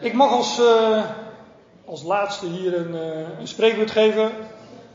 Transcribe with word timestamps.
Ik 0.00 0.12
mag 0.12 0.30
als, 0.30 0.58
uh, 0.58 1.04
als 1.84 2.02
laatste 2.02 2.46
hier 2.46 2.76
een, 2.76 2.94
uh, 2.94 3.38
een, 3.38 3.48
spreekwoord 3.48 3.90
geven. 3.90 4.30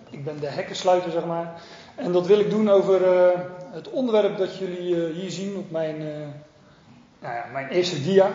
Ik 0.10 0.24
ben 0.24 0.40
de 0.40 0.48
hekkensluiter, 0.48 1.12
zeg 1.12 1.26
maar. 1.26 1.62
En 1.96 2.12
dat 2.12 2.28
wil 2.28 2.40
ik 2.40 2.50
doen 2.50 2.70
over 2.70 3.02
uh, 3.02 3.40
het 3.72 3.90
onderwerp 3.90 4.38
dat 4.38 4.58
jullie 4.58 5.12
hier 5.12 5.32
zien 5.32 5.58
op 5.58 5.72
mijn, 5.72 5.98
nou 7.20 7.36
ja, 7.36 7.46
mijn 7.52 7.68
eerste 7.68 8.02
dia. 8.02 8.32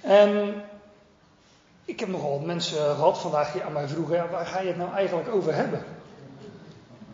En 0.00 0.54
ik 1.84 2.00
heb 2.00 2.08
nogal 2.08 2.30
wat 2.30 2.46
mensen 2.46 2.94
gehad 2.94 3.18
vandaag 3.18 3.52
die 3.52 3.62
aan 3.62 3.72
mij 3.72 3.88
vroegen: 3.88 4.30
waar 4.30 4.46
ga 4.46 4.60
je 4.60 4.68
het 4.68 4.76
nou 4.76 4.92
eigenlijk 4.94 5.28
over 5.28 5.54
hebben? 5.54 5.84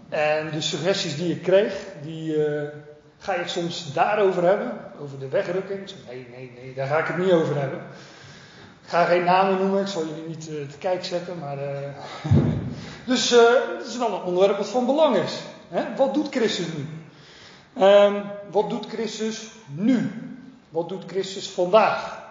En 0.08 0.50
de 0.50 0.60
suggesties 0.60 1.16
die 1.16 1.34
ik 1.34 1.42
kreeg, 1.42 1.74
die 2.02 2.36
ga 3.18 3.32
je 3.32 3.38
het 3.38 3.50
soms 3.50 3.92
daarover 3.92 4.42
hebben, 4.42 4.72
over 5.00 5.18
de 5.18 5.28
wegrukking. 5.28 5.90
Nee, 6.08 6.26
nee, 6.36 6.52
nee, 6.62 6.74
daar 6.74 6.86
ga 6.86 6.98
ik 6.98 7.06
het 7.06 7.18
niet 7.18 7.32
over 7.32 7.60
hebben. 7.60 7.80
Ik 8.88 8.94
ga 8.94 9.04
geen 9.04 9.24
namen 9.24 9.58
noemen, 9.58 9.80
ik 9.80 9.86
zal 9.86 10.06
jullie 10.06 10.28
niet 10.28 10.48
uh, 10.48 10.68
te 10.68 10.78
kijk 10.78 11.04
zetten, 11.04 11.38
maar. 11.38 11.58
Uh, 11.58 11.88
dus 13.06 13.32
uh, 13.32 13.38
het 13.78 13.86
is 13.86 13.96
wel 13.96 14.14
een 14.14 14.22
onderwerp 14.22 14.56
wat 14.56 14.68
van 14.68 14.86
belang 14.86 15.16
is. 15.16 15.38
Hè? 15.68 15.96
Wat 15.96 16.14
doet 16.14 16.28
Christus 16.28 16.66
nu? 16.66 16.86
Um, 17.84 18.22
wat 18.50 18.70
doet 18.70 18.86
Christus 18.86 19.50
nu? 19.66 20.12
Wat 20.70 20.88
doet 20.88 21.04
Christus 21.06 21.48
vandaag? 21.48 22.22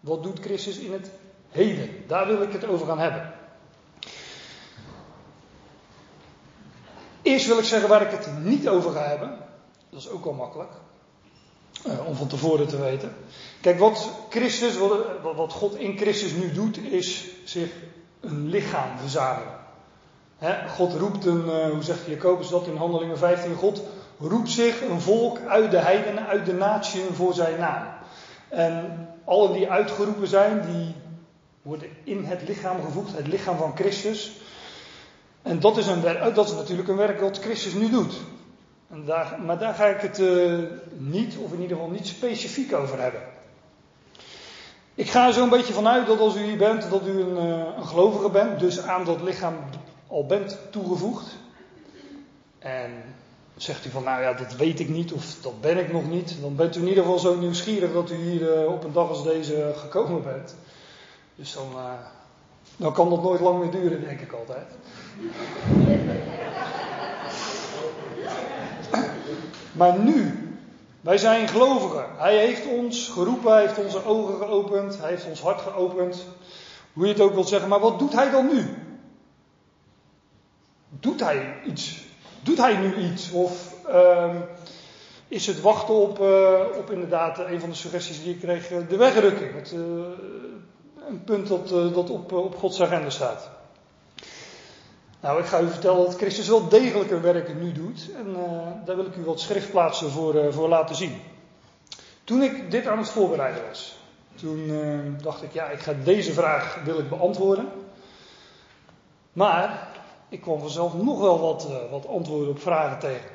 Wat 0.00 0.22
doet 0.22 0.40
Christus 0.40 0.78
in 0.78 0.92
het 0.92 1.10
heden? 1.50 2.04
Daar 2.06 2.26
wil 2.26 2.42
ik 2.42 2.52
het 2.52 2.66
over 2.66 2.86
gaan 2.86 2.98
hebben. 2.98 3.32
Eerst 7.22 7.46
wil 7.46 7.58
ik 7.58 7.64
zeggen 7.64 7.88
waar 7.88 8.02
ik 8.02 8.10
het 8.10 8.28
niet 8.42 8.68
over 8.68 8.92
ga 8.92 9.02
hebben. 9.02 9.38
Dat 9.90 10.00
is 10.00 10.08
ook 10.08 10.24
wel 10.24 10.32
makkelijk. 10.32 10.72
Om 12.06 12.14
van 12.14 12.26
tevoren 12.26 12.66
te 12.68 12.80
weten. 12.80 13.16
Kijk, 13.66 13.78
wat 13.78 14.10
Christus, 14.28 14.76
wat, 15.22 15.52
God 15.52 15.76
in 15.76 15.96
Christus 15.96 16.32
nu 16.32 16.52
doet, 16.52 16.78
is 16.78 17.24
zich 17.44 17.70
een 18.20 18.48
lichaam 18.48 18.98
verzamelen. 18.98 19.54
God 20.68 20.94
roept 20.94 21.24
een, 21.24 21.44
uh, 21.46 21.70
hoe 21.70 21.82
zegt 21.82 22.06
Jacobus 22.06 22.48
dat 22.48 22.66
in 22.66 22.76
Handelingen 22.76 23.18
15? 23.18 23.54
God 23.54 23.82
roept 24.18 24.50
zich 24.50 24.82
een 24.82 25.00
volk 25.00 25.38
uit 25.48 25.70
de 25.70 25.78
heidenen, 25.78 26.26
uit 26.26 26.46
de 26.46 26.52
natie 26.52 27.02
voor 27.12 27.34
zijn 27.34 27.58
naam. 27.58 27.86
En 28.48 29.08
allen 29.24 29.52
die 29.52 29.70
uitgeroepen 29.70 30.28
zijn, 30.28 30.66
die 30.72 30.94
worden 31.62 31.88
in 32.04 32.24
het 32.24 32.48
lichaam 32.48 32.82
gevoegd, 32.84 33.16
het 33.16 33.26
lichaam 33.26 33.56
van 33.56 33.76
Christus. 33.76 34.32
En 35.42 35.60
dat 35.60 35.76
is, 35.76 35.86
een 35.86 36.02
werk, 36.02 36.34
dat 36.34 36.48
is 36.48 36.54
natuurlijk 36.54 36.88
een 36.88 36.96
werk 36.96 37.20
wat 37.20 37.38
Christus 37.38 37.72
nu 37.72 37.90
doet. 37.90 38.14
En 38.90 39.04
daar, 39.04 39.38
maar 39.44 39.58
daar 39.58 39.74
ga 39.74 39.86
ik 39.86 40.00
het 40.00 40.18
uh, 40.18 40.58
niet, 40.96 41.36
of 41.36 41.52
in 41.52 41.60
ieder 41.60 41.76
geval 41.76 41.92
niet 41.92 42.06
specifiek 42.06 42.74
over 42.74 43.00
hebben. 43.00 43.34
Ik 44.96 45.10
ga 45.10 45.26
er 45.26 45.32
zo'n 45.32 45.48
beetje 45.48 45.72
vanuit 45.72 46.06
dat 46.06 46.18
als 46.18 46.36
u 46.36 46.42
hier 46.42 46.56
bent, 46.56 46.90
dat 46.90 47.06
u 47.06 47.20
een, 47.20 47.36
uh, 47.36 47.66
een 47.76 47.86
gelovige 47.86 48.30
bent, 48.30 48.60
dus 48.60 48.82
aan 48.82 49.04
dat 49.04 49.22
lichaam 49.22 49.54
al 50.06 50.26
bent 50.26 50.58
toegevoegd. 50.70 51.36
En 52.58 52.90
zegt 53.56 53.86
u 53.86 53.90
van, 53.90 54.02
nou 54.02 54.22
ja, 54.22 54.32
dat 54.32 54.56
weet 54.56 54.80
ik 54.80 54.88
niet 54.88 55.12
of 55.12 55.36
dat 55.40 55.60
ben 55.60 55.78
ik 55.78 55.92
nog 55.92 56.08
niet. 56.08 56.36
Dan 56.40 56.56
bent 56.56 56.76
u 56.76 56.80
in 56.80 56.88
ieder 56.88 57.02
geval 57.02 57.18
zo 57.18 57.36
nieuwsgierig 57.36 57.92
dat 57.92 58.10
u 58.10 58.14
hier 58.14 58.62
uh, 58.62 58.72
op 58.72 58.84
een 58.84 58.92
dag 58.92 59.08
als 59.08 59.24
deze 59.24 59.72
gekomen 59.76 60.22
bent. 60.22 60.54
Dus 61.34 61.52
dan, 61.52 61.68
dan 62.76 62.92
kan 62.92 63.10
dat 63.10 63.22
nooit 63.22 63.40
lang 63.40 63.58
meer 63.58 63.70
duren, 63.70 64.00
denk 64.00 64.20
ik 64.20 64.32
altijd. 64.32 64.66
Maar 69.72 69.98
nu, 69.98 70.45
wij 71.06 71.18
zijn 71.18 71.48
gelovigen. 71.48 72.04
Hij 72.16 72.36
heeft 72.36 72.66
ons 72.66 73.08
geroepen, 73.08 73.52
hij 73.52 73.60
heeft 73.60 73.78
onze 73.78 74.04
ogen 74.04 74.36
geopend, 74.36 74.98
hij 74.98 75.10
heeft 75.10 75.26
ons 75.26 75.40
hart 75.40 75.60
geopend. 75.60 76.26
Hoe 76.92 77.06
je 77.06 77.12
het 77.12 77.20
ook 77.20 77.34
wilt 77.34 77.48
zeggen, 77.48 77.68
maar 77.68 77.80
wat 77.80 77.98
doet 77.98 78.12
hij 78.12 78.30
dan 78.30 78.46
nu? 78.46 78.74
Doet 80.88 81.20
hij 81.20 81.54
iets? 81.66 82.04
Doet 82.42 82.58
hij 82.58 82.76
nu 82.76 82.94
iets? 82.96 83.30
Of 83.30 83.74
uh, 83.88 84.34
is 85.28 85.46
het 85.46 85.60
wachten 85.60 85.94
op, 85.94 86.20
uh, 86.20 86.60
op 86.78 86.90
inderdaad 86.90 87.38
een 87.38 87.60
van 87.60 87.68
de 87.68 87.76
suggesties 87.76 88.22
die 88.22 88.34
ik 88.34 88.40
kreeg, 88.40 88.70
eh, 88.70 88.88
de 88.88 88.96
wegrukking? 88.96 89.54
Het, 89.54 89.72
uh, 89.72 89.80
een 91.08 91.24
punt 91.24 91.48
dat, 91.48 91.68
dat 91.68 92.10
op, 92.10 92.32
op 92.32 92.56
Gods 92.56 92.82
agenda 92.82 93.10
staat. 93.10 93.55
Nou, 95.26 95.40
ik 95.40 95.46
ga 95.46 95.60
u 95.60 95.68
vertellen 95.70 96.04
dat 96.04 96.16
Christus 96.16 96.48
wel 96.48 96.68
degelijk 96.68 97.10
een 97.10 97.20
werk 97.20 97.54
nu 97.60 97.72
doet. 97.72 98.10
En 98.16 98.28
uh, 98.28 98.84
daar 98.84 98.96
wil 98.96 99.04
ik 99.04 99.16
u 99.16 99.24
wat 99.24 99.40
schriftplaatsen 99.40 100.10
voor, 100.10 100.34
uh, 100.34 100.52
voor 100.52 100.68
laten 100.68 100.96
zien. 100.96 101.20
Toen 102.24 102.42
ik 102.42 102.70
dit 102.70 102.86
aan 102.86 102.98
het 102.98 103.08
voorbereiden 103.08 103.62
was, 103.68 103.98
toen 104.34 104.58
uh, 104.58 104.98
dacht 105.22 105.42
ik, 105.42 105.52
ja, 105.52 105.64
ik 105.68 105.78
ga 105.78 105.92
deze 106.04 106.32
vraag 106.32 106.80
wil 106.84 106.98
ik 106.98 107.08
beantwoorden. 107.08 107.68
Maar 109.32 109.88
ik 110.28 110.40
kwam 110.40 110.60
vanzelf 110.60 110.94
nog 110.94 111.20
wel 111.20 111.40
wat, 111.40 111.68
wat 111.90 112.08
antwoorden 112.08 112.48
op 112.48 112.60
vragen 112.60 112.98
tegen. 112.98 113.30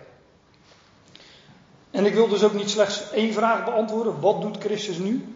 En 1.91 2.05
ik 2.05 2.13
wil 2.13 2.27
dus 2.27 2.43
ook 2.43 2.53
niet 2.53 2.69
slechts 2.69 3.11
één 3.11 3.33
vraag 3.33 3.65
beantwoorden, 3.65 4.19
wat 4.19 4.41
doet 4.41 4.57
Christus 4.57 4.97
nu? 4.97 5.35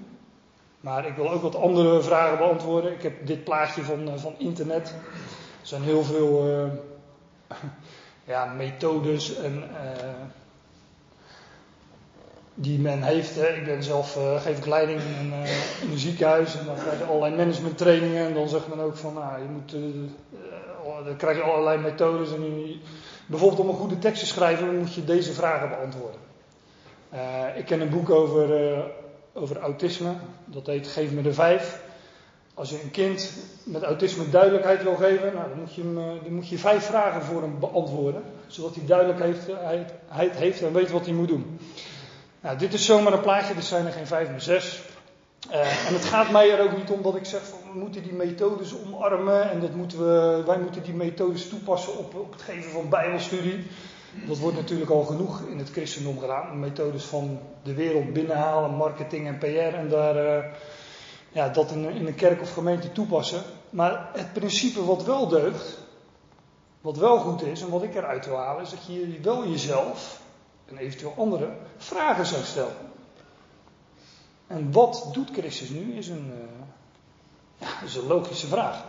Maar 0.80 1.06
ik 1.06 1.16
wil 1.16 1.32
ook 1.32 1.42
wat 1.42 1.56
andere 1.56 2.02
vragen 2.02 2.38
beantwoorden. 2.38 2.92
Ik 2.92 3.02
heb 3.02 3.28
dit 3.28 3.44
plaatje 3.44 3.84
van, 3.84 4.20
van 4.20 4.34
internet. 4.38 4.94
Er 5.66 5.72
zijn 5.72 5.84
heel 5.84 6.04
veel 6.04 6.48
uh, 6.48 6.68
ja, 8.34 8.46
methodes 8.46 9.36
en, 9.36 9.58
uh, 9.58 10.12
die 12.54 12.80
men 12.80 13.04
heeft. 13.04 13.36
Hè. 13.36 13.48
Ik 13.48 13.66
ben 13.66 13.84
zelf, 13.84 14.18
uh, 14.18 14.42
geef 14.42 14.58
ik 14.58 14.66
leiding 14.66 15.02
in, 15.02 15.34
in, 15.82 15.92
een 15.92 15.98
ziekenhuis 15.98 16.58
en 16.58 16.66
dan 16.66 16.76
krijg 16.76 16.98
je 16.98 17.04
allerlei 17.06 17.36
managementtrainingen 17.36 18.26
en 18.26 18.34
dan 18.34 18.50
zegt 18.50 18.68
men 18.68 18.80
ook 18.80 18.96
van, 18.96 19.14
nou, 19.14 19.42
je 19.42 19.48
moet, 19.48 19.72
dan 21.06 21.16
krijg 21.18 21.38
je 21.38 21.44
allerlei 21.44 21.78
methodes 21.78 22.34
en 22.34 22.82
bijvoorbeeld 23.26 23.62
om 23.62 23.70
een 23.70 23.76
goede 23.76 24.00
tekst 24.00 24.20
te 24.20 24.28
schrijven 24.28 24.78
moet 24.78 24.94
je 24.94 25.04
deze 25.04 25.34
vragen 25.34 25.70
beantwoorden. 25.70 26.20
ik 27.56 27.66
ken 27.66 27.82
een 27.82 27.90
boek 27.90 28.10
over, 28.10 28.84
over 29.34 29.58
autisme, 29.58 30.14
dat 30.46 30.66
heet 30.66 30.88
Geef 30.88 31.12
me 31.12 31.22
de 31.22 31.34
vijf. 31.34 31.84
Als 32.56 32.70
je 32.70 32.82
een 32.84 32.92
kind 32.92 33.32
met 33.64 33.84
autisme 33.84 34.30
duidelijkheid 34.30 34.84
wil 34.84 34.96
geven, 34.96 35.34
nou, 35.34 35.50
dan, 35.50 35.60
moet 35.60 35.76
je 35.76 35.82
hem, 35.82 35.98
eh, 35.98 36.24
dan 36.24 36.34
moet 36.34 36.48
je 36.48 36.58
vijf 36.58 36.86
vragen 36.86 37.22
voor 37.22 37.42
hem 37.42 37.60
beantwoorden. 37.60 38.24
Zodat 38.48 38.76
hij 38.76 38.86
duidelijkheid 38.86 39.38
heeft, 40.08 40.38
heeft 40.38 40.62
en 40.62 40.74
weet 40.74 40.92
wat 40.92 41.06
hij 41.06 41.14
moet 41.14 41.28
doen. 41.28 41.60
Nou, 42.42 42.58
dit 42.58 42.74
is 42.74 42.86
zomaar 42.86 43.14
een 43.14 43.22
plaatje, 43.22 43.54
dit 43.54 43.64
zijn 43.64 43.86
er 43.86 43.92
geen 43.92 44.08
vijf, 44.08 44.30
maar 44.30 44.42
zes. 44.42 44.82
Uh, 45.52 45.88
en 45.88 45.94
het 45.94 46.06
gaat 46.06 46.32
mij 46.32 46.52
er 46.52 46.64
ook 46.64 46.78
niet 46.78 46.90
om 46.90 47.02
dat 47.02 47.16
ik 47.16 47.26
zeg 47.26 47.42
van 47.44 47.60
we 47.74 47.80
moeten 47.80 48.04
die 48.04 48.14
methodes 48.14 48.74
omarmen 48.86 49.52
en 49.52 49.60
dat 49.60 49.76
moeten 49.76 49.98
we, 49.98 50.44
wij 50.46 50.60
moeten 50.60 50.84
die 50.84 50.94
methodes 50.94 51.50
toepassen 51.50 51.98
op, 51.98 52.16
op 52.16 52.32
het 52.32 52.42
geven 52.42 52.72
van 52.72 52.90
bijbelstudie. 52.90 53.68
Dat 54.28 54.38
wordt 54.38 54.58
natuurlijk 54.58 54.92
al 54.92 55.04
genoeg 55.04 55.42
in 55.50 55.58
het 55.58 55.72
christendom 55.72 56.20
gedaan. 56.20 56.60
Methodes 56.60 57.04
van 57.04 57.40
de 57.64 57.74
wereld 57.74 58.14
binnenhalen, 58.14 58.76
marketing 58.76 59.28
en 59.28 59.38
PR 59.38 59.76
en 59.76 59.90
daar... 59.90 60.46
ja, 61.36 61.50
dat 61.50 61.72
in, 61.72 61.90
in 61.90 62.08
een 62.08 62.16
kerk 62.16 62.42
of 62.42 62.54
gemeente 62.54 62.92
toepassen. 62.92 63.44
Maar 63.70 64.10
het 64.14 64.34
principe 64.34 64.86
wat 64.86 65.04
wel 65.04 65.28
deugt, 65.28 65.78
wat 66.82 66.98
wel 66.98 67.18
goed 67.18 67.42
is 67.42 67.62
en 67.62 67.70
wat 67.70 67.84
ik 67.84 67.96
eruit 67.96 68.26
wil 68.26 68.38
halen, 68.38 68.64
is 68.64 68.70
dat 68.70 68.86
je 68.86 69.20
wel 69.22 69.48
jezelf 69.48 70.22
en 70.66 70.78
eventueel 70.78 71.14
anderen 71.18 71.58
vragen 71.78 72.26
zou 72.26 72.44
stellen. 72.44 72.76
En 74.48 74.72
wat 74.72 75.10
doet 75.12 75.30
Christus 75.32 75.70
nu, 75.70 75.94
is 75.94 76.08
een, 76.08 76.32
uh, 76.34 77.68
ja, 77.68 77.86
is 77.86 77.96
een 77.96 78.08
logische 78.08 78.48
vraag. 78.48 78.84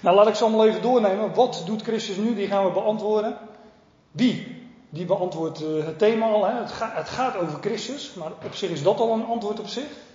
Nou, 0.00 0.16
laat 0.16 0.28
ik 0.28 0.34
ze 0.34 0.44
allemaal 0.44 0.66
even 0.66 0.82
doornemen. 0.82 1.34
Wat 1.34 1.62
doet 1.66 1.82
Christus 1.82 2.16
nu? 2.16 2.34
Die 2.34 2.46
gaan 2.46 2.64
we 2.64 2.72
beantwoorden. 2.72 3.38
Wie? 4.10 4.68
Die 4.88 5.04
beantwoordt 5.04 5.62
uh, 5.62 5.84
het 5.84 5.98
thema 5.98 6.26
al. 6.26 6.44
Hè? 6.46 6.54
Het, 6.54 6.72
het 6.78 7.08
gaat 7.08 7.36
over 7.36 7.58
Christus, 7.60 8.14
maar 8.14 8.32
op 8.44 8.54
zich 8.54 8.70
is 8.70 8.82
dat 8.82 9.00
al 9.00 9.12
een 9.12 9.24
antwoord 9.26 9.60
op 9.60 9.68
zich. 9.68 10.08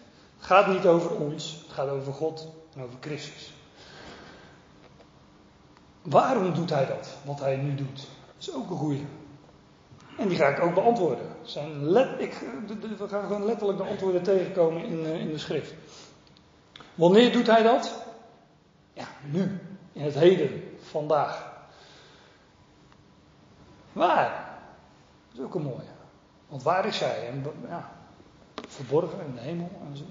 Gaat 0.45 0.67
niet 0.67 0.85
over 0.85 1.11
ons, 1.11 1.63
het 1.63 1.73
gaat 1.73 1.89
over 1.89 2.13
God 2.13 2.47
en 2.75 2.81
over 2.81 2.97
Christus. 2.99 3.53
Waarom 6.01 6.53
doet 6.53 6.69
hij 6.69 6.85
dat, 6.85 7.17
wat 7.23 7.39
hij 7.39 7.55
nu 7.55 7.75
doet? 7.75 7.95
Dat 7.97 8.35
is 8.37 8.53
ook 8.53 8.69
een 8.69 8.77
goede. 8.77 9.03
En 10.17 10.27
die 10.27 10.37
ga 10.37 10.47
ik 10.47 10.59
ook 10.59 10.73
beantwoorden. 10.73 11.25
Zijn 11.41 11.83
let, 11.83 12.19
ik, 12.19 12.33
we 12.97 13.07
gaan 13.07 13.27
gewoon 13.27 13.45
letterlijk 13.45 13.77
de 13.77 13.83
antwoorden 13.83 14.23
tegenkomen 14.23 14.83
in, 14.83 15.05
eh, 15.05 15.19
in 15.19 15.27
de 15.27 15.37
schrift. 15.37 15.73
Wanneer 16.95 17.31
doet 17.31 17.47
hij 17.47 17.63
dat? 17.63 18.05
Ja, 18.93 19.07
nu. 19.31 19.59
In 19.93 20.01
het 20.01 20.13
heden. 20.13 20.63
Vandaag. 20.81 21.53
Waar? 23.93 24.59
Dat 25.27 25.39
is 25.39 25.45
ook 25.45 25.55
een 25.55 25.61
mooie. 25.61 25.93
Want 26.47 26.63
waar 26.63 26.85
is 26.85 26.99
hij? 26.99 27.27
En, 27.27 27.45
ja, 27.67 27.91
verborgen 28.67 29.25
in 29.25 29.33
de 29.35 29.41
hemel. 29.41 29.71
En 29.89 29.97
zo. 29.97 30.03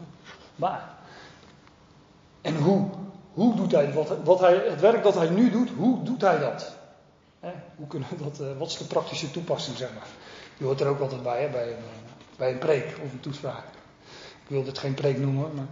Waar? 0.55 0.89
En 2.41 2.57
hoe? 2.57 2.89
Hoe 3.33 3.55
doet 3.55 3.73
hij 3.73 3.93
wat, 3.93 4.17
wat 4.25 4.41
hij, 4.41 4.55
het 4.55 4.81
werk 4.81 5.03
dat 5.03 5.15
hij 5.15 5.29
nu 5.29 5.51
doet, 5.51 5.71
hoe 5.77 6.03
doet 6.03 6.21
hij 6.21 6.39
dat? 6.39 6.77
hoe 7.77 7.87
kunnen 7.87 8.09
dat, 8.23 8.41
uh, 8.41 8.59
wat 8.59 8.69
is 8.69 8.77
de 8.77 8.85
praktische 8.85 9.31
toepassing, 9.31 9.77
zeg 9.77 9.95
maar? 9.95 10.07
Je 10.57 10.65
hoort 10.65 10.81
er 10.81 10.87
ook 10.87 11.01
altijd 11.01 11.23
bij, 11.23 11.43
hè, 11.43 11.49
bij, 11.49 11.69
een, 11.69 11.85
bij 12.37 12.53
een 12.53 12.59
preek 12.59 12.99
of 13.05 13.13
een 13.13 13.21
toespraak. 13.21 13.65
Ik 14.43 14.49
wil 14.49 14.65
dit 14.65 14.79
geen 14.79 14.95
preek 14.95 15.19
noemen, 15.19 15.55
maar 15.55 15.67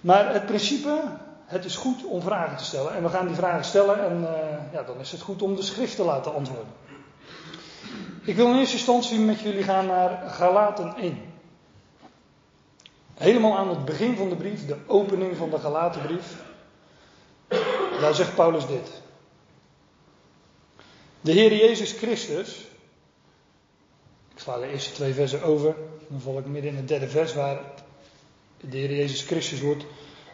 Maar 0.00 0.32
het 0.32 0.46
principe, 0.46 1.02
het 1.44 1.64
is 1.64 1.76
goed 1.76 2.04
om 2.04 2.22
vragen 2.22 2.56
te 2.56 2.64
stellen. 2.64 2.94
En 2.94 3.02
we 3.02 3.08
gaan 3.08 3.26
die 3.26 3.36
vragen 3.36 3.64
stellen 3.64 4.04
en 4.04 4.20
uh, 4.20 4.72
ja, 4.72 4.82
dan 4.82 5.00
is 5.00 5.12
het 5.12 5.20
goed 5.20 5.42
om 5.42 5.56
de 5.56 5.62
schrift 5.62 5.96
te 5.96 6.04
laten 6.04 6.34
antwoorden. 6.34 6.72
Ik 8.24 8.36
wil 8.36 8.46
in 8.46 8.58
eerste 8.58 8.76
instantie 8.76 9.18
met 9.18 9.40
jullie 9.40 9.62
gaan 9.62 9.86
naar 9.86 10.30
Galaten 10.30 10.94
1. 10.96 11.18
Helemaal 13.16 13.56
aan 13.56 13.68
het 13.68 13.84
begin 13.84 14.16
van 14.16 14.28
de 14.28 14.36
brief, 14.36 14.66
de 14.66 14.76
opening 14.86 15.36
van 15.36 15.50
de 15.50 15.58
Galatenbrief. 15.58 16.44
Daar 18.00 18.14
zegt 18.14 18.34
Paulus 18.34 18.66
dit. 18.66 18.90
De 21.20 21.32
Heer 21.32 21.54
Jezus 21.54 21.92
Christus. 21.92 22.66
Ik 24.34 24.38
sla 24.38 24.58
de 24.58 24.66
eerste 24.66 24.92
twee 24.92 25.12
versen 25.12 25.42
over. 25.42 25.74
Dan 26.08 26.20
val 26.20 26.38
ik 26.38 26.46
midden 26.46 26.70
in 26.70 26.76
het 26.76 26.88
derde 26.88 27.08
vers 27.08 27.34
waar 27.34 27.60
de 28.60 28.76
Heer 28.76 28.94
Jezus 28.94 29.22
Christus 29.22 29.60
wordt 29.60 29.84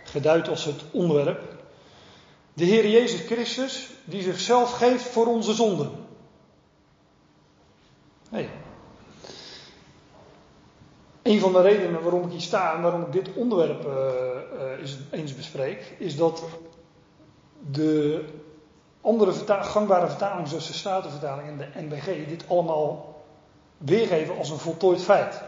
geduid 0.04 0.48
als 0.48 0.64
het 0.64 0.82
onderwerp. 0.90 1.56
De 2.54 2.64
Heer 2.64 2.88
Jezus 2.88 3.20
Christus 3.20 3.88
die 4.04 4.22
zichzelf 4.22 4.72
geeft 4.72 5.04
voor 5.04 5.26
onze 5.26 5.54
zonden. 5.54 5.90
Nee. 8.28 8.48
Een 11.22 11.40
van 11.40 11.52
de 11.52 11.60
redenen 11.60 12.02
waarom 12.02 12.24
ik 12.24 12.30
hier 12.30 12.40
sta 12.40 12.74
en 12.74 12.82
waarom 12.82 13.02
ik 13.02 13.12
dit 13.12 13.34
onderwerp 13.34 13.86
uh, 13.86 13.92
uh, 14.76 15.10
eens 15.10 15.36
bespreek, 15.36 15.94
is 15.98 16.16
dat 16.16 16.42
de 17.70 18.24
andere 19.00 19.32
gangbare 19.46 20.08
vertalingen, 20.08 20.48
zoals 20.48 20.66
de 20.66 20.72
Statenvertaling 20.72 21.48
en 21.48 21.58
de 21.58 21.80
NBG, 21.80 22.28
dit 22.28 22.44
allemaal 22.48 23.22
weergeven 23.78 24.36
als 24.36 24.50
een 24.50 24.58
voltooid 24.58 25.02
feit. 25.02 25.40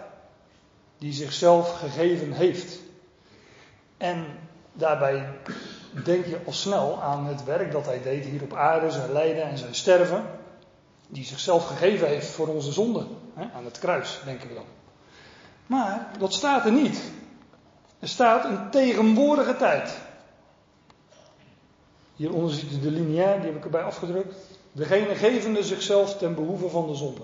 Die 0.98 1.12
zichzelf 1.12 1.78
gegeven 1.78 2.32
heeft. 2.32 2.78
En 3.96 4.26
daarbij 4.72 5.28
denk 6.04 6.26
je 6.26 6.38
al 6.46 6.52
snel 6.52 7.02
aan 7.02 7.26
het 7.26 7.44
werk 7.44 7.72
dat 7.72 7.86
hij 7.86 8.02
deed 8.02 8.24
hier 8.24 8.42
op 8.42 8.54
aarde, 8.54 8.90
zijn 8.90 9.12
lijden 9.12 9.42
en 9.42 9.58
zijn 9.58 9.74
sterven. 9.74 10.24
Die 11.08 11.24
zichzelf 11.24 11.66
gegeven 11.66 12.08
heeft 12.08 12.26
voor 12.26 12.48
onze 12.48 12.72
zonden. 12.72 13.06
Aan 13.36 13.64
het 13.64 13.78
kruis, 13.78 14.20
denken 14.24 14.48
we 14.48 14.54
dan. 14.54 14.83
Maar 15.66 16.10
dat 16.18 16.34
staat 16.34 16.64
er 16.64 16.72
niet. 16.72 17.02
Er 17.98 18.08
staat 18.08 18.44
een 18.44 18.70
tegenwoordige 18.70 19.56
tijd. 19.56 19.98
Hieronder 22.16 22.54
ziet 22.54 22.72
u 22.72 22.80
de 22.80 22.90
lineair, 22.90 23.36
die 23.36 23.46
heb 23.46 23.56
ik 23.56 23.64
erbij 23.64 23.82
afgedrukt. 23.82 24.34
Degene 24.72 25.14
gevende 25.14 25.62
zichzelf 25.62 26.16
ten 26.16 26.34
behoeve 26.34 26.68
van 26.68 26.86
de 26.86 26.94
zonde. 26.94 27.22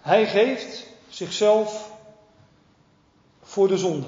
Hij 0.00 0.26
geeft 0.26 0.86
zichzelf 1.08 1.92
voor 3.42 3.68
de 3.68 3.78
zonde. 3.78 4.06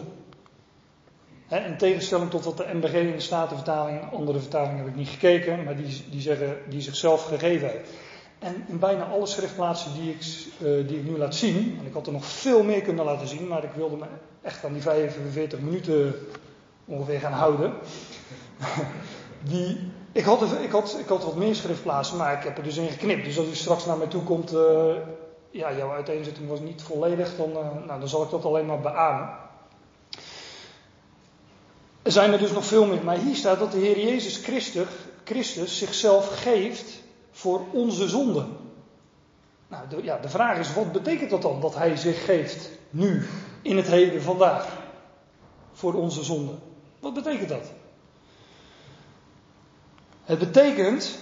in 1.49 1.77
tegenstelling 1.77 2.31
tot 2.31 2.45
wat 2.45 2.57
de 2.57 2.71
MBG 2.73 2.93
in 2.93 3.13
de 3.13 3.21
Statenvertaling, 3.21 4.13
andere 4.13 4.39
vertalingen 4.39 4.77
heb 4.77 4.87
ik 4.87 4.95
niet 4.95 5.09
gekeken, 5.09 5.65
maar 5.65 5.77
die, 5.77 6.05
die 6.11 6.21
zeggen 6.21 6.59
die 6.69 6.81
zichzelf 6.81 7.25
gegeven 7.25 7.69
heeft. 7.69 7.91
En 8.39 8.65
in 8.69 8.79
bijna 8.79 9.05
alle 9.05 9.27
schriftplaatsen 9.27 9.95
die 9.95 10.11
ik, 10.11 10.21
uh, 10.63 10.89
die 10.89 10.99
ik 10.99 11.05
nu 11.05 11.19
laat 11.19 11.35
zien, 11.35 11.77
en 11.81 11.87
ik 11.87 11.93
had 11.93 12.07
er 12.07 12.13
nog 12.13 12.25
veel 12.25 12.63
meer 12.63 12.83
kunnen 12.83 13.05
laten 13.05 13.29
zien, 13.29 13.49
maar 13.49 13.65
ik 13.65 13.73
wilde 13.77 13.97
me 13.97 14.05
echt 14.43 14.65
aan 14.65 14.73
die 14.73 14.83
45 14.83 15.61
minuten 15.61 16.15
ongeveer 16.85 17.21
gaan 17.21 17.33
houden. 17.33 17.73
Die, 19.43 19.93
ik, 20.13 20.25
had, 20.25 20.43
ik, 20.63 20.71
had, 20.71 20.97
ik 20.99 21.09
had 21.09 21.25
wat 21.25 21.37
meer 21.37 21.55
schriftplaatsen, 21.55 22.17
maar 22.17 22.33
ik 22.33 22.45
heb 22.45 22.57
er 22.57 22.63
dus 22.63 22.77
in 22.77 22.89
geknipt. 22.89 23.25
Dus 23.25 23.39
als 23.39 23.47
u 23.47 23.55
straks 23.55 23.87
naar 23.87 23.97
mij 23.97 24.07
toe 24.07 24.23
komt, 24.23 24.53
uh, 24.53 24.95
ja, 25.51 25.77
jouw 25.77 25.91
uiteenzetting 25.91 26.49
was 26.49 26.61
niet 26.61 26.83
volledig, 26.83 27.37
dan, 27.37 27.51
uh, 27.51 27.87
nou, 27.87 28.01
dan 28.01 28.09
zal 28.09 28.23
ik 28.23 28.31
dat 28.31 28.45
alleen 28.45 28.67
maar 28.67 28.81
beamen. 28.81 29.29
Er 32.03 32.13
zijn 32.13 32.33
er 32.33 32.39
dus 32.39 32.53
nog 32.53 32.65
veel 32.65 32.87
meer, 32.87 33.05
maar 33.05 33.19
hier 33.19 33.37
staat 33.37 33.59
dat 33.59 33.73
de 33.73 33.79
Heer 33.79 33.99
Jezus 34.01 34.37
Christus, 34.37 34.87
Christus 35.25 35.79
zichzelf 35.79 36.43
geeft 36.43 37.05
voor 37.37 37.61
onze 37.73 38.09
zonden. 38.09 38.57
Nou, 39.69 39.89
de, 39.89 40.03
ja, 40.03 40.19
de 40.19 40.29
vraag 40.29 40.59
is, 40.59 40.75
wat 40.75 40.93
betekent 40.93 41.31
dat 41.31 41.43
dan, 41.43 41.61
dat 41.61 41.75
Hij 41.75 41.97
zich 41.97 42.25
geeft 42.25 42.71
nu, 42.91 43.27
in 43.63 43.77
het 43.77 43.87
heden, 43.87 44.23
vandaag, 44.23 44.77
voor 45.73 45.95
onze 45.95 46.25
zonden? 46.25 46.59
Wat 47.01 47.15
betekent 47.15 47.49
dat? 47.49 47.73
Het 50.23 50.39
betekent 50.39 51.19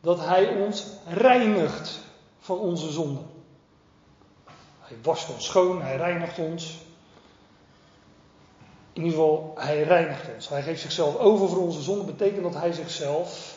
dat 0.00 0.18
Hij 0.18 0.48
ons 0.48 0.86
reinigt 1.06 1.98
van 2.38 2.58
onze 2.58 2.92
zonden. 2.92 3.26
Hij 4.80 4.96
wast 5.02 5.30
ons 5.30 5.44
schoon, 5.44 5.82
Hij 5.82 5.96
reinigt 5.96 6.38
ons. 6.38 6.78
In 8.92 9.02
ieder 9.02 9.18
geval, 9.18 9.52
Hij 9.56 9.82
reinigt 9.82 10.34
ons. 10.34 10.48
Hij 10.48 10.62
geeft 10.62 10.80
zichzelf 10.80 11.16
over 11.16 11.48
voor 11.48 11.58
onze 11.58 11.82
zonden. 11.82 12.06
Betekent 12.06 12.42
dat 12.42 12.54
Hij 12.54 12.72
zichzelf. 12.72 13.55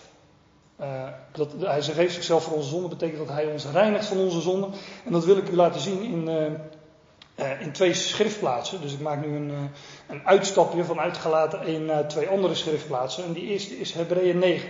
Uh, 0.82 1.08
dat 1.32 1.54
hij 1.60 1.82
geeft 1.82 2.14
zichzelf 2.14 2.44
voor 2.44 2.54
onze 2.54 2.70
zonden, 2.70 2.90
betekent 2.90 3.18
dat 3.18 3.36
hij 3.36 3.46
ons 3.46 3.66
reinigt 3.66 4.06
van 4.06 4.18
onze 4.18 4.42
zonden. 4.42 4.72
En 5.06 5.12
dat 5.12 5.26
wil 5.26 5.38
ik 5.38 5.50
u 5.50 5.56
laten 5.56 5.82
zien 5.82 6.02
in, 6.02 6.30
uh, 6.30 7.46
uh, 7.46 7.62
in 7.62 7.72
twee 7.72 7.94
schriftplaatsen. 7.94 8.82
Dus 8.82 8.94
ik 8.94 9.00
maak 9.00 9.26
nu 9.26 9.36
een, 9.36 9.70
een 10.08 10.26
uitstapje 10.26 10.84
van 10.84 11.00
uitgelaten 11.00 11.62
één 11.62 11.86
naar 11.86 12.08
twee 12.08 12.28
andere 12.28 12.56
schriftplaatsen. 12.56 13.24
En 13.24 13.34
die 13.34 13.48
eerste 13.48 13.80
is 13.80 13.94
Hebreeën 13.94 14.40
9. 14.40 14.70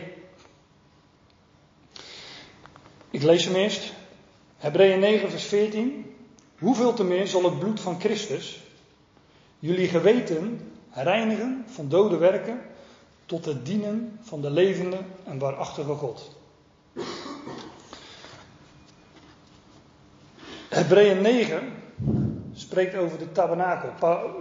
Ik 3.11 3.23
lees 3.23 3.45
hem 3.45 3.55
eerst. 3.55 3.93
Hebreeën 4.57 4.99
9, 4.99 5.29
vers 5.29 5.43
14. 5.43 6.15
Hoeveel 6.59 6.93
te 6.93 7.03
meer 7.03 7.27
zal 7.27 7.43
het 7.43 7.59
bloed 7.59 7.79
van 7.79 7.99
Christus 7.99 8.59
jullie 9.59 9.87
geweten 9.87 10.71
reinigen 10.91 11.65
van 11.67 11.89
dode 11.89 12.17
werken 12.17 12.61
tot 13.29 13.45
het 13.45 13.65
dienen 13.65 14.19
van 14.21 14.41
de 14.41 14.49
levende 14.49 14.97
en 15.23 15.39
waarachtige 15.39 15.93
God. 15.93 16.37
Hebreeën 20.69 21.21
9 21.21 21.73
spreekt 22.53 22.95
over 22.95 23.17
de 23.17 23.31
tabernakel. 23.31 23.89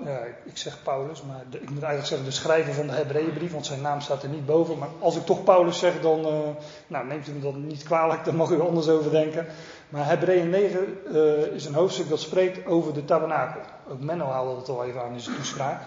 ja, 0.05 0.19
ik 0.45 0.57
zeg 0.57 0.83
Paulus, 0.83 1.23
maar 1.23 1.43
ik 1.51 1.71
moet 1.71 1.83
eigenlijk 1.83 2.07
zeggen 2.07 2.27
de 2.27 2.33
schrijver 2.33 2.75
van 2.75 2.87
de 2.87 2.93
Hebreeënbrief, 2.93 3.53
want 3.53 3.67
zijn 3.67 3.81
naam 3.81 4.01
staat 4.01 4.23
er 4.23 4.29
niet 4.29 4.47
boven. 4.47 4.79
Maar 4.79 4.89
als 4.99 5.17
ik 5.17 5.25
toch 5.25 5.45
Paulus 5.45 5.79
zeg, 5.79 6.01
dan 6.01 6.21
uh, 6.21 6.49
nou, 6.87 7.07
neemt 7.07 7.29
u 7.29 7.33
me 7.33 7.41
dat 7.41 7.57
niet 7.57 7.83
kwalijk, 7.83 8.25
dan 8.25 8.37
mag 8.37 8.51
u 8.51 8.61
anders 8.61 8.89
over 8.89 9.11
denken. 9.11 9.47
Maar 9.89 10.07
Hebreeën 10.07 10.51
9 10.51 10.99
uh, 11.07 11.43
eh, 11.43 11.53
is 11.53 11.65
een 11.65 11.75
hoofdstuk 11.75 12.09
dat 12.09 12.21
spreekt 12.21 12.67
over 12.67 12.95
de 12.95 13.05
tabernakel. 13.05 13.61
Ook 13.91 14.01
Menno 14.01 14.27
haalde 14.27 14.57
het 14.57 14.69
al 14.69 14.85
even 14.85 15.03
aan 15.03 15.13
in 15.13 15.21
zijn 15.21 15.37
toespraak, 15.37 15.81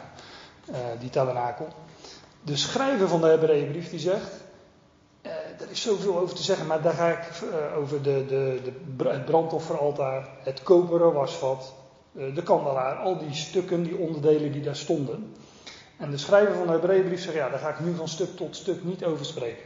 uh, 0.70 0.76
die 1.00 1.10
tabernakel. 1.10 1.68
De 2.42 2.58
schrijver 2.58 3.08
van 3.08 3.22
de 3.22 3.28
Hebreeënbrief 3.28 3.90
die 3.90 4.00
zegt, 4.00 4.42
er 5.62 5.70
is 5.70 5.82
zoveel 5.82 6.20
over 6.20 6.36
te 6.36 6.44
zeggen, 6.44 6.68
maar 6.68 6.82
daar 6.82 6.94
ga 6.94 7.10
ik 7.10 7.28
over 7.76 8.02
de, 8.02 8.26
de, 8.26 8.60
de, 8.64 9.10
het 9.10 9.26
brandofferaltaar, 9.26 10.30
het 10.44 10.64
koperen 10.64 11.14
wasvat, 11.14 11.74
eh, 12.18 12.36
de 12.36 12.44
kandelaar, 12.44 12.96
al 12.96 13.18
die 13.18 13.34
stukken, 13.34 13.84
die 13.84 13.98
onderdelen 13.98 14.52
die 14.52 14.62
daar 14.62 14.76
stonden. 14.76 15.36
En 15.98 16.12
de 16.12 16.18
schrijver 16.18 16.56
van 16.56 16.66
de 16.66 16.72
Hebreeënbrief 16.72 17.22
zegt, 17.22 17.36
ja, 17.36 17.50
daar 17.50 17.60
ga 17.60 17.70
ik 17.70 17.80
nu 17.80 17.96
van 17.96 18.08
stuk 18.08 18.36
tot 18.36 18.56
stuk 18.56 18.84
niet 18.84 19.06
over 19.06 19.26
spreken. 19.26 19.64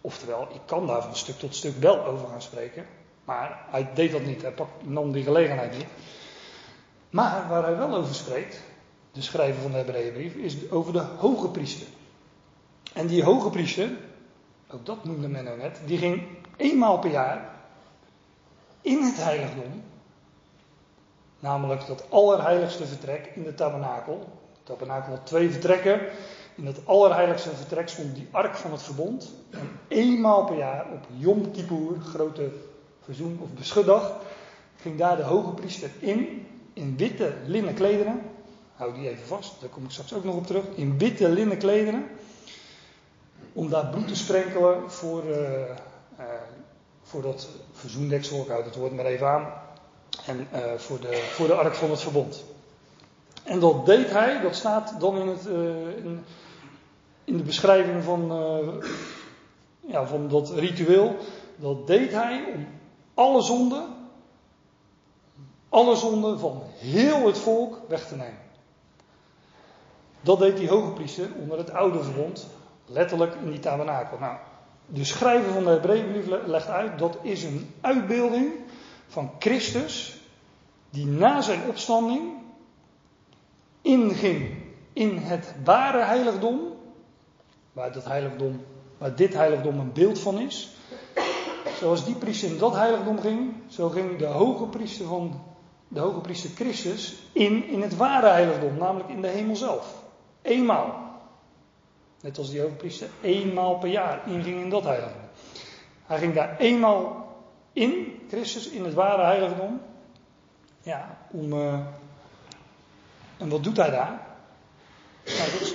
Oftewel, 0.00 0.48
ik 0.52 0.60
kan 0.64 0.86
daar 0.86 1.02
van 1.02 1.16
stuk 1.16 1.38
tot 1.38 1.54
stuk 1.54 1.76
wel 1.76 2.04
over 2.04 2.28
gaan 2.28 2.42
spreken, 2.42 2.86
maar 3.24 3.64
hij 3.70 3.90
deed 3.94 4.12
dat 4.12 4.24
niet, 4.24 4.42
hij 4.42 4.54
nam 4.82 5.12
die 5.12 5.24
gelegenheid 5.24 5.76
niet. 5.76 5.86
Maar 7.10 7.48
waar 7.48 7.62
hij 7.62 7.76
wel 7.76 7.94
over 7.94 8.14
spreekt, 8.14 8.60
de 9.12 9.22
schrijver 9.22 9.62
van 9.62 9.70
de 9.70 9.76
Hebreeënbrief, 9.76 10.34
is 10.34 10.70
over 10.70 10.92
de 10.92 11.04
hoge 11.18 11.48
priester. 11.48 11.86
En 12.92 13.06
die 13.06 13.24
hoge 13.24 13.50
priester, 13.50 13.90
ook 14.70 14.86
dat 14.86 15.04
noemde 15.04 15.28
men 15.28 15.44
nou 15.44 15.58
net, 15.58 15.80
die 15.86 15.98
ging 15.98 16.22
eenmaal 16.56 16.98
per 16.98 17.10
jaar 17.10 17.54
in 18.80 19.02
het 19.02 19.16
heiligdom 19.16 19.82
Namelijk 21.42 21.86
dat 21.86 22.10
allerheiligste 22.10 22.86
vertrek 22.86 23.30
in 23.34 23.42
de 23.42 23.54
tabernakel. 23.54 24.18
De 24.52 24.58
tabernakel 24.62 25.12
had 25.12 25.26
twee 25.26 25.50
vertrekken. 25.50 26.00
In 26.54 26.66
het 26.66 26.86
allerheiligste 26.86 27.50
vertrek 27.50 27.88
stond 27.88 28.14
die 28.14 28.28
ark 28.30 28.56
van 28.56 28.72
het 28.72 28.82
verbond. 28.82 29.32
En 29.50 29.70
eenmaal 29.88 30.44
per 30.44 30.56
jaar 30.56 30.86
op 30.92 31.06
Yom 31.16 31.50
Kippur, 31.50 32.00
grote 32.00 32.50
verzoen- 33.00 33.38
of 33.42 33.48
beschutdag, 33.48 34.20
ging 34.76 34.98
daar 34.98 35.16
de 35.16 35.22
hoge 35.22 35.50
priester 35.50 35.90
in, 35.98 36.46
in 36.72 36.96
witte 36.96 37.34
linnen 37.46 37.74
klederen. 37.74 38.20
Hou 38.76 38.94
die 38.94 39.08
even 39.08 39.26
vast, 39.26 39.60
daar 39.60 39.68
kom 39.68 39.84
ik 39.84 39.90
straks 39.90 40.14
ook 40.14 40.24
nog 40.24 40.34
op 40.34 40.46
terug. 40.46 40.64
In 40.74 40.98
witte 40.98 41.28
linnen 41.28 41.58
klederen. 41.58 42.06
Om 43.52 43.70
daar 43.70 43.86
bloed 43.86 44.08
te 44.08 44.16
sprenkelen 44.16 44.90
voor, 44.90 45.24
uh, 45.24 45.36
uh, 45.38 46.24
voor 47.02 47.22
dat 47.22 47.48
verzoendeksel. 47.72 48.42
Ik 48.42 48.48
houd 48.48 48.64
het 48.64 48.76
woord 48.76 48.92
maar 48.92 49.04
even 49.04 49.28
aan. 49.28 49.52
En 50.26 50.48
uh, 50.52 50.72
voor, 50.76 51.00
de, 51.00 51.28
voor 51.32 51.46
de 51.46 51.54
ark 51.54 51.74
van 51.74 51.90
het 51.90 52.00
verbond. 52.00 52.44
En 53.42 53.60
dat 53.60 53.86
deed 53.86 54.10
hij, 54.10 54.40
dat 54.40 54.54
staat 54.54 55.00
dan 55.00 55.16
in, 55.16 55.28
het, 55.28 55.46
in, 55.96 56.24
in, 57.24 57.36
de 57.36 57.42
beschrijving 57.42 58.04
van, 58.04 58.32
ja, 59.80 60.06
van 60.06 60.28
dat 60.28 60.50
ritueel. 60.50 61.16
Dat 61.56 61.86
deed 61.86 62.12
hij 62.12 62.44
om 62.54 62.66
alle 63.14 63.42
zonden, 63.42 63.84
alle 65.68 65.96
zonden 65.96 66.38
van 66.38 66.62
heel 66.78 67.26
het 67.26 67.38
volk 67.38 67.80
weg 67.88 68.06
te 68.08 68.16
nemen. 68.16 68.41
Dat 70.22 70.38
deed 70.38 70.56
die 70.56 70.68
hoge 70.68 70.90
priester 70.90 71.28
onder 71.40 71.58
het 71.58 71.72
oude 71.72 72.02
verbond, 72.02 72.46
letterlijk 72.86 73.34
in 73.34 73.50
die 73.50 73.60
tabernakel. 73.60 74.18
Nou, 74.18 74.36
de 74.86 75.04
schrijver 75.04 75.52
van 75.52 75.64
de 75.64 75.70
Hebreeënbrief 75.70 76.26
legt 76.46 76.68
uit 76.68 76.98
dat 76.98 77.18
is 77.22 77.44
een 77.44 77.70
uitbeelding 77.80 78.52
van 79.06 79.30
Christus 79.38 80.20
die 80.90 81.06
na 81.06 81.40
zijn 81.40 81.60
opstanding 81.68 82.22
inging 83.82 84.54
in 84.92 85.16
het 85.16 85.54
ware 85.64 86.02
heiligdom, 86.02 86.60
waar, 87.72 87.92
dat 87.92 88.04
heiligdom, 88.04 88.64
waar 88.98 89.14
dit 89.16 89.34
heiligdom 89.34 89.78
een 89.78 89.92
beeld 89.92 90.18
van 90.18 90.38
is. 90.38 90.70
Zoals 91.78 92.04
die 92.04 92.14
priester 92.14 92.48
in 92.48 92.58
dat 92.58 92.74
heiligdom 92.74 93.20
ging, 93.20 93.52
zo 93.68 93.88
ging 93.88 94.18
de 94.18 94.24
hoge 94.26 94.64
priester 94.64 95.06
van 95.06 95.40
de 95.88 96.00
hoge 96.00 96.20
priester 96.20 96.50
Christus 96.50 97.14
in 97.32 97.68
in 97.68 97.82
het 97.82 97.96
ware 97.96 98.28
heiligdom, 98.28 98.78
namelijk 98.78 99.08
in 99.08 99.20
de 99.20 99.28
hemel 99.28 99.56
zelf. 99.56 100.01
Eenmaal. 100.42 101.10
Net 102.20 102.38
als 102.38 102.50
die 102.50 102.60
hoge 102.60 102.74
priester 102.74 103.08
eenmaal 103.20 103.78
per 103.78 103.88
jaar 103.88 104.28
inging 104.28 104.60
in 104.60 104.70
dat 104.70 104.84
heiligdom. 104.84 105.20
Hij 106.06 106.18
ging 106.18 106.34
daar 106.34 106.56
eenmaal 106.58 107.32
in, 107.72 108.20
Christus, 108.28 108.68
in 108.68 108.84
het 108.84 108.94
ware 108.94 109.22
heiligdom. 109.22 109.80
Ja, 110.82 111.18
om. 111.30 111.52
Uh, 111.52 111.78
en 113.36 113.48
wat 113.48 113.64
doet 113.64 113.76
hij 113.76 113.90
daar? 113.90 114.20
Nou, 115.24 115.50
dat, 115.58 115.74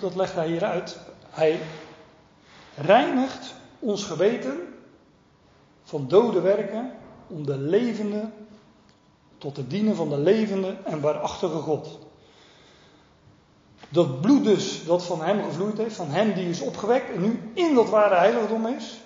dat 0.00 0.14
legt 0.14 0.34
hij 0.34 0.46
hier 0.46 0.64
uit. 0.64 0.98
Hij 1.30 1.60
reinigt 2.76 3.54
ons 3.78 4.04
geweten 4.04 4.74
van 5.82 6.08
dode 6.08 6.40
werken 6.40 6.92
om 7.26 7.46
de 7.46 7.58
levende 7.58 8.30
tot 9.38 9.56
het 9.56 9.70
dienen 9.70 9.96
van 9.96 10.08
de 10.08 10.18
levende 10.18 10.76
en 10.84 11.00
waarachtige 11.00 11.58
God. 11.58 11.98
Dat 13.92 14.20
bloed 14.20 14.44
dus 14.44 14.84
dat 14.84 15.04
van 15.04 15.22
hem 15.22 15.42
gevloeid 15.42 15.78
heeft, 15.78 15.96
van 15.96 16.10
hem 16.10 16.34
die 16.34 16.48
is 16.48 16.60
opgewekt 16.60 17.14
en 17.14 17.20
nu 17.20 17.50
in 17.54 17.74
dat 17.74 17.88
ware 17.88 18.14
heiligdom 18.14 18.66
is, 18.66 19.00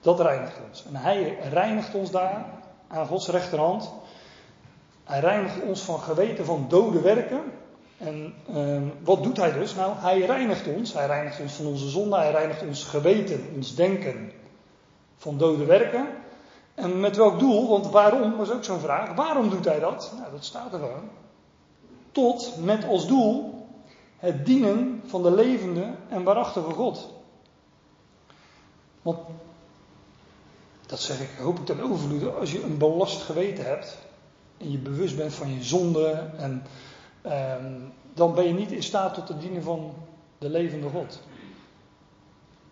dat 0.00 0.20
reinigt 0.20 0.56
ons. 0.68 0.84
En 0.86 0.96
hij 0.96 1.38
reinigt 1.50 1.94
ons 1.94 2.10
daar 2.10 2.44
aan 2.88 3.06
Gods 3.06 3.28
rechterhand. 3.28 3.92
Hij 5.04 5.20
reinigt 5.20 5.62
ons 5.62 5.80
van 5.80 6.00
geweten 6.00 6.44
van 6.44 6.66
dode 6.68 7.00
werken. 7.00 7.42
En 7.98 8.34
uh, 8.50 8.82
wat 9.04 9.22
doet 9.22 9.36
hij 9.36 9.52
dus? 9.52 9.74
Nou, 9.74 9.92
hij 9.96 10.20
reinigt 10.20 10.66
ons. 10.66 10.92
Hij 10.92 11.06
reinigt 11.06 11.40
ons 11.40 11.52
van 11.52 11.66
onze 11.66 11.88
zonde. 11.88 12.16
Hij 12.16 12.30
reinigt 12.30 12.62
ons 12.62 12.84
geweten, 12.84 13.50
ons 13.54 13.74
denken 13.74 14.32
van 15.16 15.38
dode 15.38 15.64
werken. 15.64 16.06
En 16.74 17.00
met 17.00 17.16
welk 17.16 17.38
doel? 17.38 17.68
Want 17.68 17.90
waarom 17.90 18.36
was 18.36 18.50
ook 18.50 18.64
zo'n 18.64 18.80
vraag. 18.80 19.14
Waarom 19.14 19.50
doet 19.50 19.64
hij 19.64 19.80
dat? 19.80 20.12
Nou, 20.18 20.30
dat 20.30 20.44
staat 20.44 20.72
er 20.72 20.78
gewoon. 20.78 21.08
Tot 22.12 22.56
met 22.64 22.84
als 22.84 23.06
doel 23.06 23.54
het 24.16 24.46
dienen 24.46 25.02
van 25.06 25.22
de 25.22 25.30
levende 25.30 25.94
en 26.08 26.22
waarachtige 26.22 26.70
God. 26.70 27.08
Want, 29.02 29.18
dat 30.86 31.00
zeg 31.00 31.20
ik, 31.20 31.30
hoop 31.38 31.58
ik 31.58 31.66
ten 31.66 31.80
overvloede, 31.80 32.30
als 32.30 32.52
je 32.52 32.62
een 32.62 32.78
belast 32.78 33.22
geweten 33.22 33.64
hebt 33.64 33.98
en 34.56 34.70
je 34.70 34.78
bewust 34.78 35.16
bent 35.16 35.34
van 35.34 35.54
je 35.54 35.62
zonde, 35.62 36.30
en, 36.36 36.62
ehm, 37.22 37.80
dan 38.14 38.34
ben 38.34 38.46
je 38.46 38.54
niet 38.54 38.72
in 38.72 38.82
staat 38.82 39.14
tot 39.14 39.28
het 39.28 39.40
dienen 39.40 39.62
van 39.62 39.94
de 40.38 40.50
levende 40.50 40.88
God. 40.88 41.20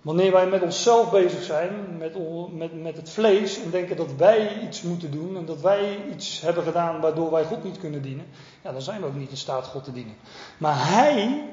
Wanneer 0.02 0.32
wij 0.32 0.46
met 0.46 0.62
onszelf 0.62 1.10
bezig 1.10 1.42
zijn, 1.42 1.96
met, 1.98 2.16
met, 2.52 2.82
met 2.82 2.96
het 2.96 3.10
vlees, 3.10 3.62
en 3.62 3.70
denken 3.70 3.96
dat 3.96 4.14
wij 4.16 4.60
iets 4.60 4.82
moeten 4.82 5.10
doen 5.10 5.36
en 5.36 5.44
dat 5.44 5.60
wij 5.60 5.98
iets 6.10 6.40
hebben 6.40 6.62
gedaan 6.62 7.00
waardoor 7.00 7.30
wij 7.30 7.44
God 7.44 7.64
niet 7.64 7.78
kunnen 7.78 8.02
dienen, 8.02 8.26
ja, 8.62 8.72
dan 8.72 8.82
zijn 8.82 9.00
we 9.00 9.06
ook 9.06 9.14
niet 9.14 9.30
in 9.30 9.36
staat 9.36 9.66
God 9.66 9.84
te 9.84 9.92
dienen. 9.92 10.14
Maar 10.58 10.88
Hij, 10.88 11.44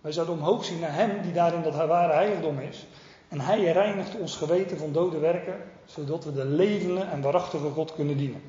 wij 0.00 0.12
zouden 0.12 0.34
omhoog 0.34 0.64
zien 0.64 0.78
naar 0.78 0.94
Hem 0.94 1.22
die 1.22 1.32
daarin 1.32 1.62
dat 1.62 1.74
ware 1.74 2.12
heiligdom 2.12 2.58
is, 2.58 2.86
en 3.28 3.40
Hij 3.40 3.72
reinigt 3.72 4.18
ons 4.18 4.36
geweten 4.36 4.78
van 4.78 4.92
dode 4.92 5.18
werken, 5.18 5.56
zodat 5.84 6.24
we 6.24 6.32
de 6.32 6.44
levende 6.44 7.00
en 7.00 7.22
waarachtige 7.22 7.70
God 7.70 7.94
kunnen 7.94 8.16
dienen. 8.16 8.42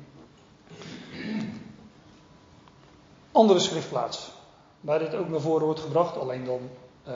Andere 3.32 3.58
schriftplaats, 3.58 4.30
waar 4.80 4.98
dit 4.98 5.14
ook 5.14 5.28
naar 5.28 5.40
voren 5.40 5.64
wordt 5.64 5.80
gebracht, 5.80 6.18
alleen 6.18 6.44
dan. 6.44 6.60
Uh, 7.08 7.14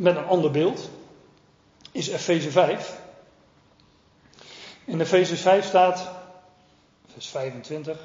met 0.00 0.16
een 0.16 0.24
ander 0.24 0.50
beeld, 0.50 0.90
is 1.92 2.08
Efeze 2.08 2.50
5. 2.50 2.98
In 4.84 5.00
Efeze 5.00 5.36
5 5.36 5.66
staat, 5.66 6.10
vers 7.12 7.28
25, 7.28 7.98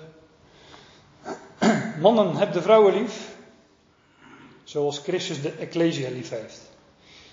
mannen 1.99 2.35
heb 2.35 2.53
de 2.53 2.61
vrouwen 2.61 2.93
lief, 2.93 3.35
zoals 4.63 4.99
Christus 4.99 5.41
de 5.41 5.51
Ecclesia 5.51 6.09
lief 6.09 6.29
heeft. 6.29 6.61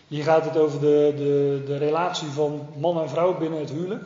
Hier 0.08 0.24
gaat 0.24 0.44
het 0.44 0.56
over 0.56 0.80
de, 0.80 1.12
de, 1.16 1.62
de 1.66 1.76
relatie 1.76 2.28
van 2.28 2.68
man 2.76 3.00
en 3.00 3.08
vrouw 3.08 3.38
binnen 3.38 3.60
het 3.60 3.70
huwelijk. 3.70 4.04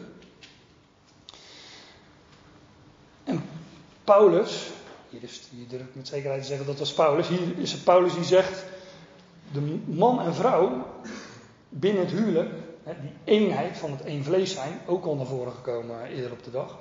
En 3.24 3.44
Paulus, 4.04 4.66
hier, 5.08 5.22
is, 5.22 5.40
hier 5.50 5.68
durf 5.68 5.82
ik 5.82 5.94
met 5.94 6.08
zekerheid 6.08 6.40
te 6.40 6.48
zeggen 6.48 6.66
dat 6.66 6.78
was 6.78 6.92
Paulus, 6.92 7.28
hier 7.28 7.58
is 7.58 7.72
het 7.72 7.84
Paulus 7.84 8.14
die 8.14 8.24
zegt, 8.24 8.64
de 9.52 9.78
man 9.84 10.20
en 10.20 10.34
vrouw 10.34 10.86
binnen 11.68 12.02
het 12.02 12.12
huwelijk, 12.12 12.50
die 12.84 13.12
eenheid 13.24 13.76
van 13.76 13.90
het 13.90 14.02
één 14.02 14.24
vlees 14.24 14.52
zijn, 14.52 14.80
ook 14.86 15.04
al 15.04 15.14
naar 15.14 15.26
voren 15.26 15.52
gekomen 15.52 16.06
eerder 16.06 16.32
op 16.32 16.44
de 16.44 16.50
dag, 16.50 16.78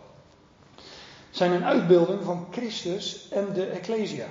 zijn 1.29 1.51
een 1.51 1.65
uitbeelding 1.65 2.23
van 2.23 2.47
Christus 2.51 3.27
en 3.31 3.53
de 3.53 3.65
Ecclesia. 3.65 4.25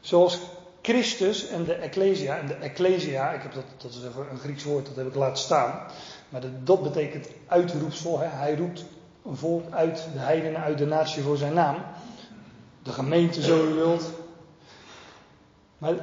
Zoals 0.00 0.40
Christus 0.82 1.48
en 1.48 1.64
de 1.64 1.74
Ecclesia, 1.74 2.38
en 2.38 2.46
de 2.46 2.54
Ecclesia, 2.54 3.30
ik 3.30 3.42
heb 3.42 3.54
dat, 3.54 3.64
dat 3.76 3.90
is 3.90 4.02
een 4.02 4.38
Grieks 4.38 4.64
woord, 4.64 4.86
dat 4.86 4.96
heb 4.96 5.06
ik 5.06 5.14
laten 5.14 5.42
staan, 5.42 5.80
maar 6.28 6.40
dat, 6.40 6.66
dat 6.66 6.82
betekent 6.82 7.28
uitroepsel. 7.46 8.18
Hè? 8.18 8.26
Hij 8.26 8.56
roept 8.56 8.84
een 9.24 9.36
volk 9.36 9.72
uit 9.72 10.06
de 10.12 10.18
heidenen, 10.18 10.60
uit 10.60 10.78
de 10.78 10.86
natie 10.86 11.22
voor 11.22 11.36
zijn 11.36 11.54
naam. 11.54 11.76
De 12.82 12.92
gemeente, 12.92 13.42
zo 13.42 13.66
u 13.66 13.74
wilt. 13.74 14.10
Maar 15.78 15.94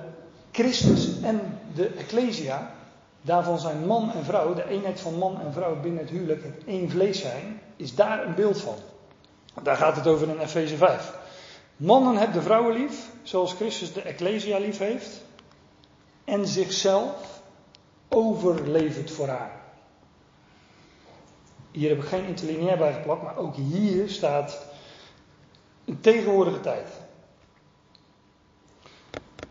Christus 0.54 1.22
en 1.22 1.60
de 1.74 1.88
Ecclesia, 1.88 2.72
daarvan 3.22 3.60
zijn 3.60 3.86
man 3.86 4.12
en 4.12 4.24
vrouw, 4.24 4.54
de 4.54 4.68
eenheid 4.68 5.00
van 5.00 5.18
man 5.18 5.42
en 5.42 5.54
vrouw 5.54 5.80
binnen 5.80 6.02
het 6.02 6.10
huwelijk, 6.10 6.44
het 6.44 6.64
één 6.66 6.90
vlees 6.90 7.20
zijn, 7.20 7.62
is 7.76 7.96
daar 7.96 8.26
een 8.26 8.36
beeld 8.36 8.62
van. 8.62 8.76
Daar 9.64 9.76
gaat 9.76 9.96
het 9.96 10.08
over 10.08 10.30
in 10.30 10.40
Efeze 10.40 10.78
5. 10.78 11.14
Mannen 11.76 12.16
hebben 12.16 12.38
de 12.38 12.42
vrouwen 12.42 12.74
lief, 12.74 13.10
zoals 13.24 13.54
Christus 13.54 13.94
de 13.94 14.02
Ecclesia 14.02 14.58
lief 14.58 14.78
heeft, 14.78 15.22
en 16.24 16.48
zichzelf 16.48 17.42
overlevert 18.10 19.12
voor 19.12 19.28
haar. 19.28 19.62
Hier 21.72 21.90
heb 21.90 21.98
ik 21.98 22.08
geen 22.08 22.26
interlineair 22.26 22.78
bij 22.78 22.94
geplakt, 22.94 23.24
maar 23.24 23.38
ook 23.38 23.56
hier 23.56 24.10
staat 24.10 24.66
een 25.86 26.00
tegenwoordige 26.00 26.60
tijd. 26.60 26.88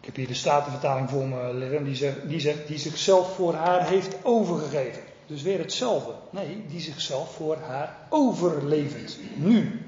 Ik 0.03 0.09
heb 0.09 0.17
hier 0.17 0.27
de 0.27 0.35
Statenvertaling 0.35 1.11
voor 1.11 1.27
me 1.27 1.55
liggen. 1.55 1.85
Die 1.85 1.95
zegt, 1.95 2.29
die 2.29 2.41
zegt 2.41 2.67
die 2.67 2.79
zichzelf 2.79 3.35
voor 3.35 3.55
haar 3.55 3.89
heeft 3.89 4.25
overgegeven. 4.25 5.03
Dus 5.27 5.43
weer 5.43 5.59
hetzelfde. 5.59 6.13
Nee, 6.31 6.65
die 6.69 6.81
zichzelf 6.81 7.35
voor 7.35 7.57
haar 7.57 7.97
overlevert. 8.09 9.19
Nu. 9.35 9.81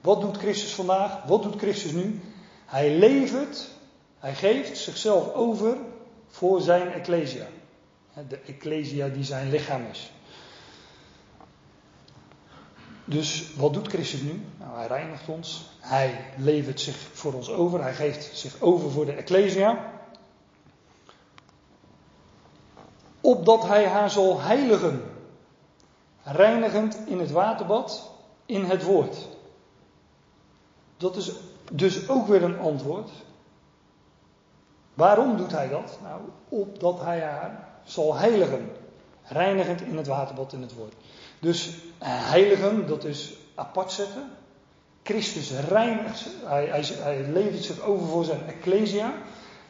Wat 0.00 0.20
doet 0.20 0.36
Christus 0.36 0.74
vandaag? 0.74 1.22
Wat 1.22 1.42
doet 1.42 1.56
Christus 1.56 1.92
nu? 1.92 2.20
Hij 2.66 2.90
levert, 2.98 3.68
hij 4.18 4.34
geeft 4.34 4.78
zichzelf 4.78 5.32
over 5.34 5.76
voor 6.28 6.60
zijn 6.60 6.92
Ecclesia. 6.92 7.46
De 8.28 8.38
Ecclesia 8.46 9.08
die 9.08 9.24
zijn 9.24 9.50
lichaam 9.50 9.82
is. 9.90 10.12
Dus 13.04 13.54
wat 13.56 13.74
doet 13.74 13.88
Christus 13.88 14.20
nu? 14.20 14.44
Nou, 14.58 14.76
hij 14.76 14.86
reinigt 14.86 15.28
ons. 15.28 15.70
Hij 15.80 16.24
levert 16.36 16.80
zich 16.80 16.96
voor 16.96 17.32
ons 17.32 17.50
over. 17.50 17.82
Hij 17.82 17.94
geeft 17.94 18.36
zich 18.36 18.60
over 18.60 18.90
voor 18.90 19.04
de 19.04 19.12
Ecclesia. 19.12 19.92
Opdat 23.20 23.62
hij 23.66 23.86
haar 23.86 24.10
zal 24.10 24.40
heiligen. 24.40 25.02
Reinigend 26.22 26.98
in 27.06 27.18
het 27.18 27.30
waterbad, 27.30 28.10
in 28.46 28.64
het 28.64 28.82
woord. 28.82 29.28
Dat 30.96 31.16
is 31.16 31.30
dus 31.72 32.08
ook 32.08 32.26
weer 32.26 32.42
een 32.42 32.58
antwoord. 32.58 33.10
Waarom 34.94 35.36
doet 35.36 35.50
hij 35.50 35.68
dat? 35.68 35.98
Nou, 36.02 36.20
opdat 36.48 37.00
hij 37.00 37.20
haar 37.20 37.68
zal 37.84 38.14
heiligen. 38.14 38.70
Reinigend 39.22 39.80
in 39.80 39.96
het 39.96 40.06
waterbad, 40.06 40.52
in 40.52 40.60
het 40.60 40.74
woord. 40.74 40.94
Dus 41.40 41.68
eh, 41.98 42.08
heiligen, 42.08 42.86
dat 42.86 43.04
is 43.04 43.34
apart 43.54 43.92
zetten. 43.92 44.30
Christus 45.02 45.52
reinigt, 45.68 46.26
hij, 46.44 46.66
hij, 46.82 47.26
levert 47.28 47.64
zich 47.64 47.80
over 47.80 48.06
voor 48.06 48.24
zijn 48.24 48.46
ecclesia. 48.46 49.12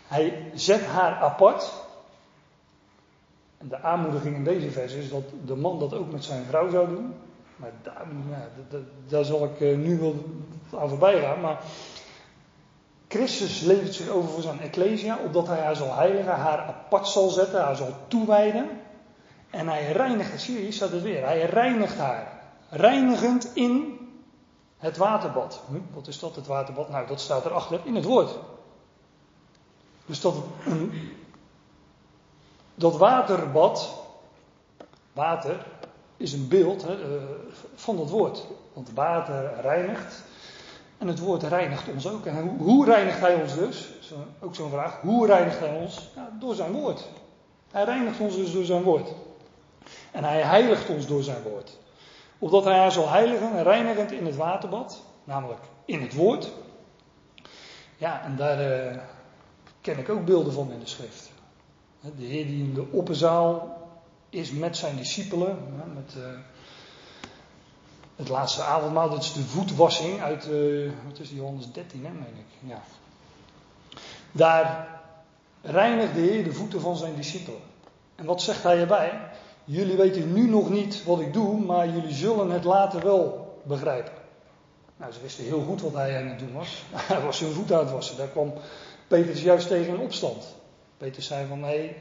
Hij 0.06 0.50
zet 0.54 0.84
haar 0.84 1.14
apart. 1.14 1.72
En 3.58 3.68
de 3.68 3.80
aanmoediging 3.80 4.36
in 4.36 4.44
deze 4.44 4.70
vers 4.70 4.92
is 4.92 5.10
dat 5.10 5.22
de 5.44 5.56
man 5.56 5.78
dat 5.78 5.94
ook 5.94 6.12
met 6.12 6.24
zijn 6.24 6.44
vrouw 6.44 6.70
zou 6.70 6.88
doen. 6.88 7.14
Maar 7.56 7.70
daar, 7.82 8.06
daar 9.08 9.24
zal 9.24 9.44
ik 9.44 9.60
eh, 9.60 9.76
nu 9.76 9.98
wel 9.98 10.24
aan 10.80 10.88
voorbij 10.88 11.20
gaan. 11.20 11.40
Maar 11.40 11.60
Christus 13.08 13.60
levert 13.60 13.94
zich 13.94 14.08
over 14.08 14.30
voor 14.30 14.42
zijn 14.42 14.60
Ecclesia, 14.60 15.18
opdat 15.24 15.46
hij 15.46 15.60
haar 15.60 15.76
zal 15.76 15.94
heiligen, 15.94 16.34
haar 16.34 16.58
apart 16.58 17.08
zal 17.08 17.28
zetten, 17.28 17.60
haar 17.62 17.76
zal 17.76 17.92
toewijden. 18.08 18.68
En 19.54 19.68
hij 19.68 19.92
reinigt, 19.92 20.40
zie 20.40 20.64
je, 20.64 20.72
staat 20.72 20.90
het 20.90 21.02
weer, 21.02 21.24
hij 21.24 21.44
reinigt 21.44 21.96
haar. 21.96 22.42
Reinigend 22.68 23.50
in 23.54 23.98
het 24.78 24.96
waterbad. 24.96 25.60
Hm, 25.68 25.94
wat 25.94 26.06
is 26.06 26.18
dat, 26.18 26.36
het 26.36 26.46
waterbad? 26.46 26.88
Nou, 26.88 27.06
dat 27.06 27.20
staat 27.20 27.44
erachter 27.44 27.80
in 27.84 27.94
het 27.94 28.04
woord. 28.04 28.38
Dus 30.06 30.20
dat, 30.20 30.34
dat 32.74 32.96
waterbad, 32.96 33.94
water, 35.12 35.66
is 36.16 36.32
een 36.32 36.48
beeld 36.48 36.82
hè, 36.82 37.16
eh, 37.16 37.22
van 37.74 37.96
dat 37.96 38.10
woord. 38.10 38.46
Want 38.72 38.90
water 38.94 39.60
reinigt. 39.60 40.22
En 40.98 41.08
het 41.08 41.18
woord 41.18 41.42
reinigt 41.42 41.88
ons 41.88 42.08
ook. 42.08 42.26
En 42.26 42.56
hoe, 42.58 42.84
reinigt 42.84 43.20
hij 43.20 43.34
ons 43.34 43.54
dus? 43.54 43.92
Ook 44.40 44.54
zo'n 44.54 44.70
vraag. 44.70 45.00
Hoe 45.00 45.26
reinigt 45.26 45.58
hij 45.58 45.76
ons? 45.76 46.10
Door 46.40 46.54
zijn 46.54 46.72
woord. 46.72 47.08
Hij 47.70 47.84
reinigt 47.84 48.20
ons 48.20 48.36
dus 48.36 48.52
door 48.52 48.64
zijn 48.64 48.82
woord. 48.82 49.12
En 50.14 50.24
hij 50.24 50.42
heiligt 50.42 50.88
ons 50.88 51.06
door 51.06 51.22
zijn 51.22 51.42
woord. 51.42 51.78
Opdat 52.38 52.64
hij 52.64 52.78
haar 52.78 52.92
zal 52.92 53.10
heiligen, 53.10 53.62
reinigend 53.62 54.12
in 54.12 54.26
het 54.26 54.36
waterbad. 54.36 55.02
Namelijk 55.24 55.60
in 55.84 56.00
het 56.00 56.14
woord. 56.14 56.50
Ja, 57.96 58.22
en 58.22 58.36
daar 58.36 58.86
uh, 58.92 58.98
ken 59.80 59.98
ik 59.98 60.08
ook 60.08 60.24
beelden 60.24 60.52
van 60.52 60.72
in 60.72 60.78
de 60.78 60.86
schrift. 60.86 61.30
De 62.00 62.24
Heer 62.24 62.46
die 62.46 62.64
in 62.64 62.74
de 62.74 62.86
opperzaal 62.90 63.76
is 64.30 64.50
met 64.50 64.76
zijn 64.76 64.96
discipelen. 64.96 65.58
Met, 65.94 66.14
uh, 66.18 66.24
het 68.16 68.28
laatste 68.28 68.62
avondmaal, 68.62 69.10
dat 69.10 69.22
is 69.22 69.32
de 69.32 69.42
voetwassing 69.42 70.20
uit, 70.20 70.46
uh, 70.46 70.92
wat 71.08 71.18
is 71.18 71.28
die, 71.28 71.38
Johannes 71.38 71.72
13, 71.72 72.04
hè, 72.04 72.12
meen 72.12 72.36
ik. 72.36 72.70
Ja. 72.70 72.82
Daar 74.32 74.88
reinigt 75.62 76.14
de 76.14 76.20
Heer 76.20 76.44
de 76.44 76.52
voeten 76.52 76.80
van 76.80 76.96
zijn 76.96 77.14
discipelen. 77.14 77.60
En 78.14 78.24
wat 78.24 78.42
zegt 78.42 78.62
hij 78.62 78.80
erbij? 78.80 79.20
Jullie 79.64 79.96
weten 79.96 80.32
nu 80.32 80.48
nog 80.48 80.70
niet 80.70 81.04
wat 81.04 81.20
ik 81.20 81.32
doe, 81.32 81.60
maar 81.60 81.88
jullie 81.88 82.14
zullen 82.14 82.50
het 82.50 82.64
later 82.64 83.02
wel 83.02 83.52
begrijpen. 83.62 84.12
Nou, 84.96 85.12
ze 85.12 85.20
wisten 85.22 85.44
heel 85.44 85.62
goed 85.62 85.80
wat 85.80 85.92
hij 85.92 86.18
aan 86.18 86.26
het 86.26 86.38
doen 86.38 86.52
was. 86.52 86.84
Hij 86.92 87.20
was 87.20 87.38
zijn 87.38 87.52
voet 87.52 87.72
aan 87.72 87.78
het 87.78 87.90
wassen. 87.90 88.16
Daar 88.16 88.28
kwam 88.28 88.52
Petrus 89.08 89.42
juist 89.42 89.68
tegen 89.68 89.94
in 89.94 90.00
opstand. 90.00 90.54
Petrus 90.96 91.26
zei 91.26 91.46
van, 91.46 91.60
nee, 91.60 91.96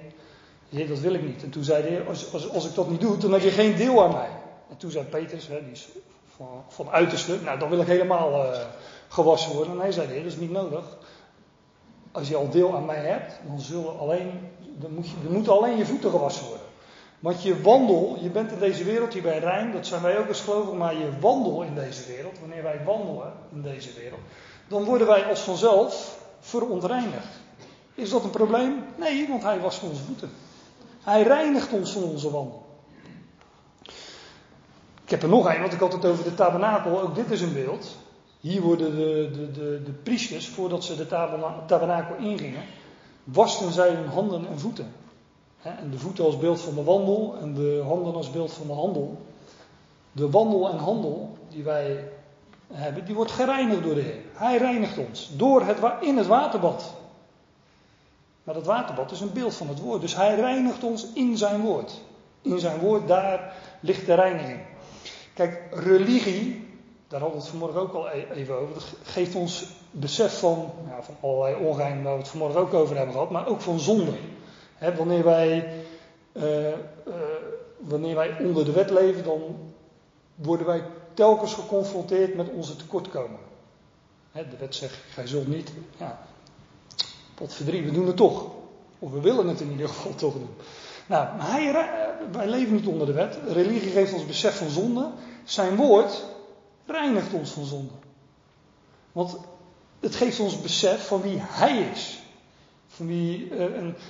Heer, 0.69 0.87
dat 0.87 0.99
wil 0.99 1.13
ik 1.13 1.23
niet. 1.23 1.43
En 1.43 1.49
toen 1.49 1.63
zei 1.63 1.83
de 1.83 2.03
als, 2.07 2.33
als, 2.33 2.49
als 2.49 2.65
ik 2.65 2.75
dat 2.75 2.89
niet 2.89 3.01
doe, 3.01 3.17
dan 3.17 3.31
heb 3.31 3.41
je 3.41 3.51
geen 3.51 3.75
deel 3.75 4.03
aan 4.03 4.11
mij. 4.11 4.29
En 4.69 4.77
toen 4.77 4.91
zei 4.91 5.05
Petrus, 5.05 5.47
hè, 5.47 5.63
die 5.63 5.71
is 5.71 5.87
van, 6.35 6.63
van 6.67 6.89
uiterste, 6.89 7.41
nou 7.41 7.59
dan 7.59 7.69
wil 7.69 7.79
ik 7.79 7.87
helemaal 7.87 8.45
uh, 8.45 8.59
gewassen 9.07 9.55
worden. 9.55 9.77
Nee, 9.77 9.91
zei 9.91 10.07
de 10.07 10.13
Heer, 10.13 10.23
dat 10.23 10.31
is 10.31 10.37
niet 10.37 10.51
nodig. 10.51 10.97
Als 12.11 12.27
je 12.27 12.35
al 12.35 12.49
deel 12.49 12.75
aan 12.75 12.85
mij 12.85 13.05
hebt, 13.05 13.39
dan 13.47 13.59
zullen 13.59 13.99
alleen, 13.99 14.49
dan 14.79 14.93
moet 14.93 15.09
je, 15.09 15.15
dan 15.23 15.31
moeten 15.31 15.53
alleen 15.53 15.77
je 15.77 15.85
voeten 15.85 16.09
gewassen 16.09 16.47
worden. 16.47 16.62
Want 17.23 17.43
je 17.43 17.61
wandel, 17.61 18.17
je 18.21 18.29
bent 18.29 18.51
in 18.51 18.59
deze 18.59 18.83
wereld, 18.83 19.13
je 19.13 19.21
bent 19.21 19.43
rein, 19.43 19.71
dat 19.71 19.87
zijn 19.87 20.01
wij 20.01 20.17
ook 20.17 20.27
als 20.27 20.41
gelovigen, 20.41 20.77
maar 20.77 20.95
je 20.95 21.19
wandel 21.19 21.61
in 21.61 21.75
deze 21.75 22.07
wereld, 22.07 22.39
wanneer 22.39 22.63
wij 22.63 22.83
wandelen 22.85 23.33
in 23.51 23.61
deze 23.61 23.93
wereld, 23.99 24.19
dan 24.67 24.83
worden 24.83 25.07
wij 25.07 25.25
als 25.25 25.39
vanzelf 25.39 26.19
verontreinigd. 26.39 27.27
Is 27.93 28.09
dat 28.09 28.23
een 28.23 28.29
probleem? 28.29 28.83
Nee, 28.95 29.27
want 29.27 29.43
hij 29.43 29.59
wast 29.59 29.83
onze 29.83 30.03
voeten. 30.03 30.29
Hij 31.03 31.23
reinigt 31.23 31.73
ons 31.73 31.91
van 31.91 32.03
onze 32.03 32.31
wandel. 32.31 32.65
Ik 35.03 35.09
heb 35.09 35.23
er 35.23 35.29
nog 35.29 35.53
een, 35.53 35.61
want 35.61 35.73
ik 35.73 35.79
had 35.79 35.93
het 35.93 36.05
over 36.05 36.23
de 36.23 36.35
tabernakel. 36.35 37.01
Ook 37.01 37.15
dit 37.15 37.31
is 37.31 37.41
een 37.41 37.53
beeld. 37.53 37.97
Hier 38.39 38.61
worden 38.61 38.95
de, 38.95 39.29
de, 39.33 39.51
de, 39.51 39.81
de 39.83 39.91
priesters, 39.91 40.47
voordat 40.47 40.83
ze 40.83 40.95
de 40.95 41.07
tabernakel 41.65 42.15
ingingen, 42.15 42.63
wasten 43.23 43.71
zij 43.71 43.89
hun 43.89 44.07
handen 44.07 44.47
en 44.47 44.59
voeten. 44.59 45.01
En 45.63 45.89
de 45.91 45.99
voeten 45.99 46.25
als 46.25 46.37
beeld 46.37 46.61
van 46.61 46.75
de 46.75 46.83
wandel 46.83 47.35
en 47.41 47.53
de 47.53 47.83
handen 47.85 48.13
als 48.13 48.31
beeld 48.31 48.53
van 48.53 48.67
de 48.67 48.73
handel. 48.73 49.17
De 50.11 50.29
wandel 50.29 50.69
en 50.69 50.77
handel 50.77 51.37
die 51.49 51.63
wij 51.63 52.09
hebben, 52.67 53.05
die 53.05 53.15
wordt 53.15 53.31
gereinigd 53.31 53.83
door 53.83 53.95
de 53.95 54.01
Heer. 54.01 54.21
Hij 54.33 54.57
reinigt 54.57 54.97
ons 54.97 55.31
door 55.35 55.61
het, 55.61 55.77
in 56.01 56.17
het 56.17 56.27
waterbad. 56.27 56.93
Maar 58.43 58.53
dat 58.53 58.65
waterbad 58.65 59.11
is 59.11 59.21
een 59.21 59.33
beeld 59.33 59.55
van 59.55 59.67
het 59.67 59.79
woord. 59.79 60.01
Dus 60.01 60.15
hij 60.15 60.35
reinigt 60.35 60.83
ons 60.83 61.07
in 61.13 61.37
zijn 61.37 61.61
woord. 61.61 62.01
In 62.41 62.59
zijn 62.59 62.79
woord, 62.79 63.07
daar 63.07 63.53
ligt 63.79 64.05
de 64.05 64.13
reiniging. 64.13 64.59
Kijk, 65.33 65.61
religie, 65.71 66.67
daar 67.07 67.19
hadden 67.19 67.37
we 67.37 67.43
het 67.43 67.53
vanmorgen 67.53 67.81
ook 67.81 67.93
al 67.93 68.09
e- 68.09 68.27
even 68.33 68.59
over. 68.59 68.73
Dat 68.73 68.85
geeft 69.03 69.35
ons 69.35 69.65
besef 69.91 70.39
van, 70.39 70.71
van 71.01 71.15
allerlei 71.21 71.65
ongein 71.65 72.03
waar 72.03 72.13
we 72.13 72.19
het 72.19 72.27
vanmorgen 72.27 72.59
ook 72.59 72.73
over 72.73 72.95
hebben 72.95 73.13
gehad. 73.13 73.29
Maar 73.29 73.47
ook 73.47 73.61
van 73.61 73.79
zonde. 73.79 74.13
Wanneer, 74.79 75.23
wij, 75.23 75.73
uh, 76.33 76.67
uh, 76.67 76.73
wanneer 77.77 78.15
wij 78.15 78.37
onder 78.39 78.65
de 78.65 78.71
wet 78.71 78.89
leven, 78.89 79.23
dan 79.23 79.41
worden 80.35 80.65
wij 80.65 80.83
telkens 81.13 81.53
geconfronteerd 81.53 82.35
met 82.35 82.49
onze 82.49 82.75
tekortkomen. 82.75 83.39
de 84.31 84.57
wet 84.59 84.75
zegt, 84.75 84.97
gij 85.09 85.27
zult 85.27 85.47
niet. 85.47 85.71
Ja, 85.97 86.25
pot 87.33 87.57
we 87.57 87.91
doen 87.91 88.07
het 88.07 88.15
toch. 88.15 88.45
Of 88.99 89.11
we 89.11 89.21
willen 89.21 89.47
het 89.47 89.61
in 89.61 89.71
ieder 89.71 89.87
geval 89.87 90.15
toch 90.15 90.33
doen. 90.33 90.55
Nou, 91.07 91.27
hij, 91.39 91.89
wij 92.31 92.47
leven 92.47 92.75
niet 92.75 92.87
onder 92.87 93.07
de 93.07 93.13
wet. 93.13 93.37
Religie 93.47 93.91
geeft 93.91 94.13
ons 94.13 94.25
besef 94.25 94.57
van 94.57 94.69
zonde. 94.69 95.09
Zijn 95.43 95.75
woord 95.75 96.25
reinigt 96.85 97.33
ons 97.33 97.51
van 97.51 97.65
zonde. 97.65 97.93
Want 99.11 99.37
het 99.99 100.15
geeft 100.15 100.39
ons 100.39 100.61
besef 100.61 101.07
van 101.07 101.21
wie 101.21 101.37
hij 101.39 101.77
is. 101.77 102.22
Van 102.95 103.07
wie, 103.07 103.49
uh, 103.49 103.61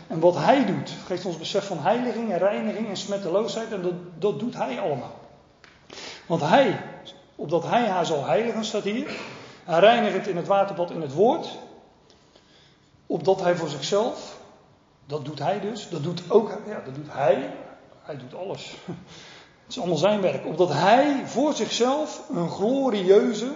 en, 0.08 0.20
wat 0.20 0.36
hij 0.36 0.66
doet. 0.66 0.92
Geeft 1.06 1.26
ons 1.26 1.38
besef 1.38 1.68
van 1.68 1.80
heiliging 1.80 2.32
en 2.32 2.38
reiniging 2.38 2.88
en 2.88 2.98
smetteloosheid. 2.98 3.72
En 3.72 3.82
dat, 3.82 3.94
dat 4.20 4.40
doet 4.40 4.56
hij 4.56 4.80
allemaal. 4.80 5.20
Want 6.26 6.42
hij, 6.42 6.82
opdat 7.36 7.64
hij 7.64 7.88
haar 7.88 8.06
zal 8.06 8.26
heiligen, 8.26 8.66
staat 8.66 8.84
hier. 8.84 9.20
Hij 9.64 9.80
reinigt 9.80 10.16
het 10.16 10.28
in 10.28 10.38
het 10.38 10.48
waterbad 10.48 10.92
in 10.92 11.02
het 11.02 11.14
woord. 11.14 11.58
Opdat 13.06 13.42
hij 13.42 13.56
voor 13.56 13.70
zichzelf, 13.70 14.38
dat 15.06 15.26
doet 15.26 15.40
hij 15.40 15.60
dus, 15.60 15.90
dat 15.90 16.04
doet 16.04 16.24
ook, 16.32 16.60
ja, 16.66 16.82
dat 16.86 16.96
doet 16.96 17.08
hij. 17.10 17.54
Hij 18.02 18.18
doet 18.18 18.36
alles. 18.36 18.76
Het 19.64 19.72
is 19.72 19.80
allemaal 19.80 19.98
zijn 19.98 20.22
werk. 20.22 20.46
Opdat 20.46 20.74
hij 20.74 21.22
voor 21.26 21.54
zichzelf 21.54 22.30
een 22.30 22.50
glorieuze, 22.50 23.52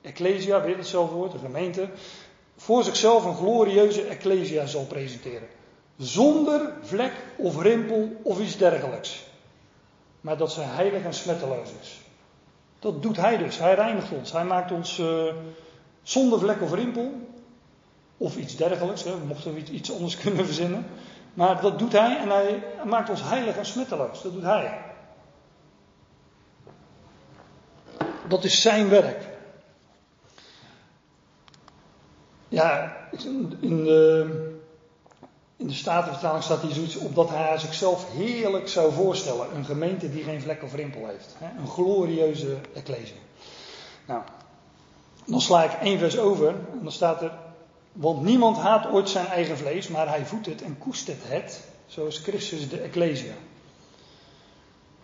ecclesia, 0.00 0.62
weer 0.62 0.76
hetzelfde 0.76 1.14
woord, 1.14 1.32
de 1.32 1.38
gemeente, 1.38 1.88
voor 2.56 2.84
zichzelf 2.84 3.24
een 3.24 3.36
glorieuze 3.36 4.02
ecclesia 4.02 4.66
zal 4.66 4.84
presenteren. 4.84 5.48
Zonder 5.96 6.72
vlek 6.82 7.12
of 7.36 7.62
rimpel 7.62 8.20
of 8.22 8.40
iets 8.40 8.56
dergelijks. 8.56 9.24
Maar 10.20 10.36
dat 10.36 10.52
ze 10.52 10.60
heilig 10.60 11.04
en 11.04 11.14
smetteloos 11.14 11.68
is. 11.80 12.00
Dat 12.78 13.02
doet 13.02 13.16
hij 13.16 13.36
dus. 13.36 13.58
Hij 13.58 13.74
reinigt 13.74 14.10
ons. 14.10 14.32
Hij 14.32 14.44
maakt 14.44 14.72
ons 14.72 14.98
uh, 14.98 15.32
zonder 16.02 16.38
vlek 16.38 16.62
of 16.62 16.72
rimpel. 16.72 17.12
Of 18.16 18.36
iets 18.36 18.56
dergelijks. 18.56 19.04
Hè. 19.04 19.16
Mochten 19.16 19.54
we 19.54 19.60
iets 19.60 19.92
anders 19.92 20.16
kunnen 20.22 20.44
verzinnen. 20.44 20.86
Maar 21.34 21.60
dat 21.60 21.78
doet 21.78 21.92
hij 21.92 22.18
en 22.18 22.28
hij 22.28 22.62
maakt 22.84 23.10
ons 23.10 23.22
heilig 23.22 23.56
en 23.56 23.66
smetteloos. 23.66 24.22
Dat 24.22 24.32
doet 24.32 24.42
hij. 24.42 24.80
Dat 28.28 28.44
is 28.44 28.62
zijn 28.62 28.88
werk. 28.88 29.33
Ja, 32.54 32.96
in 33.60 33.84
de, 33.84 34.26
in 35.56 35.66
de 35.66 35.74
Statenvertaling 35.74 36.44
staat 36.44 36.60
hier 36.60 36.74
zoiets 36.74 36.96
op 36.96 37.14
dat 37.14 37.28
hij 37.28 37.58
zichzelf 37.58 38.12
heerlijk 38.12 38.68
zou 38.68 38.92
voorstellen. 38.92 39.56
Een 39.56 39.64
gemeente 39.64 40.10
die 40.10 40.22
geen 40.22 40.40
vlek 40.40 40.62
of 40.62 40.74
rimpel 40.74 41.06
heeft. 41.06 41.36
Een 41.58 41.68
glorieuze 41.68 42.56
ecclesie. 42.74 43.16
Nou, 44.06 44.22
dan 45.26 45.40
sla 45.40 45.64
ik 45.64 45.72
één 45.72 45.98
vers 45.98 46.18
over 46.18 46.48
en 46.48 46.80
dan 46.82 46.92
staat 46.92 47.22
er. 47.22 47.32
Want 47.92 48.22
niemand 48.22 48.56
haat 48.56 48.90
ooit 48.90 49.08
zijn 49.08 49.26
eigen 49.26 49.56
vlees, 49.56 49.88
maar 49.88 50.08
hij 50.08 50.26
voedt 50.26 50.46
het 50.46 50.62
en 50.62 50.78
koestert 50.78 51.22
het, 51.22 51.60
zoals 51.86 52.18
Christus 52.18 52.68
de 52.68 52.80
Ecclesia. 52.80 53.34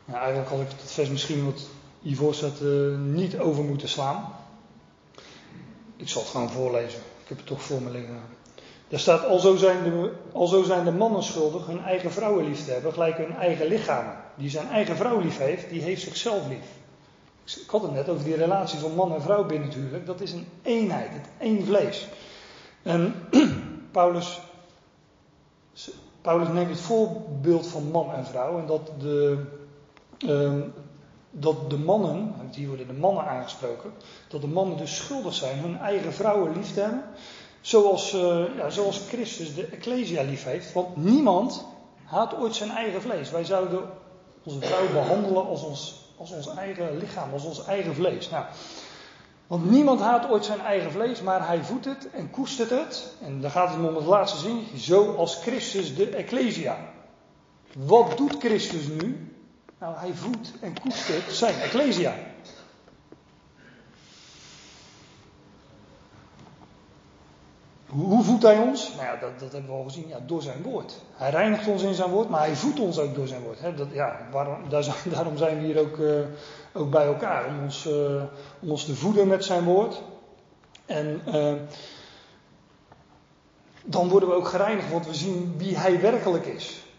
Nou, 0.04 0.18
eigenlijk 0.18 0.50
had 0.50 0.60
ik 0.60 0.68
het 0.80 0.92
vers 0.92 1.08
misschien 1.08 1.44
wat 1.44 1.68
hiervoor 2.02 2.34
staat 2.34 2.60
uh, 2.60 2.98
niet 2.98 3.38
over 3.38 3.64
moeten 3.64 3.88
slaan. 3.88 4.32
Ik 5.96 6.08
zal 6.08 6.22
het 6.22 6.30
gewoon 6.30 6.50
voorlezen. 6.50 7.00
Heb 7.30 7.38
het 7.38 7.46
toch 7.46 7.62
voor 7.62 7.82
me 7.82 7.90
liggen. 7.90 8.20
Daar 8.88 9.00
staat, 9.00 9.24
alzo 9.24 9.56
zijn, 9.56 9.82
de, 9.84 10.62
zijn 10.64 10.84
de 10.84 10.92
mannen 10.92 11.22
schuldig 11.22 11.66
hun 11.66 11.82
eigen 11.84 12.10
vrouwen 12.12 12.44
lief 12.44 12.64
te 12.64 12.70
hebben, 12.70 12.92
gelijk 12.92 13.16
hun 13.16 13.36
eigen 13.36 13.66
lichaam. 13.66 14.06
Die 14.34 14.50
zijn 14.50 14.68
eigen 14.68 14.96
vrouw 14.96 15.20
lief 15.20 15.38
heeft, 15.38 15.70
die 15.70 15.82
heeft 15.82 16.02
zichzelf 16.02 16.48
lief. 16.48 16.66
Ik 17.44 17.70
had 17.70 17.82
het 17.82 17.92
net 17.92 18.08
over 18.08 18.24
die 18.24 18.36
relatie 18.36 18.78
van 18.78 18.94
man 18.94 19.14
en 19.14 19.22
vrouw 19.22 19.44
binnen 19.44 19.68
het 19.68 19.76
huwelijk. 19.76 20.06
Dat 20.06 20.20
is 20.20 20.32
een 20.32 20.46
eenheid, 20.62 21.12
het 21.12 21.28
één 21.38 21.66
vlees. 21.66 22.08
En 22.82 23.14
Paulus, 23.92 24.40
Paulus 26.20 26.48
neemt 26.48 26.70
het 26.70 26.80
voorbeeld 26.80 27.66
van 27.66 27.90
man 27.90 28.12
en 28.12 28.26
vrouw. 28.26 28.58
En 28.58 28.66
dat 28.66 28.90
de, 28.98 29.44
uh, 30.26 30.52
dat 31.30 31.70
de 31.70 31.78
mannen, 31.78 32.34
hier 32.50 32.68
worden 32.68 32.86
de 32.86 32.92
mannen 32.92 33.24
aangesproken, 33.24 33.92
dat 34.28 34.40
de 34.40 34.46
mannen 34.46 34.76
dus 34.76 34.96
schuldig 34.96 35.34
zijn 35.34 35.58
hun 35.58 35.78
eigen 35.78 36.12
vrouwen 36.12 36.52
lief 36.52 36.72
te 36.72 36.80
hebben 36.80 37.04
Zoals, 37.60 38.10
ja, 38.56 38.70
zoals 38.70 39.00
Christus 39.08 39.54
de 39.54 39.66
Ecclesia 39.66 40.22
lief 40.22 40.44
heeft. 40.44 40.72
Want 40.72 40.96
niemand 40.96 41.66
haat 42.04 42.36
ooit 42.36 42.54
zijn 42.54 42.70
eigen 42.70 43.02
vlees. 43.02 43.30
Wij 43.30 43.44
zouden 43.44 43.80
onze 44.44 44.60
vrouw 44.60 44.92
behandelen 44.92 45.46
als 45.46 45.62
ons, 45.62 46.12
als 46.16 46.30
ons 46.30 46.48
eigen 46.48 46.96
lichaam, 46.96 47.32
als 47.32 47.44
ons 47.44 47.64
eigen 47.64 47.94
vlees. 47.94 48.30
Nou, 48.30 48.44
want 49.46 49.70
niemand 49.70 50.00
haat 50.00 50.30
ooit 50.30 50.44
zijn 50.44 50.60
eigen 50.60 50.92
vlees, 50.92 51.22
maar 51.22 51.46
hij 51.46 51.62
voedt 51.62 51.84
het 51.84 52.10
en 52.10 52.30
koestert 52.30 52.70
het. 52.70 53.14
En 53.22 53.40
dan 53.40 53.50
gaat 53.50 53.68
het 53.74 53.88
om 53.88 53.96
het 53.96 54.04
laatste 54.04 54.38
zin, 54.38 54.66
zoals 54.74 55.42
Christus 55.42 55.94
de 55.96 56.08
Ecclesia. 56.08 56.76
Wat 57.76 58.16
doet 58.16 58.36
Christus 58.38 58.86
nu? 58.86 59.34
Nou, 59.80 59.96
hij 59.96 60.12
voedt 60.12 60.52
en 60.60 60.80
koestert 60.80 61.32
zijn 61.32 61.60
Ecclesia. 61.60 62.14
Hoe 67.86 68.24
voedt 68.24 68.42
hij 68.42 68.58
ons? 68.58 68.94
Nou 68.94 69.02
ja, 69.02 69.16
dat, 69.16 69.38
dat 69.38 69.52
hebben 69.52 69.70
we 69.70 69.76
al 69.76 69.84
gezien. 69.84 70.08
Ja, 70.08 70.18
door 70.26 70.42
zijn 70.42 70.62
woord. 70.62 71.00
Hij 71.14 71.30
reinigt 71.30 71.66
ons 71.66 71.82
in 71.82 71.94
zijn 71.94 72.10
woord, 72.10 72.28
maar 72.28 72.40
hij 72.40 72.54
voedt 72.54 72.80
ons 72.80 72.98
ook 72.98 73.14
door 73.14 73.26
zijn 73.26 73.42
woord. 73.42 73.76
dat, 73.76 73.88
ja, 73.92 74.28
waarom, 74.30 74.68
daarom 75.14 75.36
zijn 75.36 75.60
we 75.60 75.66
hier 75.66 75.78
ook, 75.78 75.96
uh, 75.96 76.20
ook 76.72 76.90
bij 76.90 77.06
elkaar. 77.06 77.46
Om 77.46 77.62
ons, 77.62 77.86
uh, 77.86 78.22
om 78.60 78.70
ons 78.70 78.84
te 78.84 78.94
voeden 78.94 79.26
met 79.26 79.44
zijn 79.44 79.64
woord. 79.64 80.02
En 80.86 81.22
uh, 81.26 81.52
dan 83.84 84.08
worden 84.08 84.28
we 84.28 84.34
ook 84.34 84.48
gereinigd, 84.48 84.90
want 84.90 85.06
we 85.06 85.14
zien 85.14 85.54
wie 85.56 85.78
hij 85.78 86.00
werkelijk 86.00 86.46
is. 86.46 86.89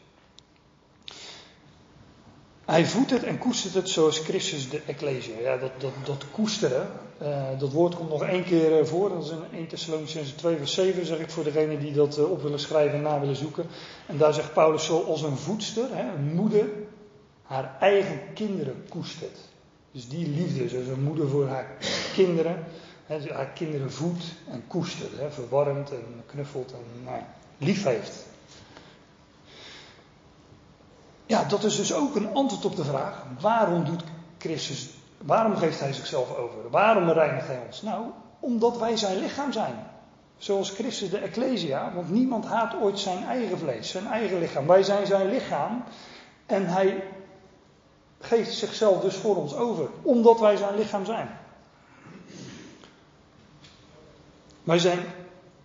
Hij 2.71 2.85
voedt 2.85 3.11
het 3.11 3.23
en 3.23 3.37
koestert 3.37 3.73
het 3.73 3.89
zoals 3.89 4.19
Christus 4.19 4.69
de 4.69 4.81
Ecclesia. 4.85 5.39
Ja, 5.41 5.57
dat, 5.57 5.71
dat, 5.77 5.91
dat 6.03 6.25
koesteren, 6.31 6.89
uh, 7.21 7.59
dat 7.59 7.71
woord 7.71 7.95
komt 7.95 8.09
nog 8.09 8.23
één 8.23 8.43
keer 8.43 8.79
uh, 8.79 8.85
voor. 8.85 9.09
Dat 9.09 9.23
is 9.23 9.29
in 9.29 9.57
1 9.57 9.67
Thessalonians 9.67 10.31
2 10.35 10.57
vers 10.57 10.73
7, 10.73 11.05
zeg 11.05 11.19
ik 11.19 11.29
voor 11.29 11.43
degenen 11.43 11.79
die 11.79 11.93
dat 11.93 12.17
uh, 12.17 12.31
op 12.31 12.41
willen 12.41 12.59
schrijven 12.59 12.97
en 12.97 13.01
na 13.01 13.19
willen 13.19 13.35
zoeken. 13.35 13.65
En 14.05 14.17
daar 14.17 14.33
zegt 14.33 14.53
Paulus 14.53 14.85
zo 14.85 15.03
als 15.03 15.21
een 15.21 15.37
voedster, 15.37 15.87
hè, 15.91 16.13
een 16.13 16.33
moeder, 16.33 16.69
haar 17.43 17.77
eigen 17.79 18.19
kinderen 18.33 18.83
koestert. 18.89 19.37
Dus 19.91 20.07
die 20.07 20.27
liefde, 20.27 20.69
zoals 20.69 20.87
een 20.87 21.03
moeder 21.03 21.27
voor 21.27 21.47
haar 21.47 21.77
kinderen, 22.13 22.63
hè, 23.05 23.33
haar 23.33 23.51
kinderen 23.53 23.91
voedt 23.91 24.23
en 24.51 24.63
koestert. 24.67 25.17
Hè, 25.17 25.31
verwarmt 25.31 25.91
en 25.91 26.23
knuffelt 26.25 26.71
en 26.71 27.03
nou, 27.03 27.19
lief 27.57 27.83
heeft. 27.83 28.29
Ja, 31.31 31.43
dat 31.43 31.63
is 31.63 31.75
dus 31.75 31.93
ook 31.93 32.15
een 32.15 32.33
antwoord 32.33 32.65
op 32.65 32.75
de 32.75 32.83
vraag: 32.83 33.25
waarom 33.39 33.83
doet 33.83 34.03
Christus, 34.37 34.89
waarom 35.17 35.55
geeft 35.55 35.79
hij 35.79 35.93
zichzelf 35.93 36.35
over? 36.37 36.69
Waarom 36.69 37.09
reinigt 37.09 37.47
hij 37.47 37.61
ons? 37.65 37.81
Nou, 37.81 38.05
omdat 38.39 38.77
wij 38.77 38.97
zijn 38.97 39.17
lichaam 39.17 39.51
zijn. 39.51 39.75
Zoals 40.37 40.69
Christus 40.69 41.09
de 41.09 41.17
Ecclesia, 41.17 41.91
want 41.93 42.09
niemand 42.09 42.45
haat 42.45 42.75
ooit 42.81 42.99
zijn 42.99 43.23
eigen 43.23 43.57
vlees, 43.57 43.89
zijn 43.89 44.07
eigen 44.07 44.39
lichaam. 44.39 44.67
Wij 44.67 44.83
zijn 44.83 45.05
zijn 45.05 45.29
lichaam 45.29 45.83
en 46.45 46.65
hij 46.67 47.03
geeft 48.19 48.53
zichzelf 48.53 49.01
dus 49.01 49.15
voor 49.15 49.35
ons 49.35 49.55
over, 49.55 49.89
omdat 50.01 50.39
wij 50.39 50.55
zijn 50.57 50.75
lichaam 50.75 51.05
zijn. 51.05 51.29
Wij 54.63 54.79
zijn 54.79 54.99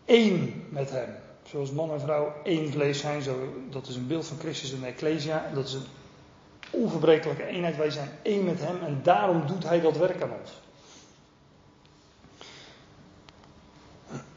één 0.04 0.66
met 0.70 0.90
hem. 0.90 1.25
Zoals 1.50 1.70
man 1.70 1.90
en 1.90 2.00
vrouw 2.00 2.34
één 2.42 2.72
vlees 2.72 2.98
zijn, 2.98 3.22
zo, 3.22 3.52
dat 3.70 3.86
is 3.88 3.96
een 3.96 4.06
beeld 4.06 4.26
van 4.26 4.38
Christus 4.38 4.72
en 4.72 4.80
de 4.80 4.86
Ecclesia. 4.86 5.50
Dat 5.54 5.66
is 5.66 5.72
een 5.72 5.86
onverbrekelijke 6.70 7.46
eenheid. 7.46 7.76
Wij 7.76 7.90
zijn 7.90 8.10
één 8.22 8.44
met 8.44 8.60
Hem 8.60 8.82
en 8.82 9.00
daarom 9.02 9.46
doet 9.46 9.64
Hij 9.64 9.80
dat 9.80 9.96
werk 9.96 10.22
aan 10.22 10.32
ons. 10.40 10.60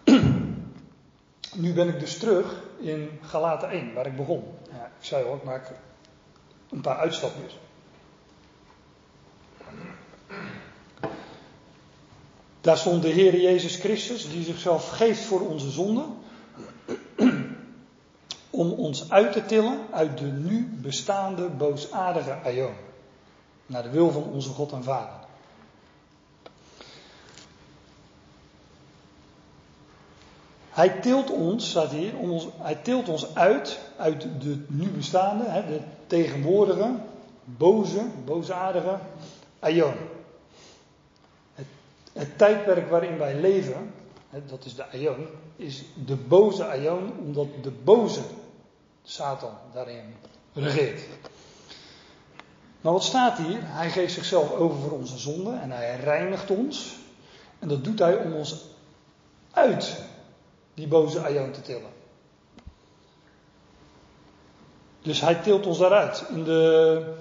Nu 1.55 1.73
ben 1.73 1.87
ik 1.87 1.99
dus 1.99 2.17
terug 2.17 2.61
in 2.79 3.19
Galaten 3.21 3.69
1, 3.69 3.93
waar 3.93 4.05
ik 4.05 4.15
begon. 4.15 4.43
Ja, 4.71 4.85
ik 4.99 5.05
zei 5.05 5.25
al, 5.25 5.35
ik 5.35 5.43
maak 5.43 5.71
een 6.69 6.81
paar 6.81 6.97
uitstapjes. 6.97 7.57
Daar 12.61 12.77
stond 12.77 13.01
de 13.01 13.07
Heer 13.07 13.41
Jezus 13.41 13.75
Christus, 13.75 14.29
die 14.29 14.43
zichzelf 14.43 14.89
geeft 14.89 15.21
voor 15.21 15.41
onze 15.41 15.69
zonden 15.69 16.17
om 18.59 18.71
ons 18.71 19.11
uit 19.11 19.31
te 19.31 19.45
tillen 19.45 19.79
uit 19.91 20.17
de 20.17 20.25
nu 20.25 20.77
bestaande 20.81 21.49
boosaardige 21.49 22.37
aion. 22.43 22.73
Naar 23.65 23.83
de 23.83 23.89
wil 23.89 24.11
van 24.11 24.23
onze 24.23 24.49
God 24.49 24.71
en 24.71 24.83
Vader. 24.83 25.13
Hij 30.69 30.89
tilt 30.89 31.31
ons, 31.31 31.69
staat 31.69 31.91
hier, 31.91 32.17
om 32.17 32.31
ons, 32.31 32.47
hij 32.57 32.75
tilt 32.75 33.09
ons 33.09 33.35
uit, 33.35 33.79
uit 33.97 34.21
de 34.21 34.65
nu 34.67 34.87
bestaande, 34.89 35.43
hè, 35.47 35.65
de 35.65 35.79
tegenwoordige, 36.07 36.91
boze, 37.43 38.05
boosaardige 38.25 38.97
aion. 39.59 39.93
Het, 41.53 41.65
het 42.13 42.37
tijdperk 42.37 42.89
waarin 42.89 43.17
wij 43.17 43.39
leven, 43.39 43.93
hè, 44.29 44.45
dat 44.45 44.65
is 44.65 44.75
de 44.75 44.91
aion, 44.91 45.27
is 45.55 45.83
de 46.05 46.15
boze 46.15 46.65
aion, 46.65 47.13
omdat 47.25 47.47
de 47.61 47.71
boze 47.71 48.21
Satan 49.03 49.57
daarin 49.73 50.15
regeert. 50.53 51.01
Maar 52.81 52.93
wat 52.93 53.03
staat 53.03 53.37
hier? 53.37 53.59
Hij 53.61 53.89
geeft 53.89 54.13
zichzelf 54.13 54.51
over 54.51 54.79
voor 54.79 54.91
onze 54.91 55.17
zonden 55.17 55.61
en 55.61 55.71
hij 55.71 55.95
reinigt 55.95 56.51
ons. 56.51 56.95
En 57.59 57.67
dat 57.67 57.83
doet 57.83 57.99
hij 57.99 58.17
om 58.17 58.33
ons 58.33 58.65
uit 59.51 59.97
die 60.73 60.87
boze 60.87 61.19
aion 61.19 61.51
te 61.51 61.61
tillen. 61.61 61.91
Dus 65.01 65.21
hij 65.21 65.35
tilt 65.35 65.65
ons 65.65 65.77
daaruit. 65.77 66.25
In 66.29 66.43
de 66.43 67.17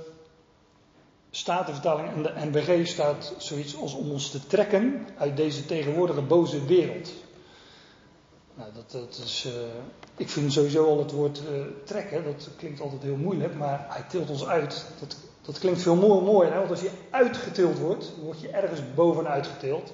Statenvertaling 1.31 2.09
en 2.09 2.23
de 2.23 2.33
NBG 2.35 2.87
staat 2.87 3.35
zoiets 3.39 3.77
als 3.77 3.95
om 3.95 4.11
ons 4.11 4.31
te 4.31 4.47
trekken 4.47 5.07
uit 5.19 5.37
deze 5.37 5.67
tegenwoordige 5.67 6.23
boze 6.23 6.65
wereld. 6.65 7.13
Nou, 8.59 8.71
dat, 8.75 8.91
dat 8.91 9.21
is, 9.25 9.47
uh, 9.47 9.53
ik 10.17 10.29
vind 10.29 10.53
sowieso 10.53 10.87
al 10.87 10.99
het 10.99 11.13
woord 11.13 11.43
uh, 11.51 11.61
trekken, 11.85 12.25
dat 12.25 12.49
klinkt 12.57 12.81
altijd 12.81 13.03
heel 13.03 13.17
moeilijk, 13.17 13.55
maar 13.55 13.87
hij 13.89 14.05
tilt 14.09 14.31
ons 14.31 14.47
uit. 14.47 14.87
Dat, 15.01 15.17
dat 15.43 15.59
klinkt 15.59 15.83
veel 15.83 15.97
mooier, 16.21 16.53
hè? 16.53 16.59
want 16.59 16.71
als 16.71 16.81
je 16.81 16.91
uitgetild 17.11 17.79
wordt, 17.79 18.13
word 18.23 18.41
je 18.41 18.49
ergens 18.49 18.81
bovenuit 18.95 19.47
getild. 19.47 19.93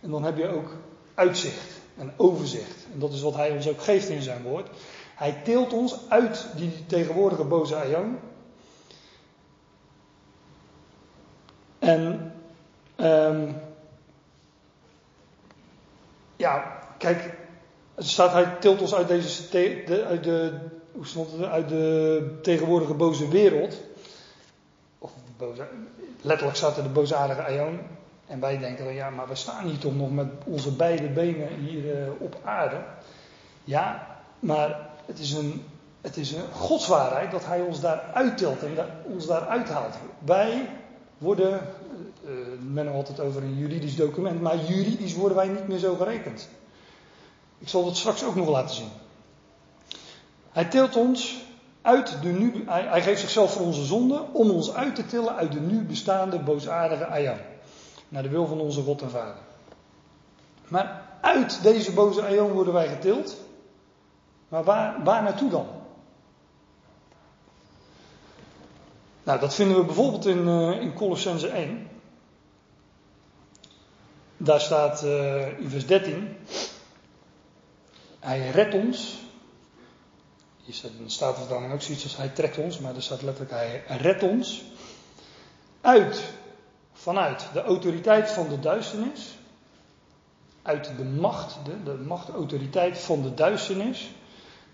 En 0.00 0.10
dan 0.10 0.24
heb 0.24 0.36
je 0.36 0.48
ook 0.48 0.76
uitzicht 1.14 1.70
en 1.96 2.12
overzicht. 2.16 2.86
En 2.92 2.98
dat 2.98 3.12
is 3.12 3.20
wat 3.22 3.34
hij 3.34 3.50
ons 3.50 3.68
ook 3.68 3.82
geeft 3.82 4.08
in 4.08 4.22
zijn 4.22 4.42
woord. 4.42 4.68
Hij 5.14 5.40
tilt 5.44 5.72
ons 5.72 5.98
uit 6.08 6.46
die 6.56 6.86
tegenwoordige 6.86 7.44
boze 7.44 7.76
aion. 7.76 8.18
En 11.78 12.32
um, 12.96 13.56
ja, 16.36 16.80
kijk, 16.98 17.44
staat, 17.96 18.32
hij 18.32 18.56
tilt 18.60 18.80
ons 18.80 18.94
uit, 18.94 19.08
deze, 19.08 19.48
de, 19.50 20.04
uit, 20.04 20.24
de, 20.24 20.52
hoe 20.92 21.06
stond 21.06 21.32
het, 21.32 21.42
uit 21.42 21.68
de 21.68 22.38
tegenwoordige 22.42 22.94
boze 22.94 23.28
wereld. 23.28 23.80
Of 24.98 25.12
boze, 25.36 25.66
letterlijk 26.20 26.56
staat 26.56 26.76
er 26.76 26.82
de 26.82 26.88
boosaardige 26.88 27.42
aion. 27.42 27.78
En 28.26 28.40
wij 28.40 28.58
denken, 28.58 28.94
ja, 28.94 29.10
maar 29.10 29.28
we 29.28 29.34
staan 29.34 29.66
hier 29.66 29.78
toch 29.78 29.96
nog 29.96 30.10
met 30.10 30.26
onze 30.44 30.72
beide 30.72 31.08
benen 31.08 31.48
hier 31.48 31.84
uh, 31.84 32.08
op 32.18 32.36
aarde. 32.44 32.76
Ja, 33.64 34.06
maar 34.40 34.88
het 35.06 35.18
is 35.18 35.32
een, 35.32 35.62
het 36.00 36.16
is 36.16 36.32
een 36.32 36.52
godswaarheid 36.52 37.30
dat 37.30 37.46
hij 37.46 37.60
ons 37.60 37.80
daar 37.80 38.00
uittilt 38.14 38.62
en 38.62 38.76
ons 39.04 39.26
daar 39.26 39.46
uithaalt. 39.46 39.94
Wij 40.18 40.68
worden, 41.18 41.60
uh, 42.24 42.30
men 42.72 42.92
had 42.92 43.08
het 43.08 43.20
over 43.20 43.42
een 43.42 43.56
juridisch 43.56 43.96
document, 43.96 44.40
maar 44.40 44.56
juridisch 44.56 45.14
worden 45.14 45.36
wij 45.36 45.48
niet 45.48 45.68
meer 45.68 45.78
zo 45.78 45.94
gerekend. 45.94 46.48
Ik 47.58 47.68
zal 47.68 47.84
dat 47.84 47.96
straks 47.96 48.24
ook 48.24 48.34
nog 48.34 48.48
laten 48.48 48.74
zien. 48.74 48.90
Hij 50.50 50.64
tilt 50.64 50.96
ons 50.96 51.44
uit 51.82 52.22
de 52.22 52.28
nu, 52.28 52.64
hij, 52.66 53.02
geeft 53.02 53.20
zichzelf 53.20 53.52
voor 53.52 53.66
onze 53.66 53.84
zonde 53.84 54.24
om 54.32 54.50
ons 54.50 54.72
uit 54.72 54.94
te 54.94 55.06
tillen 55.06 55.36
uit 55.36 55.52
de 55.52 55.60
nu 55.60 55.84
bestaande 55.84 56.38
boosaardige 56.38 57.06
aion. 57.06 57.38
Naar 58.08 58.22
de 58.22 58.28
wil 58.28 58.46
van 58.46 58.60
onze 58.60 58.82
God 58.82 59.02
en 59.02 59.10
Vader. 59.10 59.42
Maar 60.68 61.02
uit 61.20 61.62
deze 61.62 61.92
boze 61.92 62.22
aion 62.22 62.52
worden 62.52 62.72
wij 62.72 62.88
getild. 62.88 63.36
Maar 64.48 64.64
waar, 64.64 65.02
waar 65.04 65.22
naartoe 65.22 65.50
dan? 65.50 65.66
Nou, 69.22 69.40
dat 69.40 69.54
vinden 69.54 69.76
we 69.76 69.84
bijvoorbeeld 69.84 70.26
in, 70.26 70.46
uh, 70.48 70.80
in 70.80 70.94
Colossense 70.94 71.48
1. 71.48 71.88
Daar 74.36 74.60
staat 74.60 75.04
uh, 75.04 75.58
in 75.58 75.70
vers 75.70 75.86
13. 75.86 76.36
Hij 78.26 78.50
redt 78.50 78.74
ons. 78.74 79.18
Hier 80.64 80.74
staat 80.74 80.90
de 80.98 81.08
Statenvertaling 81.10 81.72
ook 81.72 81.82
zoiets 81.82 82.02
als 82.02 82.16
hij 82.16 82.28
trekt 82.28 82.58
ons, 82.58 82.78
maar 82.78 82.94
er 82.94 83.02
staat 83.02 83.22
letterlijk 83.22 83.50
hij 83.50 83.82
redt 83.98 84.22
ons. 84.22 84.62
Uit, 85.80 86.22
vanuit 86.92 87.46
de 87.52 87.62
autoriteit 87.62 88.30
van 88.30 88.48
de 88.48 88.60
duisternis. 88.60 89.38
uit 90.62 90.90
de 90.96 91.04
macht, 91.04 91.58
de, 91.64 91.82
de 91.82 91.94
macht, 91.94 92.28
autoriteit 92.28 92.98
van 92.98 93.22
de 93.22 93.34
duisternis. 93.34 94.10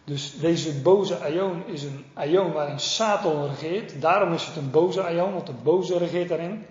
Dus 0.04 0.38
deze 0.38 0.80
boze 0.80 1.18
aion 1.18 1.66
is 1.66 1.82
een 1.82 2.04
aion 2.14 2.52
waarin 2.52 2.80
Satan 2.80 3.46
regeert. 3.46 4.00
Daarom 4.00 4.32
is 4.32 4.46
het 4.46 4.56
een 4.56 4.70
boze 4.70 5.02
aion, 5.02 5.32
want 5.32 5.46
de 5.46 5.52
boze 5.62 5.98
regeert 5.98 6.28
daarin. 6.28 6.66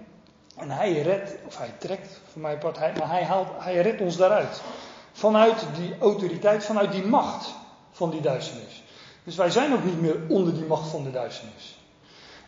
En 0.55 0.69
hij 0.69 1.01
redt, 1.01 1.35
of 1.45 1.57
hij 1.57 1.73
trekt 1.77 2.21
voor 2.31 2.41
mij 2.41 2.57
part, 2.57 2.77
hij, 2.77 2.93
maar 2.97 3.09
hij, 3.09 3.23
haalt, 3.23 3.47
hij 3.57 3.81
redt 3.81 4.01
ons 4.01 4.17
daaruit. 4.17 4.61
Vanuit 5.21 5.65
die 5.75 5.97
autoriteit, 5.99 6.65
vanuit 6.65 6.91
die 6.91 7.05
macht 7.05 7.53
van 7.91 8.09
die 8.09 8.21
duisternis. 8.21 8.83
Dus 9.23 9.35
wij 9.35 9.49
zijn 9.49 9.73
ook 9.73 9.83
niet 9.83 10.01
meer 10.01 10.19
onder 10.27 10.53
die 10.53 10.65
macht 10.65 10.89
van 10.89 11.03
de 11.03 11.11
duisternis. 11.11 11.79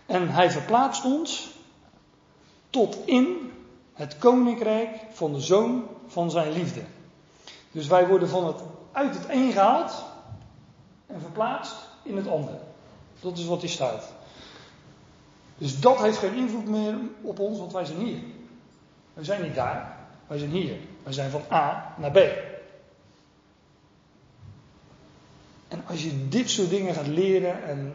En 0.06 0.30
hij 0.30 0.52
verplaatst 0.52 1.06
ons 1.06 1.52
tot 2.70 2.98
in 3.06 3.52
het 3.94 4.18
koninkrijk 4.18 4.90
van 5.12 5.34
de 5.34 5.42
zoon 5.42 5.88
van 6.08 6.32
zijn 6.32 6.52
liefde. 6.52 6.82
Dus 7.72 7.88
wij 7.88 8.08
worden 8.08 8.30
van 8.30 8.46
het, 8.46 8.62
uit 8.92 9.16
het 9.16 9.30
een 9.30 9.52
gehaald 9.52 10.04
en 11.08 11.22
verplaatst 11.22 11.76
in 12.04 12.18
het 12.18 12.28
ander. 12.28 12.60
Dat 13.20 13.38
is 13.38 13.46
wat 13.46 13.62
hier 13.62 13.70
staat. 13.70 14.14
Dus 15.58 15.80
dat 15.80 16.02
heeft 16.02 16.18
geen 16.18 16.36
invloed 16.36 16.68
meer 16.68 16.96
op 17.22 17.40
ons, 17.40 17.58
want 17.60 17.74
wij 17.74 17.86
zijn 17.86 18.00
hier. 18.00 18.20
We 19.14 19.24
zijn 19.24 19.42
niet 19.42 19.56
daar, 19.56 19.98
wij 20.28 20.38
zijn 20.38 20.52
hier. 20.52 20.78
Wij 21.04 21.14
zijn 21.14 21.32
van 21.32 21.42
A 21.52 21.94
naar 21.98 22.12
B. 22.12 22.18
En 25.73 25.73
als 25.88 26.04
je 26.04 26.28
dit 26.30 26.50
soort 26.50 26.70
dingen 26.70 26.94
gaat 26.94 27.08
leren 27.08 27.64
en, 27.64 27.94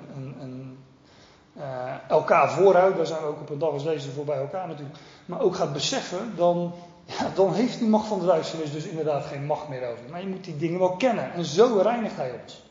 uh, 1.59 1.95
elkaar 2.09 2.51
voorhoudt, 2.51 2.97
daar 2.97 3.07
zijn 3.07 3.21
we 3.21 3.27
ook 3.27 3.41
op 3.41 3.51
een 3.51 3.59
dag 3.59 3.71
als 3.71 3.85
deze 3.85 4.11
voor 4.11 4.25
bij 4.25 4.39
elkaar 4.39 4.69
natuurlijk, 4.69 4.99
maar 5.27 5.41
ook 5.41 5.55
gaat 5.55 5.73
beseffen, 5.73 6.33
dan, 6.37 6.73
ja, 7.05 7.31
dan 7.35 7.55
heeft 7.55 7.79
die 7.79 7.89
macht 7.89 8.07
van 8.07 8.19
de 8.19 8.27
duisternis 8.27 8.73
dus 8.73 8.85
inderdaad 8.85 9.25
geen 9.25 9.45
macht 9.45 9.69
meer 9.69 9.91
over. 9.91 10.05
Maar 10.11 10.21
je 10.21 10.27
moet 10.27 10.45
die 10.45 10.57
dingen 10.57 10.79
wel 10.79 10.97
kennen 10.97 11.33
en 11.33 11.45
zo 11.45 11.79
reinigt 11.83 12.17
hij 12.17 12.33
ons. 12.43 12.63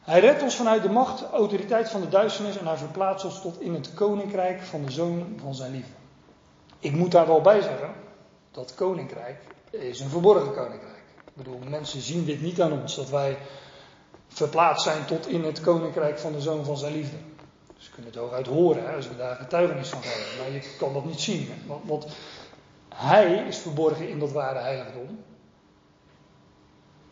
Hij 0.00 0.20
redt 0.20 0.42
ons 0.42 0.56
vanuit 0.56 0.82
de 0.82 0.88
macht, 0.88 1.24
autoriteit 1.32 1.90
van 1.90 2.00
de 2.00 2.08
duisternis 2.08 2.58
en 2.58 2.66
hij 2.66 2.76
verplaatst 2.76 3.24
ons 3.24 3.40
tot 3.40 3.60
in 3.60 3.74
het 3.74 3.94
koninkrijk 3.94 4.62
van 4.62 4.84
de 4.84 4.90
zoon 4.90 5.38
van 5.40 5.54
zijn 5.54 5.72
liefde. 5.72 5.92
Ik 6.78 6.92
moet 6.92 7.12
daar 7.12 7.26
wel 7.26 7.40
bij 7.40 7.60
zeggen, 7.60 7.90
dat 8.50 8.74
koninkrijk 8.74 9.40
is 9.70 10.00
een 10.00 10.08
verborgen 10.08 10.54
koninkrijk. 10.54 11.02
Ik 11.24 11.32
bedoel, 11.34 11.58
mensen 11.68 12.00
zien 12.00 12.24
dit 12.24 12.40
niet 12.40 12.60
aan 12.60 12.72
ons, 12.72 12.94
dat 12.94 13.10
wij 13.10 13.36
verplaatst 14.28 14.84
zijn 14.84 15.04
tot 15.04 15.28
in 15.28 15.44
het 15.44 15.60
koninkrijk 15.60 16.18
van 16.18 16.32
de 16.32 16.40
zoon 16.40 16.64
van 16.64 16.76
zijn 16.76 16.92
liefde. 16.92 17.16
Dus 17.76 17.86
je 17.86 17.92
kunt 17.92 18.06
het 18.06 18.14
hooguit 18.14 18.46
horen 18.46 18.86
hè, 18.86 18.96
als 18.96 19.08
we 19.08 19.16
daar 19.16 19.36
getuigenis 19.36 19.88
van 19.88 20.02
geven. 20.02 20.38
Maar 20.38 20.52
je 20.52 20.76
kan 20.78 20.92
dat 20.92 21.04
niet 21.04 21.20
zien. 21.20 21.48
Want, 21.66 21.82
want 21.84 22.06
hij 22.94 23.44
is 23.48 23.58
verborgen 23.58 24.08
in 24.08 24.18
dat 24.18 24.32
ware 24.32 24.58
heiligdom. 24.58 25.24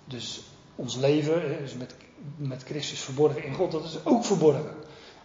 Dus 0.04 0.42
ons 0.74 0.96
leven 0.96 1.60
is 1.62 1.74
met, 1.74 1.94
met 2.36 2.62
Christus 2.62 3.00
verborgen 3.00 3.44
in 3.44 3.54
God. 3.54 3.72
Dat 3.72 3.84
is 3.84 3.98
ook 4.04 4.24
verborgen. 4.24 4.74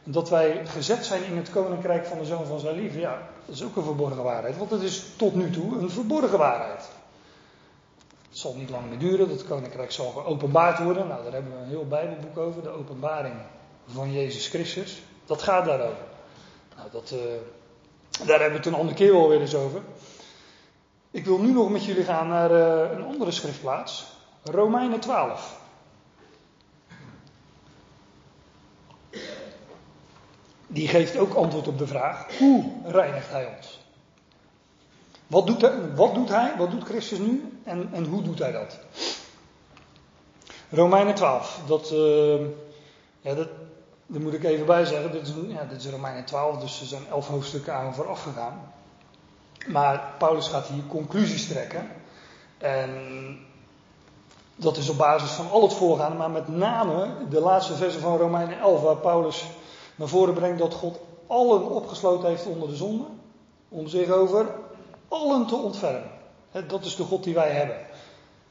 En 0.04 0.12
dat 0.12 0.30
wij 0.30 0.66
gezet 0.66 1.06
zijn 1.06 1.24
in 1.24 1.38
het 1.38 1.50
koninkrijk 1.50 2.06
van 2.06 2.18
de 2.18 2.26
zoon 2.26 2.46
van 2.46 2.60
zijn 2.60 2.76
liefde. 2.76 3.00
Ja, 3.00 3.30
dat 3.46 3.56
is 3.56 3.64
ook 3.64 3.76
een 3.76 3.84
verborgen 3.84 4.24
waarheid. 4.24 4.58
Want 4.58 4.72
het 4.72 4.82
is 4.82 5.06
tot 5.16 5.36
nu 5.36 5.50
toe 5.50 5.80
een 5.80 5.90
verborgen 5.90 6.38
waarheid. 6.38 6.90
Het 8.32 8.40
zal 8.40 8.56
niet 8.56 8.70
lang 8.70 8.90
meer 8.90 9.00
duren, 9.00 9.30
dat 9.30 9.46
koninkrijk 9.46 9.92
zal 9.92 10.12
geopenbaard 10.12 10.84
worden. 10.84 11.08
Nou, 11.08 11.24
daar 11.24 11.34
hebben 11.34 11.52
we 11.52 11.58
een 11.58 11.70
heel 11.70 11.88
Bijbelboek 11.88 12.38
over, 12.38 12.64
de 12.64 12.70
openbaring 12.70 13.36
van 13.86 14.14
Jezus 14.14 14.48
Christus. 14.48 15.02
Dat 15.26 15.42
gaat 15.42 15.66
daarover. 15.66 16.04
Nou, 16.78 16.90
dat, 16.92 17.12
uh, 17.14 17.20
daar 18.28 18.40
hebben 18.40 18.50
we 18.50 18.58
het 18.58 18.66
een 18.66 18.80
andere 18.80 18.98
keer 18.98 19.12
wel 19.12 19.30
weer 19.30 19.42
eens 19.42 19.56
over. 19.56 19.82
Ik 21.12 21.26
wil 21.26 21.38
nu 21.38 21.52
nog 21.52 21.70
met 21.70 21.86
jullie 21.86 22.04
gaan 22.04 22.28
naar 22.28 22.52
uh, 22.52 22.92
een 22.92 23.04
andere 23.04 23.32
schriftplaats, 23.32 24.06
Romeinen 24.44 25.00
12. 25.00 25.60
Die 30.68 30.88
geeft 30.88 31.18
ook 31.18 31.34
antwoord 31.34 31.68
op 31.68 31.78
de 31.78 31.88
vraag: 31.88 32.38
hoe 32.38 32.72
reinigt 32.86 33.30
hij 33.30 33.56
ons? 33.56 33.81
Wat 35.32 35.48
doet, 35.48 35.62
hij, 35.62 35.96
wat 35.96 36.14
doet 36.14 36.30
hij? 36.30 36.54
Wat 36.58 36.72
doet 36.72 36.84
Christus 36.84 37.20
nu? 37.20 37.60
En, 37.64 37.90
en 37.94 38.06
hoe 38.06 38.22
doet 38.22 38.40
hij 38.40 38.52
dat? 38.52 38.80
Romeinen 40.70 41.16
12. 41.16 41.62
Dat, 41.68 41.92
uh, 41.92 42.40
ja, 43.22 43.34
dat, 43.34 43.48
daar 44.06 44.22
moet 44.22 44.34
ik 44.34 44.44
even 44.44 44.66
bij 44.66 44.86
zeggen. 44.86 45.12
Dit 45.12 45.28
is, 45.28 45.34
ja, 45.48 45.64
dit 45.64 45.84
is 45.84 45.92
Romeinen 45.92 46.26
12, 46.26 46.58
dus 46.58 46.82
er 46.82 46.86
zijn 46.86 47.08
elf 47.10 47.28
hoofdstukken 47.28 47.74
aan 47.74 47.94
vooraf 47.94 48.24
gegaan. 48.24 48.74
Maar 49.68 50.14
Paulus 50.18 50.48
gaat 50.48 50.68
hier 50.68 50.84
conclusies 50.88 51.48
trekken. 51.48 51.88
En 52.58 52.90
dat 54.56 54.78
is 54.78 54.90
op 54.90 54.98
basis 54.98 55.32
van 55.32 55.50
al 55.50 55.62
het 55.62 55.74
voorgaande, 55.74 56.18
maar 56.18 56.32
met 56.32 56.48
name 56.48 57.08
de 57.30 57.40
laatste 57.40 57.74
versen 57.74 58.02
van 58.02 58.18
Romeinen 58.18 58.60
11, 58.60 58.82
waar 58.82 58.98
Paulus 58.98 59.46
naar 59.96 60.08
voren 60.08 60.34
brengt 60.34 60.60
dat 60.60 60.74
God 60.74 61.00
allen 61.28 61.70
opgesloten 61.70 62.30
heeft 62.30 62.46
onder 62.46 62.70
de 62.70 62.76
zonde. 62.76 63.06
Om 63.70 63.88
zich 63.88 64.10
over 64.10 64.46
allen 65.12 65.48
te 65.48 65.56
ontfermen. 65.56 66.12
Dat 66.68 66.86
is 66.86 66.96
de 66.96 67.04
God 67.04 67.24
die 67.24 67.34
wij 67.34 67.50
hebben. 67.50 67.76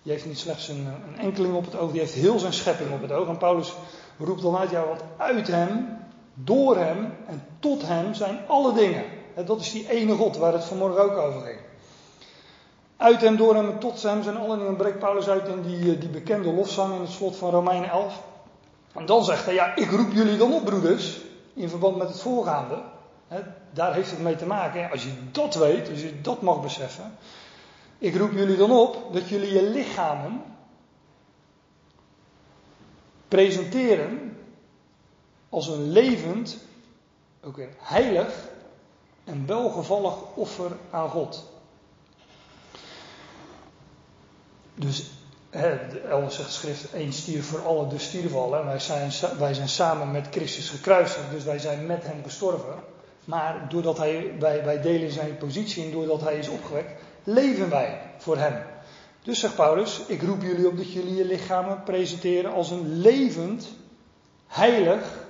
Die 0.02 0.12
heeft 0.12 0.26
niet 0.26 0.38
slechts 0.38 0.68
een, 0.68 0.88
enkeling 1.18 1.54
op 1.54 1.64
het 1.64 1.76
oog, 1.76 1.90
die 1.90 2.00
heeft 2.00 2.12
heel 2.12 2.38
zijn 2.38 2.52
schepping 2.52 2.92
op 2.92 3.02
het 3.02 3.12
oog. 3.12 3.28
En 3.28 3.38
Paulus 3.38 3.72
roept 4.18 4.42
dan 4.42 4.56
uit, 4.56 4.70
ja, 4.70 4.84
want 4.84 5.00
uit 5.16 5.46
hem, 5.46 5.98
door 6.34 6.76
hem 6.76 7.14
en 7.26 7.42
tot 7.60 7.86
hem 7.86 8.14
zijn 8.14 8.38
alle 8.46 8.72
dingen. 8.72 9.04
Dat 9.46 9.60
is 9.60 9.72
die 9.72 9.90
ene 9.90 10.14
God 10.14 10.36
waar 10.36 10.52
het 10.52 10.64
vanmorgen 10.64 11.02
ook 11.02 11.16
over 11.16 11.40
ging. 11.40 11.58
Uit 12.96 13.20
hem, 13.20 13.36
door 13.36 13.54
hem 13.54 13.70
en 13.70 13.78
tot 13.78 14.02
hem 14.02 14.22
zijn 14.22 14.36
alle 14.36 14.58
dingen. 14.58 14.76
breekt 14.76 14.98
Paulus 14.98 15.28
uit 15.28 15.48
in 15.48 15.62
die, 15.62 15.98
die 15.98 16.08
bekende 16.08 16.52
lofzang 16.52 16.94
in 16.94 17.00
het 17.00 17.10
slot 17.10 17.36
van 17.36 17.50
Romeinen 17.50 17.90
11. 17.90 18.22
En 18.94 19.06
dan 19.06 19.24
zegt 19.24 19.44
hij, 19.44 19.54
ja, 19.54 19.76
ik 19.76 19.90
roep 19.90 20.12
jullie 20.12 20.36
dan 20.36 20.52
op, 20.52 20.64
broeders, 20.64 21.20
in 21.54 21.68
verband 21.68 21.96
met 21.96 22.08
het 22.08 22.20
voorgaande 22.20 22.82
daar 23.72 23.94
heeft 23.94 24.10
het 24.10 24.20
mee 24.20 24.36
te 24.36 24.46
maken. 24.46 24.90
Als 24.90 25.02
je 25.02 25.12
dat 25.32 25.54
weet, 25.54 25.90
als 25.90 26.00
je 26.00 26.20
dat 26.20 26.42
mag 26.42 26.62
beseffen. 26.62 27.16
Ik 27.98 28.16
roep 28.16 28.32
jullie 28.32 28.56
dan 28.56 28.70
op 28.70 29.12
dat 29.12 29.28
jullie 29.28 29.52
je 29.52 29.62
lichamen 29.62 30.42
presenteren 33.28 34.36
als 35.48 35.68
een 35.68 35.90
levend, 35.90 36.56
ook 37.42 37.56
weer 37.56 37.68
heilig 37.78 38.48
en 39.24 39.46
welgevallig 39.46 40.14
offer 40.34 40.70
aan 40.90 41.08
God. 41.08 41.44
Dus 44.74 45.10
elders 45.50 46.36
zegt 46.36 46.52
schrift, 46.52 46.92
één 46.92 47.12
stier 47.12 47.42
voor 47.42 47.66
allen, 47.66 47.88
dus 47.88 48.32
allen. 48.34 48.64
Wij 48.64 48.78
zijn, 48.78 49.12
wij 49.38 49.54
zijn 49.54 49.68
samen 49.68 50.10
met 50.10 50.26
Christus 50.30 50.68
gekruisigd, 50.68 51.30
dus 51.30 51.44
wij 51.44 51.58
zijn 51.58 51.86
met 51.86 52.04
hem 52.06 52.22
gestorven. 52.22 52.74
Maar 53.30 53.68
doordat 53.68 53.98
hij, 53.98 54.34
wij, 54.38 54.80
delen 54.80 55.10
zijn 55.10 55.36
positie 55.36 55.84
en 55.84 55.90
doordat 55.90 56.20
hij 56.20 56.38
is 56.38 56.48
opgewekt, 56.48 57.02
leven 57.24 57.70
wij 57.70 58.00
voor 58.18 58.36
hem. 58.36 58.62
Dus 59.22 59.40
zegt 59.40 59.54
Paulus, 59.54 60.00
ik 60.06 60.22
roep 60.22 60.42
jullie 60.42 60.68
op 60.68 60.76
dat 60.76 60.92
jullie 60.92 61.14
je 61.14 61.24
lichamen 61.24 61.82
presenteren 61.82 62.52
als 62.52 62.70
een 62.70 62.98
levend, 63.00 63.68
heilig 64.46 65.26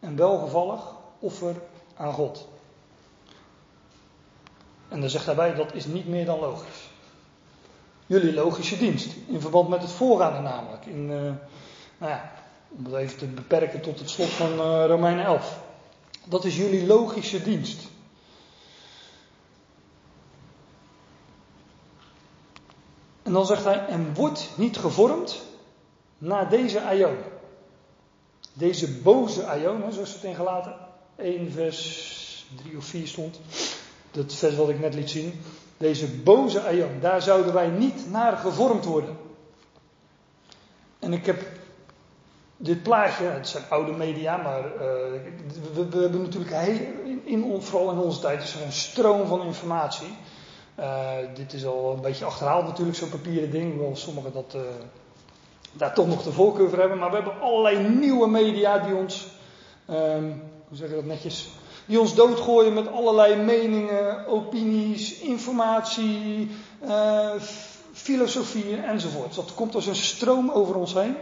en 0.00 0.16
welgevallig 0.16 0.80
offer 1.18 1.54
aan 1.96 2.12
God. 2.12 2.48
En 4.88 5.00
dan 5.00 5.10
zegt 5.10 5.26
hij 5.26 5.34
bij, 5.34 5.54
dat 5.54 5.74
is 5.74 5.86
niet 5.86 6.08
meer 6.08 6.24
dan 6.24 6.38
logisch. 6.38 6.88
Jullie 8.06 8.34
logische 8.34 8.78
dienst, 8.78 9.16
in 9.26 9.40
verband 9.40 9.68
met 9.68 9.82
het 9.82 9.92
voorgaande 9.92 10.40
namelijk. 10.40 10.86
In, 10.86 11.10
uh, 11.10 11.20
nou 11.98 12.12
ja, 12.12 12.32
om 12.68 12.84
het 12.84 12.94
even 12.94 13.18
te 13.18 13.26
beperken 13.26 13.80
tot 13.80 13.98
het 13.98 14.10
slot 14.10 14.28
van 14.28 14.52
uh, 14.52 14.84
Romeinen 14.86 15.24
11. 15.24 15.66
Dat 16.28 16.44
is 16.44 16.56
jullie 16.56 16.86
logische 16.86 17.42
dienst. 17.42 17.88
En 23.22 23.32
dan 23.32 23.46
zegt 23.46 23.64
hij, 23.64 23.86
en 23.86 24.14
wordt 24.14 24.50
niet 24.56 24.76
gevormd 24.76 25.42
naar 26.18 26.50
deze 26.50 26.82
aion. 26.82 27.16
Deze 28.52 28.92
boze 28.92 29.46
aion, 29.46 29.92
zoals 29.92 30.14
het 30.14 30.22
in 30.22 30.34
gelaten 30.34 30.74
1 31.16 31.52
vers 31.52 32.46
3 32.62 32.76
of 32.76 32.84
4 32.84 33.06
stond. 33.06 33.40
Dat 34.10 34.34
vers 34.34 34.56
wat 34.56 34.68
ik 34.68 34.80
net 34.80 34.94
liet 34.94 35.10
zien. 35.10 35.40
Deze 35.76 36.06
boze 36.06 36.62
aion, 36.62 37.00
daar 37.00 37.22
zouden 37.22 37.52
wij 37.52 37.68
niet 37.68 38.10
naar 38.10 38.36
gevormd 38.36 38.84
worden. 38.84 39.16
En 40.98 41.12
ik 41.12 41.26
heb 41.26 41.57
dit 42.60 42.82
plaatje, 42.82 43.24
het 43.24 43.48
zijn 43.48 43.64
oude 43.68 43.92
media, 43.92 44.36
maar 44.36 44.64
uh, 44.64 44.80
we, 45.74 45.98
hebben 45.98 46.22
natuurlijk 46.22 46.54
heel, 46.54 46.78
in, 47.24 47.62
vooral 47.62 47.90
in 47.90 47.98
onze 47.98 48.20
tijd 48.20 48.42
is 48.42 48.54
er 48.54 48.62
een 48.62 48.72
stroom 48.72 49.26
van 49.26 49.42
informatie. 49.42 50.16
Uh, 50.78 51.10
dit 51.34 51.52
is 51.52 51.66
al 51.66 51.92
een 51.94 52.00
beetje 52.00 52.24
achterhaald 52.24 52.66
natuurlijk, 52.66 52.96
zo'n 52.96 53.08
papieren 53.08 53.50
ding, 53.50 53.72
hoewel 53.72 53.96
sommigen 53.96 54.32
dat, 54.32 54.52
uh, 54.56 54.60
daar 55.72 55.94
toch 55.94 56.06
nog 56.06 56.22
de 56.22 56.32
voorkeur 56.32 56.68
voor 56.68 56.78
hebben. 56.78 56.98
Maar 56.98 57.10
we 57.10 57.16
hebben 57.16 57.40
allerlei 57.40 57.88
nieuwe 57.88 58.28
media 58.28 58.78
die 58.78 58.94
ons, 58.94 59.26
um, 59.90 60.42
hoe 60.68 60.76
zeg 60.76 60.90
dat 60.90 61.04
netjes, 61.04 61.48
die 61.86 62.00
ons 62.00 62.14
doodgooien 62.14 62.74
met 62.74 62.92
allerlei 62.92 63.36
meningen, 63.36 64.26
opinies, 64.26 65.18
informatie, 65.18 66.50
filosofieën 67.92 68.84
enzovoort. 68.84 69.34
Dat 69.34 69.54
komt 69.54 69.74
als 69.74 69.86
een 69.86 69.96
stroom 69.96 70.50
over 70.50 70.74
ons 70.74 70.94
heen. 70.94 71.16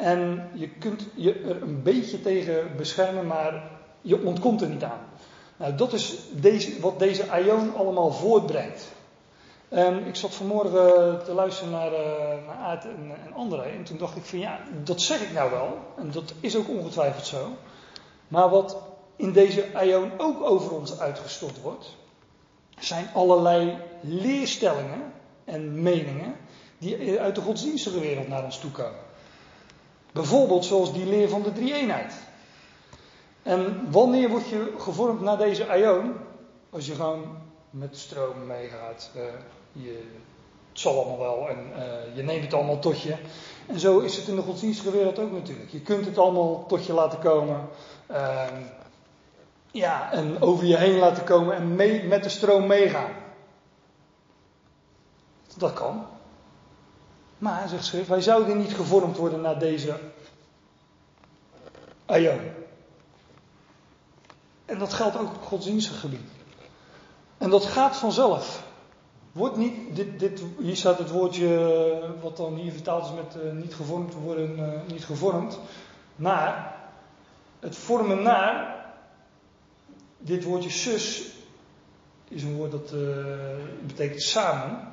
En 0.00 0.50
je 0.52 0.68
kunt 0.68 1.06
je 1.14 1.34
er 1.34 1.62
een 1.62 1.82
beetje 1.82 2.20
tegen 2.20 2.76
beschermen, 2.76 3.26
maar 3.26 3.70
je 4.00 4.24
ontkomt 4.24 4.60
er 4.60 4.68
niet 4.68 4.84
aan. 4.84 5.00
Nou, 5.56 5.74
dat 5.74 5.92
is 5.92 6.18
deze, 6.32 6.80
wat 6.80 6.98
deze 6.98 7.24
Ion 7.44 7.74
allemaal 7.76 8.10
voortbrengt. 8.12 8.88
En 9.68 10.06
ik 10.06 10.16
zat 10.16 10.34
vanmorgen 10.34 11.24
te 11.24 11.32
luisteren 11.32 11.72
naar, 11.72 11.92
uh, 11.92 12.46
naar 12.46 12.56
Aad 12.56 12.84
en, 12.84 13.12
en 13.26 13.32
André. 13.34 13.62
En 13.62 13.84
toen 13.84 13.98
dacht 13.98 14.16
ik 14.16 14.24
van 14.24 14.38
ja, 14.38 14.60
dat 14.84 15.00
zeg 15.00 15.20
ik 15.20 15.32
nou 15.32 15.50
wel. 15.50 15.78
En 15.96 16.10
dat 16.10 16.34
is 16.40 16.56
ook 16.56 16.68
ongetwijfeld 16.68 17.26
zo. 17.26 17.48
Maar 18.28 18.48
wat 18.48 18.76
in 19.16 19.32
deze 19.32 19.66
Ion 19.84 20.10
ook 20.16 20.42
over 20.42 20.74
ons 20.74 20.98
uitgestort 20.98 21.60
wordt, 21.60 21.96
zijn 22.78 23.08
allerlei 23.14 23.78
leerstellingen 24.00 25.12
en 25.44 25.82
meningen 25.82 26.36
die 26.78 27.20
uit 27.20 27.34
de 27.34 27.40
godsdienstige 27.40 28.00
wereld 28.00 28.28
naar 28.28 28.44
ons 28.44 28.58
toe 28.58 28.70
komen. 28.70 29.08
Bijvoorbeeld 30.12 30.64
zoals 30.64 30.92
die 30.92 31.06
leer 31.06 31.28
van 31.28 31.42
de 31.42 31.52
drie-eenheid. 31.52 32.14
En 33.42 33.90
wanneer 33.90 34.28
word 34.28 34.48
je 34.48 34.74
gevormd 34.78 35.20
naar 35.20 35.38
deze 35.38 35.66
Ion? 35.76 36.12
Als 36.70 36.86
je 36.86 36.94
gewoon 36.94 37.36
met 37.70 37.90
de 37.90 37.98
stroom 37.98 38.46
meegaat. 38.46 39.10
Uh, 39.16 39.22
je, 39.72 40.02
het 40.70 40.80
zal 40.80 40.98
allemaal 40.98 41.18
wel 41.18 41.48
en 41.48 41.72
uh, 41.76 42.16
je 42.16 42.22
neemt 42.22 42.44
het 42.44 42.54
allemaal 42.54 42.78
tot 42.78 43.00
je. 43.00 43.16
En 43.66 43.78
zo 43.78 43.98
is 43.98 44.16
het 44.16 44.26
in 44.28 44.36
de 44.36 44.42
godsdienstige 44.42 44.90
wereld 44.90 45.18
ook 45.18 45.32
natuurlijk. 45.32 45.70
Je 45.70 45.80
kunt 45.80 46.04
het 46.06 46.18
allemaal 46.18 46.66
tot 46.66 46.86
je 46.86 46.92
laten 46.92 47.18
komen. 47.18 47.68
Uh, 48.10 48.46
ja, 49.70 50.12
en 50.12 50.42
over 50.42 50.64
je 50.64 50.76
heen 50.76 50.98
laten 50.98 51.24
komen 51.24 51.54
en 51.54 51.74
mee, 51.74 52.02
met 52.02 52.22
de 52.22 52.28
stroom 52.28 52.66
meegaan. 52.66 53.12
Dat 55.56 55.72
kan. 55.72 56.06
Maar, 57.40 57.68
zegt 57.68 57.84
schrift, 57.84 58.08
wij 58.08 58.20
zouden 58.20 58.58
niet 58.58 58.74
gevormd 58.74 59.16
worden 59.16 59.40
naar 59.40 59.58
deze 59.58 59.98
aion. 62.06 62.40
En 64.64 64.78
dat 64.78 64.92
geldt 64.92 65.18
ook 65.18 65.34
op 65.34 65.42
godsdienstig 65.42 66.00
gebied. 66.00 66.30
En 67.38 67.50
dat 67.50 67.64
gaat 67.64 67.96
vanzelf. 67.96 68.62
Wordt 69.32 69.56
niet, 69.56 69.96
dit, 69.96 70.18
dit, 70.18 70.42
hier 70.58 70.76
staat 70.76 70.98
het 70.98 71.10
woordje, 71.10 72.14
wat 72.22 72.36
dan 72.36 72.54
hier 72.54 72.72
vertaald 72.72 73.04
is 73.04 73.12
met 73.12 73.44
uh, 73.44 73.52
niet 73.52 73.74
gevormd 73.74 74.14
worden, 74.14 74.58
uh, 74.58 74.92
niet 74.92 75.04
gevormd. 75.04 75.58
Naar, 76.16 76.76
het 77.60 77.76
vormen 77.76 78.22
naar, 78.22 78.84
dit 80.18 80.44
woordje 80.44 80.70
zus 80.70 81.32
is 82.28 82.42
een 82.42 82.56
woord 82.56 82.70
dat 82.70 82.92
uh, 82.94 83.00
betekent 83.86 84.22
samen. 84.22 84.89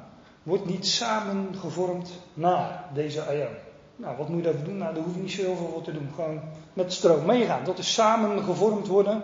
Wordt 0.48 0.66
niet 0.66 0.88
samen 0.88 1.56
gevormd 1.60 2.10
naar 2.34 2.84
deze 2.94 3.22
ayam. 3.22 3.52
Nou, 3.96 4.18
wat 4.18 4.30
moet 4.30 4.38
je 4.38 4.44
daarvoor 4.44 4.66
doen? 4.66 4.78
Nou, 4.78 4.94
daar 4.94 5.04
hoef 5.04 5.16
je 5.16 5.22
niet 5.22 5.32
zo 5.32 5.42
heel 5.42 5.56
veel 5.56 5.70
voor 5.74 5.82
te 5.82 5.92
doen. 5.92 6.10
Gewoon 6.16 6.42
met 6.74 6.94
stroom 6.94 7.26
meegaan. 7.26 7.64
Dat 7.64 7.78
is 7.78 7.94
samen 7.94 8.44
gevormd 8.44 8.88
worden. 8.88 9.24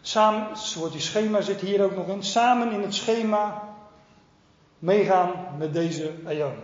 Samen, 0.00 0.48
het 0.48 0.74
woordje 0.74 1.00
schema 1.00 1.40
zit 1.40 1.60
hier 1.60 1.84
ook 1.84 1.96
nog 1.96 2.08
in. 2.08 2.22
Samen 2.22 2.72
in 2.72 2.80
het 2.82 2.94
schema 2.94 3.62
meegaan 4.78 5.32
met 5.58 5.72
deze 5.72 6.12
ayam. 6.26 6.54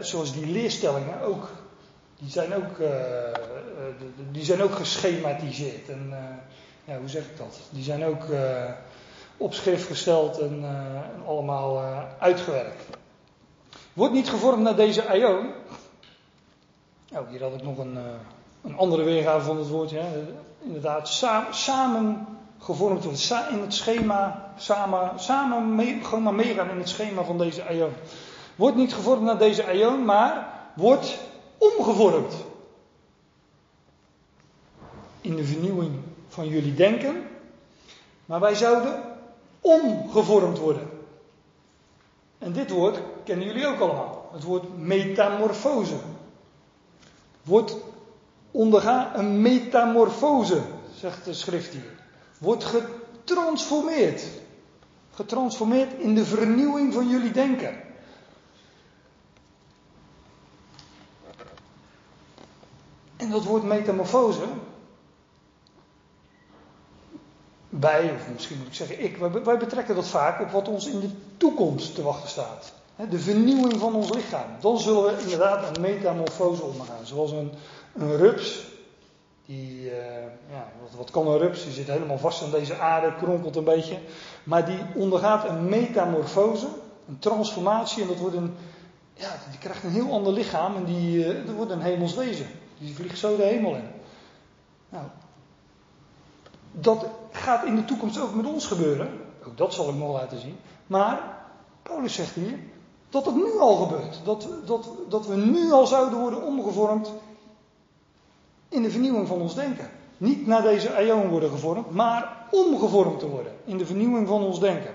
zoals 0.00 0.32
die 0.32 0.46
leerstellingen 0.46 1.20
ook. 1.20 1.50
Die 2.18 2.30
zijn 2.30 2.54
ook, 2.54 2.78
uh, 2.78 2.88
die 4.30 4.44
zijn 4.44 4.62
ook 4.62 4.74
geschematiseerd. 4.74 5.88
En, 5.88 6.06
uh, 6.10 6.18
ja, 6.84 6.98
hoe 6.98 7.08
zeg 7.08 7.22
ik 7.22 7.36
dat? 7.36 7.60
Die 7.70 7.82
zijn 7.82 8.04
ook 8.04 8.24
uh, 8.24 8.70
op 9.36 9.54
schrift 9.54 9.86
gesteld 9.86 10.38
en, 10.38 10.64
en 10.64 11.26
allemaal 11.26 11.82
uitgewerkt. 12.18 12.98
Wordt 13.92 14.12
niet 14.14 14.28
gevormd 14.28 14.62
naar 14.62 14.76
deze 14.76 15.06
aion. 15.06 15.50
Oh, 17.12 17.28
hier 17.28 17.42
had 17.42 17.54
ik 17.54 17.62
nog 17.62 17.78
een, 17.78 17.98
een 18.62 18.76
andere 18.76 19.02
weergave 19.02 19.44
van 19.44 19.58
het 19.58 19.68
woord. 19.68 19.92
Inderdaad, 20.62 21.08
sa 21.08 21.52
samen 21.52 22.26
gevormd 22.58 23.04
in 23.50 23.60
het 23.60 23.74
schema, 23.74 24.52
samen, 24.56 25.20
samen 25.20 25.74
mee, 25.74 26.04
gewoon 26.04 26.22
maar 26.22 26.34
meegaan 26.34 26.70
in 26.70 26.78
het 26.78 26.88
schema 26.88 27.22
van 27.22 27.38
deze 27.38 27.64
aion. 27.64 27.92
Wordt 28.56 28.76
niet 28.76 28.94
gevormd 28.94 29.22
naar 29.22 29.38
deze 29.38 29.66
aion, 29.66 30.04
maar 30.04 30.52
wordt 30.74 31.18
omgevormd. 31.58 32.34
In 35.20 35.36
de 35.36 35.44
vernieuwing 35.44 35.98
van 36.28 36.48
jullie 36.48 36.74
denken. 36.74 37.28
Maar 38.24 38.40
wij 38.40 38.54
zouden 38.54 39.02
omgevormd 39.60 40.58
worden. 40.58 40.88
En 42.38 42.52
dit 42.52 42.70
woord 42.70 43.00
kennen 43.30 43.48
jullie 43.48 43.66
ook 43.66 43.80
allemaal. 43.80 44.28
Het 44.32 44.42
woord 44.42 44.78
metamorfose. 44.78 45.96
Wordt 47.42 47.76
ondergaan 48.50 49.14
een 49.14 49.40
metamorfose, 49.40 50.62
zegt 50.94 51.24
de 51.24 51.34
schrift 51.34 51.72
hier. 51.72 51.98
Wordt 52.38 52.64
getransformeerd. 52.64 54.22
Getransformeerd 55.14 55.92
in 55.92 56.14
de 56.14 56.24
vernieuwing 56.24 56.94
van 56.94 57.08
jullie 57.08 57.30
denken. 57.30 57.80
En 63.16 63.30
dat 63.30 63.44
woord 63.44 63.62
metamorfose, 63.62 64.46
wij, 67.68 68.14
of 68.14 68.32
misschien 68.32 68.58
moet 68.58 68.66
ik 68.66 68.74
zeggen 68.74 69.02
ik, 69.04 69.16
wij, 69.16 69.58
betrekken 69.58 69.94
dat 69.94 70.08
vaak 70.08 70.40
op 70.40 70.50
wat 70.50 70.68
ons 70.68 70.86
in 70.86 71.00
de 71.00 71.10
toekomst 71.36 71.94
te 71.94 72.02
wachten 72.02 72.28
staat. 72.28 72.78
De 73.08 73.18
vernieuwing 73.18 73.78
van 73.78 73.94
ons 73.94 74.10
lichaam. 74.10 74.48
Dan 74.60 74.78
zullen 74.78 75.04
we 75.04 75.22
inderdaad 75.22 75.76
een 75.76 75.82
metamorfose 75.82 76.62
ondergaan. 76.62 77.06
Zoals 77.06 77.30
een, 77.30 77.52
een 77.94 78.16
rups. 78.16 78.68
Die, 79.46 79.84
uh, 79.84 79.92
ja, 80.50 80.68
wat, 80.80 80.90
wat, 80.96 81.10
kan 81.10 81.26
een 81.26 81.38
rups? 81.38 81.64
Die 81.64 81.72
zit 81.72 81.86
helemaal 81.86 82.18
vast 82.18 82.42
aan 82.42 82.50
deze 82.50 82.78
aarde, 82.78 83.14
kronkelt 83.16 83.56
een 83.56 83.64
beetje. 83.64 83.98
Maar 84.44 84.66
die 84.66 84.78
ondergaat 84.94 85.48
een 85.48 85.68
metamorfose, 85.68 86.66
een 87.08 87.18
transformatie. 87.18 88.02
En 88.02 88.08
dat 88.08 88.18
wordt 88.18 88.36
een, 88.36 88.54
ja, 89.14 89.28
die 89.50 89.58
krijgt 89.58 89.84
een 89.84 89.90
heel 89.90 90.12
ander 90.12 90.32
lichaam. 90.32 90.76
En 90.76 90.84
die, 90.84 91.26
uh, 91.26 91.46
dat 91.46 91.54
wordt 91.54 91.70
een 91.70 91.82
hemelswezen. 91.82 92.46
Die 92.78 92.94
vliegt 92.94 93.18
zo 93.18 93.36
de 93.36 93.42
hemel 93.42 93.74
in. 93.74 93.90
Nou, 94.88 95.04
dat 96.72 97.06
gaat 97.30 97.64
in 97.64 97.76
de 97.76 97.84
toekomst 97.84 98.20
ook 98.20 98.34
met 98.34 98.46
ons 98.46 98.66
gebeuren. 98.66 99.08
Ook 99.46 99.56
dat 99.56 99.74
zal 99.74 99.88
ik 99.88 99.94
nog 99.94 100.12
laten 100.12 100.40
zien. 100.40 100.56
Maar 100.86 101.38
Paulus 101.82 102.14
zegt 102.14 102.34
hier 102.34 102.58
dat 103.10 103.26
het 103.26 103.34
nu 103.34 103.58
al 103.58 103.76
gebeurt. 103.76 104.20
Dat, 104.24 104.48
dat, 104.64 104.88
dat 105.08 105.26
we 105.26 105.36
nu 105.36 105.72
al 105.72 105.86
zouden 105.86 106.18
worden 106.18 106.42
omgevormd 106.42 107.12
in 108.68 108.82
de 108.82 108.90
vernieuwing 108.90 109.26
van 109.26 109.40
ons 109.40 109.54
denken. 109.54 109.90
Niet 110.16 110.46
naar 110.46 110.62
deze 110.62 110.94
aion 110.94 111.28
worden 111.28 111.50
gevormd, 111.50 111.90
maar 111.90 112.46
omgevormd 112.50 113.18
te 113.18 113.28
worden 113.28 113.52
in 113.64 113.78
de 113.78 113.86
vernieuwing 113.86 114.28
van 114.28 114.42
ons 114.42 114.60
denken. 114.60 114.90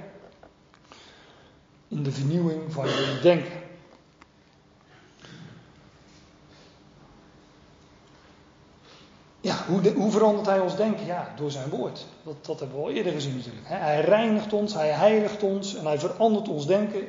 In 1.88 2.04
de 2.04 2.12
vernieuwing 2.12 2.74
van 2.74 2.86
je 2.86 3.20
denken. 3.22 3.64
Ja, 9.42 9.56
hoe, 9.68 9.94
hoe, 9.94 10.12
verandert 10.12 10.46
hij 10.46 10.60
ons 10.60 10.76
denken? 10.76 11.06
Ja, 11.06 11.34
door 11.36 11.52
zijn 11.52 11.70
woord. 11.70 12.06
Dat, 12.24 12.46
dat 12.46 12.60
hebben 12.60 12.78
we 12.78 12.84
al 12.84 12.92
eerder 12.92 13.12
gezien 13.12 13.36
natuurlijk. 13.36 13.68
Hij 13.68 14.02
reinigt 14.02 14.54
ons, 14.54 14.74
hij 14.74 14.90
heiligt 14.90 15.44
ons 15.44 15.76
en 15.76 15.86
hij 15.86 16.00
verandert 16.00 16.48
ons 16.48 16.68
denken 16.68 17.08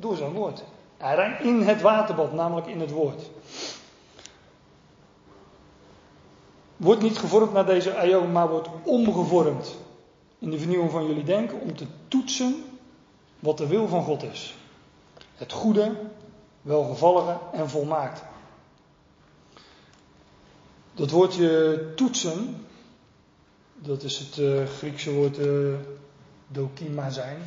door 0.00 0.16
zijn 0.16 0.32
woord. 0.32 0.62
Hij 0.96 1.38
in 1.42 1.62
het 1.62 1.80
waterbad, 1.80 2.32
namelijk 2.32 2.66
in 2.66 2.80
het 2.80 2.90
woord. 2.90 3.30
Wordt 6.76 7.02
niet 7.02 7.18
gevormd 7.18 7.52
naar 7.52 7.66
deze 7.66 7.96
aion, 7.96 8.32
maar 8.32 8.48
wordt 8.48 8.68
omgevormd 8.82 9.76
in 10.38 10.50
de 10.50 10.58
vernieuwing 10.58 10.90
van 10.90 11.06
jullie 11.06 11.24
denken 11.24 11.60
om 11.60 11.76
te 11.76 11.86
toetsen 12.08 12.64
wat 13.38 13.58
de 13.58 13.66
wil 13.66 13.88
van 13.88 14.02
God 14.02 14.22
is. 14.22 14.54
Het 15.34 15.52
goede, 15.52 15.92
welgevallige 16.62 17.38
en 17.52 17.68
volmaakte. 17.70 18.22
Dat 20.94 21.10
woordje 21.10 21.92
toetsen, 21.96 22.66
dat 23.74 24.02
is 24.02 24.18
het 24.18 24.36
uh, 24.36 24.66
Griekse 24.66 25.12
woord 25.12 25.38
uh, 25.38 25.74
dokima 26.48 27.10
zijn. 27.10 27.38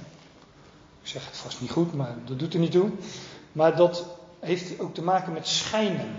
Ik 1.04 1.10
zeg 1.10 1.26
het 1.26 1.38
vast 1.38 1.62
niet 1.62 1.72
goed, 1.72 1.94
maar 1.94 2.16
dat 2.26 2.40
doet 2.40 2.54
er 2.54 2.60
niet 2.60 2.72
toe. 2.72 2.90
Maar 3.52 3.76
dat 3.76 4.06
heeft 4.40 4.80
ook 4.80 4.94
te 4.94 5.04
maken 5.04 5.34
met 5.34 5.48
schijnen. 5.48 6.12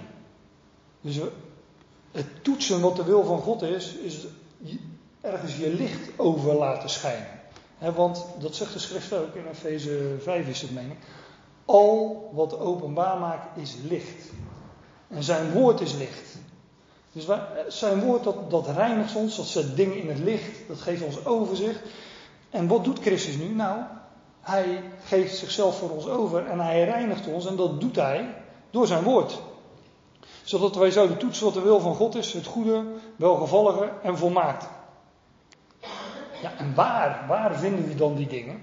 Dus 1.00 1.18
het 2.12 2.26
toetsen 2.42 2.80
wat 2.80 2.96
de 2.96 3.04
wil 3.04 3.24
van 3.24 3.38
God 3.38 3.62
is, 3.62 3.94
is 3.94 4.26
ergens 5.20 5.56
je 5.56 5.74
licht 5.74 6.08
over 6.16 6.54
laten 6.54 6.88
schijnen. 6.88 7.28
want 7.94 8.26
dat 8.38 8.54
zegt 8.54 8.72
de 8.72 8.78
schrift 8.78 9.12
ook, 9.12 9.34
in 9.34 9.46
Efeze 9.46 10.16
5 10.20 10.48
is 10.48 10.60
het 10.60 10.74
meen 10.74 10.90
ik. 10.90 10.98
Al 11.64 12.30
wat 12.34 12.58
openbaar 12.58 13.18
maakt 13.18 13.58
is 13.58 13.76
licht. 13.88 14.30
En 15.08 15.22
zijn 15.22 15.52
woord 15.52 15.80
is 15.80 15.92
licht. 15.92 16.36
Dus 17.12 17.26
zijn 17.68 18.00
woord 18.00 18.24
dat, 18.24 18.50
dat 18.50 18.66
reinigt 18.68 19.14
ons, 19.14 19.36
dat 19.36 19.46
zet 19.46 19.76
dingen 19.76 19.96
in 19.96 20.08
het 20.08 20.18
licht, 20.18 20.68
dat 20.68 20.80
geeft 20.80 21.02
ons 21.02 21.24
overzicht. 21.24 21.80
En 22.50 22.66
wat 22.66 22.84
doet 22.84 22.98
Christus 22.98 23.36
nu? 23.36 23.48
Nou, 23.48 23.80
Hij 24.44 24.82
geeft 25.04 25.36
zichzelf 25.36 25.78
voor 25.78 25.90
ons 25.90 26.06
over 26.06 26.46
en 26.46 26.60
hij 26.60 26.84
reinigt 26.84 27.26
ons 27.26 27.46
en 27.46 27.56
dat 27.56 27.80
doet 27.80 27.96
hij 27.96 28.34
door 28.70 28.86
zijn 28.86 29.02
woord. 29.02 29.40
Zodat 30.42 30.76
wij 30.76 30.90
zouden 30.90 31.16
toetsen 31.16 31.44
wat 31.44 31.54
de 31.54 31.60
wil 31.60 31.80
van 31.80 31.94
God 31.94 32.14
is, 32.14 32.32
het 32.32 32.46
goede, 32.46 32.84
welgevallige 33.16 33.92
en 34.02 34.18
volmaakt. 34.18 34.68
Ja, 36.42 36.52
en 36.56 36.74
waar, 36.74 37.24
waar 37.28 37.54
vinden 37.54 37.88
we 37.88 37.94
dan 37.94 38.14
die 38.14 38.26
dingen? 38.26 38.60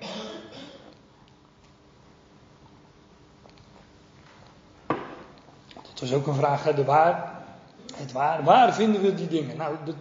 Dat 5.82 6.00
was 6.00 6.14
ook 6.14 6.28
een 6.28 6.36
vraag, 6.36 6.64
hè, 6.64 6.74
de 6.74 6.86
waar, 6.86 7.44
het 7.96 8.12
waar. 8.12 8.44
Waar 8.44 8.74
vinden 8.74 9.02
we 9.02 9.14
die 9.14 9.28
dingen? 9.28 9.58
Nou, 9.58 9.76
dat, 9.86 9.96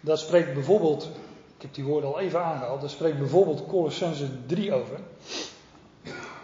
daar 0.00 0.18
spreekt 0.18 0.54
bijvoorbeeld, 0.54 1.08
ik 1.58 1.64
heb 1.64 1.74
die 1.74 1.84
woorden 1.84 2.10
al 2.10 2.20
even 2.20 2.44
aangehaald, 2.44 2.80
daar 2.80 2.90
spreekt 2.90 3.18
bijvoorbeeld 3.18 3.66
Colossense 3.66 4.46
3 4.46 4.72
over. 4.72 4.98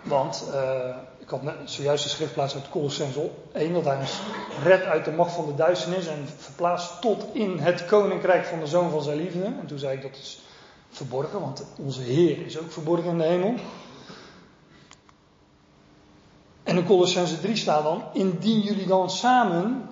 Want 0.02 0.44
uh, 0.54 0.96
ik 1.18 1.28
had 1.28 1.42
net, 1.42 1.54
zojuist 1.64 2.04
de 2.04 2.10
schriftplaats 2.10 2.54
uit 2.54 2.68
Colossense 2.68 3.30
1, 3.52 3.72
dat 3.72 3.84
hij 3.84 3.96
ons 3.96 4.20
redt 4.62 4.84
uit 4.84 5.04
de 5.04 5.12
macht 5.12 5.32
van 5.32 5.46
de 5.46 5.54
duisternis 5.54 6.06
en 6.06 6.28
verplaatst 6.36 7.00
tot 7.00 7.24
in 7.32 7.58
het 7.58 7.86
koninkrijk 7.86 8.44
van 8.44 8.60
de 8.60 8.66
zoon 8.66 8.90
van 8.90 9.02
zijn 9.02 9.16
liefde. 9.16 9.44
En 9.44 9.66
toen 9.66 9.78
zei 9.78 9.96
ik 9.96 10.02
dat 10.02 10.16
is 10.16 10.42
verborgen, 10.90 11.40
want 11.40 11.66
onze 11.78 12.02
Heer 12.02 12.46
is 12.46 12.58
ook 12.58 12.72
verborgen 12.72 13.10
in 13.10 13.18
de 13.18 13.24
hemel. 13.24 13.54
En 16.62 16.76
in 16.76 16.86
Colossense 16.86 17.40
3 17.40 17.56
staat 17.56 17.82
dan, 17.82 18.02
indien 18.12 18.60
jullie 18.60 18.86
dan 18.86 19.10
samen, 19.10 19.88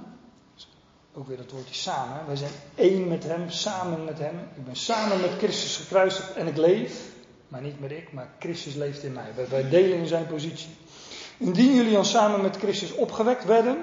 ook 1.14 1.26
weer 1.26 1.36
dat 1.36 1.50
woordje 1.50 1.74
samen, 1.74 2.26
wij 2.26 2.36
zijn 2.36 2.52
één 2.74 3.08
met 3.08 3.24
Hem, 3.24 3.50
samen 3.50 4.04
met 4.04 4.18
Hem. 4.18 4.38
Ik 4.56 4.64
ben 4.64 4.76
samen 4.76 5.20
met 5.20 5.30
Christus 5.38 5.76
gekruisigd 5.76 6.32
en 6.34 6.46
ik 6.46 6.56
leef, 6.56 7.10
maar 7.48 7.62
niet 7.62 7.80
meer 7.80 7.92
ik, 7.92 8.12
maar 8.12 8.34
Christus 8.38 8.74
leeft 8.74 9.02
in 9.02 9.12
mij. 9.12 9.32
Wij, 9.48 9.68
delen 9.68 9.98
in 9.98 10.06
zijn 10.06 10.26
positie. 10.26 10.70
Indien 11.36 11.74
jullie 11.74 11.92
dan 11.92 12.04
samen 12.04 12.42
met 12.42 12.56
Christus 12.56 12.92
opgewekt 12.92 13.44
werden, 13.44 13.78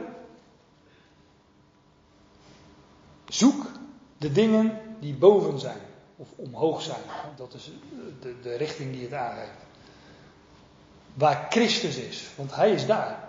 zoek 3.27 3.65
de 4.17 4.31
dingen 4.31 4.79
die 4.99 5.13
boven 5.13 5.59
zijn 5.59 5.81
of 6.15 6.27
omhoog 6.35 6.81
zijn. 6.81 7.01
Dat 7.35 7.53
is 7.53 7.71
de, 8.21 8.35
de 8.41 8.55
richting 8.55 8.93
die 8.93 9.03
het 9.03 9.13
aangeeft. 9.13 9.67
Waar 11.13 11.47
Christus 11.49 11.95
is, 11.95 12.27
want 12.35 12.55
Hij 12.55 12.71
is 12.71 12.85
daar. 12.85 13.28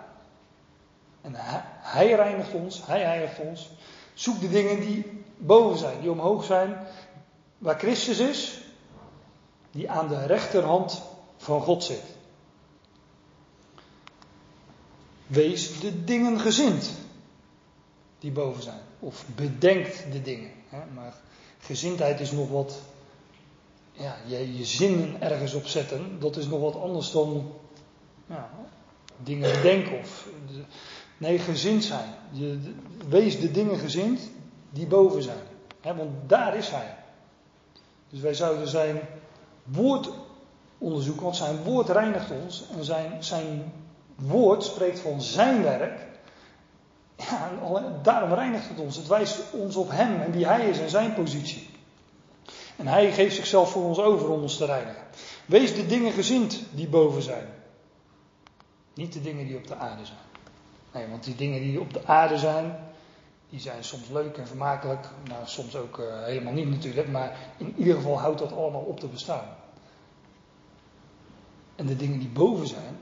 En 1.21 1.35
hij, 1.35 1.61
hij 1.79 2.13
reinigt 2.13 2.53
ons, 2.53 2.85
Hij 2.85 3.01
heiligt 3.01 3.39
ons. 3.39 3.69
Zoek 4.13 4.39
de 4.39 4.49
dingen 4.49 4.79
die 4.79 5.23
boven 5.37 5.77
zijn, 5.77 6.01
die 6.01 6.11
omhoog 6.11 6.43
zijn. 6.43 6.77
Waar 7.57 7.79
Christus 7.79 8.19
is, 8.19 8.61
die 9.71 9.89
aan 9.89 10.07
de 10.07 10.25
rechterhand 10.25 11.01
van 11.37 11.61
God 11.61 11.83
zit. 11.83 12.03
Wees 15.27 15.79
de 15.79 16.03
dingen 16.03 16.39
gezind 16.39 16.91
die 18.19 18.31
boven 18.31 18.63
zijn. 18.63 18.81
Of 18.99 19.25
bedenkt 19.35 20.11
de 20.11 20.21
dingen. 20.21 20.51
Hè? 20.69 20.79
Maar 20.93 21.13
gezindheid 21.59 22.19
is 22.19 22.31
nog 22.31 22.49
wat. 22.49 22.79
Ja, 23.91 24.17
je, 24.25 24.57
je 24.57 24.65
zinnen 24.65 25.21
ergens 25.21 25.53
op 25.53 25.65
zetten. 25.65 26.19
Dat 26.19 26.37
is 26.37 26.47
nog 26.47 26.59
wat 26.59 26.81
anders 26.81 27.11
dan 27.11 27.51
ja, 28.25 28.49
dingen 29.17 29.51
bedenken. 29.51 29.99
Of, 29.99 30.27
nee, 31.21 31.39
gezind 31.39 31.83
zijn. 31.83 32.09
Je, 32.31 32.59
wees 33.09 33.39
de 33.39 33.51
dingen 33.51 33.77
gezind 33.77 34.21
die 34.69 34.87
boven 34.87 35.23
zijn. 35.23 35.43
Hè? 35.81 35.95
Want 35.95 36.11
daar 36.27 36.57
is 36.57 36.69
hij. 36.69 36.95
Dus 38.09 38.19
wij 38.19 38.33
zouden 38.33 38.67
zijn 38.67 38.99
woord 39.63 40.09
onderzoeken. 40.77 41.23
Want 41.23 41.35
zijn 41.35 41.63
woord 41.63 41.89
reinigt 41.89 42.31
ons. 42.43 42.63
En 42.77 42.83
zijn, 42.83 43.23
zijn 43.23 43.73
woord 44.15 44.63
spreekt 44.63 44.99
van 44.99 45.21
zijn 45.21 45.63
werk. 45.63 46.07
Daarom 48.01 48.33
reinigt 48.33 48.69
het 48.69 48.79
ons. 48.79 48.95
Het 48.95 49.07
wijst 49.07 49.41
ons 49.51 49.75
op 49.75 49.89
hem 49.91 50.21
en 50.21 50.31
wie 50.31 50.45
hij 50.45 50.69
is 50.69 50.79
en 50.79 50.89
zijn 50.89 51.13
positie. 51.13 51.69
En 52.75 52.87
hij 52.87 53.11
geeft 53.11 53.35
zichzelf 53.35 53.71
voor 53.71 53.83
ons 53.83 53.99
over 53.99 54.29
om 54.29 54.41
ons 54.41 54.57
te 54.57 54.65
reinigen. 54.65 55.03
Wees 55.45 55.75
de 55.75 55.85
dingen 55.85 56.11
gezind 56.11 56.59
die 56.71 56.87
boven 56.87 57.21
zijn. 57.21 57.45
Niet 58.93 59.13
de 59.13 59.21
dingen 59.21 59.47
die 59.47 59.57
op 59.57 59.67
de 59.67 59.75
aarde 59.75 60.05
zijn. 60.05 60.30
Nee, 60.93 61.07
want 61.07 61.23
die 61.23 61.35
dingen 61.35 61.61
die 61.61 61.79
op 61.79 61.93
de 61.93 62.05
aarde 62.05 62.37
zijn, 62.37 62.75
die 63.49 63.59
zijn 63.59 63.83
soms 63.83 64.09
leuk 64.09 64.37
en 64.37 64.47
vermakelijk. 64.47 65.07
Nou, 65.27 65.41
soms 65.45 65.75
ook 65.75 65.97
uh, 65.97 66.23
helemaal 66.23 66.53
niet 66.53 66.69
natuurlijk. 66.69 67.07
Maar 67.07 67.37
in 67.57 67.73
ieder 67.77 67.95
geval 67.95 68.19
houdt 68.19 68.39
dat 68.39 68.53
allemaal 68.53 68.81
op 68.81 68.99
te 68.99 69.07
bestaan. 69.07 69.45
En 71.75 71.85
de 71.85 71.95
dingen 71.95 72.19
die 72.19 72.29
boven 72.29 72.67
zijn, 72.67 72.99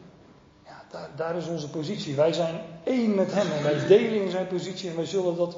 daar, 0.91 1.09
daar, 1.15 1.35
is 1.35 1.47
onze 1.47 1.69
positie. 1.69 2.15
Wij 2.15 2.33
zijn 2.33 2.61
één 2.83 3.15
met 3.15 3.33
Hem 3.33 3.51
en 3.51 3.63
wij 3.63 3.87
delen 3.87 4.21
in 4.21 4.29
Zijn 4.29 4.47
positie 4.47 4.89
en 4.89 4.95
wij 4.95 5.05
zullen 5.05 5.35
dat 5.35 5.57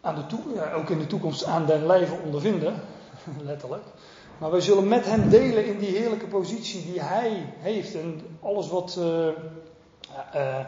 aan 0.00 0.14
de 0.14 0.26
toe, 0.26 0.54
ja, 0.54 0.72
ook 0.72 0.90
in 0.90 0.98
de 0.98 1.06
toekomst 1.06 1.44
aan 1.44 1.66
den 1.66 1.86
lijve 1.86 2.14
ondervinden, 2.24 2.80
letterlijk. 3.44 3.84
Maar 4.38 4.50
wij 4.50 4.60
zullen 4.60 4.88
met 4.88 5.04
Hem 5.04 5.28
delen 5.28 5.66
in 5.66 5.78
die 5.78 5.96
heerlijke 5.96 6.26
positie 6.26 6.84
die 6.92 7.00
Hij 7.00 7.54
heeft 7.58 7.94
en 7.94 8.20
alles 8.40 8.68
wat 8.68 8.96
uh, 8.98 9.28
uh, 10.34 10.58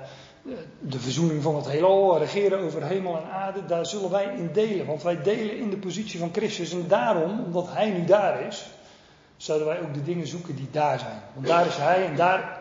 de 0.80 0.98
verzoening 0.98 1.42
van 1.42 1.56
het 1.56 1.68
heelal, 1.68 2.18
regeren 2.18 2.58
over 2.58 2.82
hemel 2.84 3.16
en 3.16 3.30
aarde, 3.30 3.66
daar 3.66 3.86
zullen 3.86 4.10
wij 4.10 4.34
in 4.36 4.50
delen. 4.52 4.86
Want 4.86 5.02
wij 5.02 5.22
delen 5.22 5.58
in 5.58 5.70
de 5.70 5.76
positie 5.76 6.18
van 6.18 6.32
Christus 6.32 6.72
en 6.72 6.88
daarom, 6.88 7.44
omdat 7.44 7.66
Hij 7.68 7.90
nu 7.90 8.04
daar 8.04 8.46
is, 8.46 8.66
zouden 9.36 9.66
wij 9.68 9.80
ook 9.80 9.94
de 9.94 10.02
dingen 10.02 10.26
zoeken 10.26 10.56
die 10.56 10.68
daar 10.70 10.98
zijn. 10.98 11.22
Want 11.34 11.46
daar 11.46 11.66
is 11.66 11.76
Hij 11.76 12.06
en 12.06 12.16
daar 12.16 12.60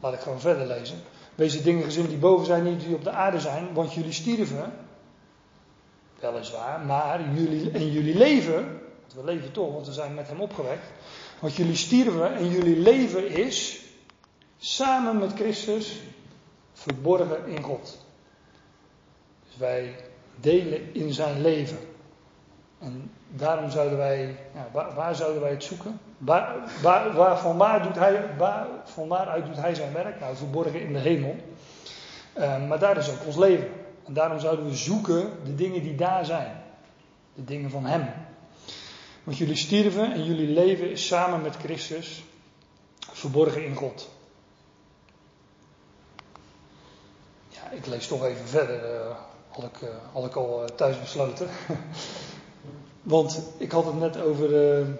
Laat 0.00 0.12
ik 0.12 0.20
gewoon 0.20 0.40
verder 0.40 0.66
lezen. 0.66 1.02
Wees 1.34 1.62
dingen 1.62 1.84
gezin 1.84 2.06
die 2.06 2.18
boven 2.18 2.46
zijn, 2.46 2.64
niet 2.64 2.80
die 2.80 2.94
op 2.94 3.04
de 3.04 3.10
aarde 3.10 3.40
zijn, 3.40 3.72
want 3.72 3.94
jullie 3.94 4.12
stierven. 4.12 4.72
Weliswaar, 6.20 6.80
maar 6.80 7.20
jullie, 7.34 7.70
en 7.70 7.92
jullie 7.92 8.14
leven, 8.14 8.80
want 9.00 9.14
we 9.14 9.24
leven 9.24 9.52
toch, 9.52 9.72
want 9.72 9.86
we 9.86 9.92
zijn 9.92 10.14
met 10.14 10.28
hem 10.28 10.40
opgewekt. 10.40 10.86
Want 11.40 11.56
jullie 11.56 11.76
stierven 11.76 12.34
en 12.34 12.48
jullie 12.48 12.76
leven 12.76 13.28
is 13.28 13.80
samen 14.58 15.18
met 15.18 15.32
Christus 15.32 16.00
verborgen 16.80 17.46
in 17.46 17.62
God. 17.62 17.98
Dus 19.46 19.56
wij 19.56 19.94
delen 20.40 20.94
in 20.94 21.12
zijn 21.12 21.40
leven. 21.40 21.78
En 22.78 23.10
daarom 23.28 23.70
zouden 23.70 23.98
wij, 23.98 24.36
ja, 24.54 24.68
waar, 24.72 24.94
waar, 24.94 25.14
zouden 25.14 25.40
wij 25.40 25.50
het 25.50 25.64
zoeken? 25.64 26.00
Waar, 26.18 26.56
waar, 26.82 27.12
waar, 27.56 27.82
doet 27.82 27.94
hij, 27.94 28.24
van 28.84 29.08
waaruit 29.08 29.46
doet 29.46 29.56
hij 29.56 29.74
zijn 29.74 29.92
werk? 29.92 30.20
Nou, 30.20 30.36
verborgen 30.36 30.80
in 30.80 30.92
de 30.92 30.98
hemel. 30.98 31.36
Uh, 32.38 32.68
maar 32.68 32.78
daar 32.78 32.96
is 32.96 33.10
ook 33.10 33.26
ons 33.26 33.36
leven. 33.36 33.68
En 34.06 34.12
daarom 34.12 34.40
zouden 34.40 34.64
we 34.64 34.74
zoeken 34.74 35.30
de 35.44 35.54
dingen 35.54 35.82
die 35.82 35.94
daar 35.94 36.24
zijn. 36.24 36.62
De 37.34 37.44
dingen 37.44 37.70
van 37.70 37.84
hem. 37.84 38.12
Want 39.24 39.38
jullie 39.38 39.56
stierven 39.56 40.12
en 40.12 40.24
jullie 40.24 40.48
leven 40.48 40.90
is 40.90 41.06
samen 41.06 41.42
met 41.42 41.56
Christus 41.56 42.24
verborgen 42.98 43.64
in 43.64 43.74
God. 43.74 44.10
Ik 47.70 47.86
lees 47.86 48.06
toch 48.06 48.24
even 48.24 48.46
verder. 48.46 48.80
Had, 49.48 49.64
ik, 49.64 49.80
uh, 49.80 49.88
had 50.12 50.24
ik 50.24 50.36
al 50.36 50.64
thuis 50.76 51.00
besloten. 51.00 51.48
Want 53.02 53.42
ik 53.56 53.70
had 53.70 53.84
het 53.84 53.98
net 53.98 54.20
over 54.20 54.48
de, 54.48 54.94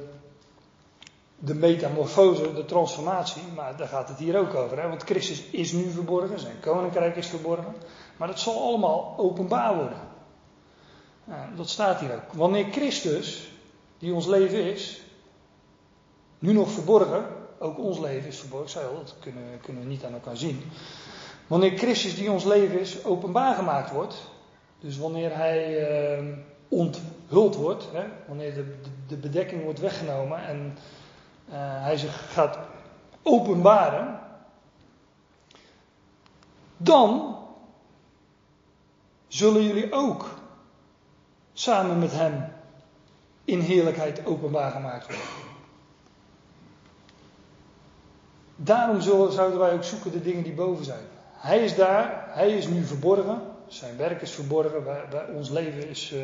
eh, 1.46 1.54
metamorfose, 1.54 2.54
de 2.54 2.64
transformatie, 2.64 3.42
maar 3.54 3.76
daar 3.76 3.88
gaat 3.88 4.08
het 4.08 4.18
hier 4.18 4.38
ook 4.38 4.54
over. 4.54 4.80
Hè? 4.80 4.88
Want 4.88 5.02
Christus 5.02 5.44
is 5.50 5.72
nu 5.72 5.90
verborgen, 5.90 6.40
zijn 6.40 6.60
koninkrijk 6.60 7.16
is 7.16 7.26
verborgen, 7.26 7.74
maar 8.16 8.28
dat 8.28 8.38
zal 8.38 8.62
allemaal 8.62 9.14
openbaar 9.16 9.76
worden. 9.76 10.08
dat 11.56 11.68
staat 11.68 12.00
hier 12.00 12.14
ook. 12.14 12.32
Wanneer 12.32 12.66
Christus, 12.70 13.52
die 13.98 14.14
ons 14.14 14.26
leven 14.26 14.64
is, 14.64 15.02
nu 16.38 16.52
nog 16.52 16.70
verborgen, 16.70 17.26
ook 17.58 17.78
ons 17.78 17.98
leven 17.98 18.28
is 18.28 18.38
verborgen, 18.38 18.88
al, 18.88 18.94
dat 18.94 19.14
kunnen, 19.20 19.60
kunnen 19.62 19.82
we 19.82 19.88
niet 19.88 20.04
aan 20.04 20.12
elkaar 20.12 20.36
zien. 20.36 20.62
Wanneer 21.50 21.78
Christus, 21.78 22.14
die 22.14 22.30
ons 22.30 22.44
leven 22.44 22.80
is, 22.80 23.04
openbaar 23.04 23.54
gemaakt 23.54 23.90
wordt, 23.90 24.30
dus 24.78 24.98
wanneer 24.98 25.36
hij. 25.36 26.18
Uh, 26.18 26.36
onthuld 26.70 27.56
wordt, 27.56 27.88
hè, 27.92 28.04
wanneer 28.26 28.54
de, 28.54 28.76
de, 29.06 29.16
bedekking 29.16 29.62
wordt 29.62 29.78
weggenomen 29.78 30.44
en 30.44 30.78
uh, 31.48 31.54
hij 31.56 31.96
zich 31.96 32.32
gaat 32.32 32.58
openbaren, 33.22 34.20
dan 36.76 37.36
zullen 39.28 39.62
jullie 39.62 39.92
ook 39.92 40.28
samen 41.52 41.98
met 41.98 42.12
hem 42.12 42.52
in 43.44 43.60
heerlijkheid 43.60 44.26
openbaar 44.26 44.70
gemaakt 44.70 45.06
worden. 45.06 45.24
Daarom 48.56 49.00
zouden 49.30 49.58
wij 49.58 49.72
ook 49.72 49.84
zoeken 49.84 50.12
de 50.12 50.22
dingen 50.22 50.42
die 50.42 50.54
boven 50.54 50.84
zijn. 50.84 51.04
Hij 51.40 51.64
is 51.64 51.74
daar, 51.74 52.24
hij 52.28 52.50
is 52.50 52.66
nu 52.66 52.84
verborgen. 52.84 53.42
Zijn 53.66 53.96
werk 53.96 54.22
is 54.22 54.30
verborgen, 54.30 54.84
wij, 54.84 55.24
ons 55.34 55.48
leven 55.48 55.88
is, 55.88 56.12
uh, 56.12 56.20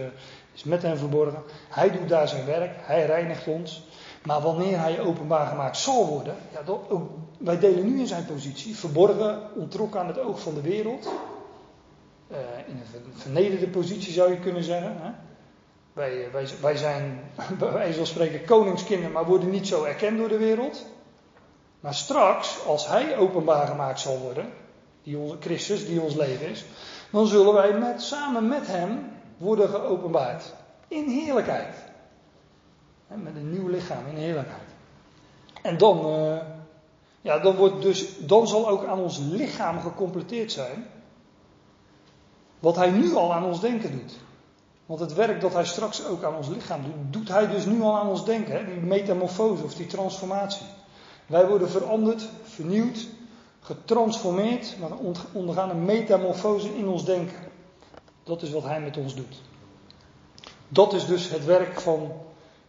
is 0.54 0.64
met 0.64 0.82
hem 0.82 0.96
verborgen. 0.96 1.42
Hij 1.68 1.90
doet 1.90 2.08
daar 2.08 2.28
zijn 2.28 2.46
werk, 2.46 2.72
hij 2.76 3.06
reinigt 3.06 3.46
ons. 3.46 3.82
Maar 4.22 4.40
wanneer 4.40 4.80
hij 4.80 5.00
openbaar 5.00 5.46
gemaakt 5.46 5.76
zal 5.76 6.06
worden, 6.06 6.34
ja, 6.52 6.72
ook, 6.88 7.10
wij 7.38 7.58
delen 7.58 7.86
nu 7.86 8.00
in 8.00 8.06
zijn 8.06 8.26
positie, 8.26 8.76
verborgen, 8.76 9.40
ontrokken 9.54 10.00
aan 10.00 10.06
het 10.06 10.18
oog 10.18 10.40
van 10.40 10.54
de 10.54 10.60
wereld. 10.60 11.08
Uh, 12.30 12.36
in 12.66 12.76
een 12.76 13.12
vernederde 13.12 13.68
positie 13.68 14.12
zou 14.12 14.30
je 14.30 14.38
kunnen 14.38 14.64
zeggen. 14.64 14.96
Hè? 15.00 15.10
Wij, 15.92 16.28
wij, 16.32 16.48
wij 16.60 16.76
zijn 16.76 17.20
bij 17.58 17.72
wijze 17.72 17.96
van 17.96 18.06
spreken 18.06 18.44
koningskinderen, 18.44 19.12
maar 19.12 19.24
worden 19.24 19.50
niet 19.50 19.66
zo 19.66 19.84
erkend 19.84 20.18
door 20.18 20.28
de 20.28 20.38
wereld. 20.38 20.86
Maar 21.80 21.94
straks, 21.94 22.66
als 22.66 22.88
hij 22.88 23.16
openbaar 23.16 23.66
gemaakt 23.66 24.00
zal 24.00 24.18
worden, 24.18 24.52
die 25.06 25.18
onze 25.18 25.36
Christus, 25.40 25.86
die 25.86 26.00
ons 26.00 26.14
leven 26.14 26.48
is, 26.48 26.64
dan 27.10 27.26
zullen 27.26 27.54
wij 27.54 27.78
met, 27.78 28.02
samen 28.02 28.48
met 28.48 28.66
hem 28.66 29.10
worden 29.36 29.68
geopenbaard. 29.68 30.52
In 30.88 31.08
heerlijkheid. 31.08 31.74
Met 33.06 33.36
een 33.36 33.50
nieuw 33.50 33.68
lichaam 33.68 34.06
in 34.06 34.16
heerlijkheid. 34.16 34.68
En 35.62 35.78
dan, 35.78 36.06
uh, 36.06 36.36
ja, 37.20 37.38
dan, 37.38 37.56
wordt 37.56 37.82
dus, 37.82 38.18
dan 38.18 38.48
zal 38.48 38.68
ook 38.68 38.84
aan 38.84 38.98
ons 38.98 39.18
lichaam 39.18 39.80
gecompleteerd 39.80 40.52
zijn. 40.52 40.86
Wat 42.58 42.76
hij 42.76 42.90
nu 42.90 43.14
al 43.14 43.34
aan 43.34 43.44
ons 43.44 43.60
denken 43.60 43.92
doet. 43.92 44.18
Want 44.86 45.00
het 45.00 45.14
werk 45.14 45.40
dat 45.40 45.52
hij 45.52 45.66
straks 45.66 46.06
ook 46.06 46.24
aan 46.24 46.36
ons 46.36 46.48
lichaam 46.48 46.82
doet, 46.82 47.12
doet 47.12 47.28
hij 47.28 47.48
dus 47.48 47.64
nu 47.64 47.82
al 47.82 47.98
aan 47.98 48.08
ons 48.08 48.24
denken. 48.24 48.54
Hè? 48.54 48.64
Die 48.64 48.80
metamorfose 48.80 49.64
of 49.64 49.74
die 49.74 49.86
transformatie. 49.86 50.66
Wij 51.26 51.48
worden 51.48 51.70
veranderd, 51.70 52.28
vernieuwd, 52.42 53.06
getransformeerd, 53.66 54.76
maar 54.78 54.90
ondergaan 55.32 55.70
een 55.70 55.84
metamorfose 55.84 56.76
in 56.76 56.88
ons 56.88 57.04
denken. 57.04 57.36
Dat 58.24 58.42
is 58.42 58.50
wat 58.50 58.62
hij 58.62 58.80
met 58.80 58.96
ons 58.96 59.14
doet. 59.14 59.42
Dat 60.68 60.92
is 60.92 61.06
dus 61.06 61.30
het 61.30 61.44
werk 61.44 61.80
van 61.80 62.12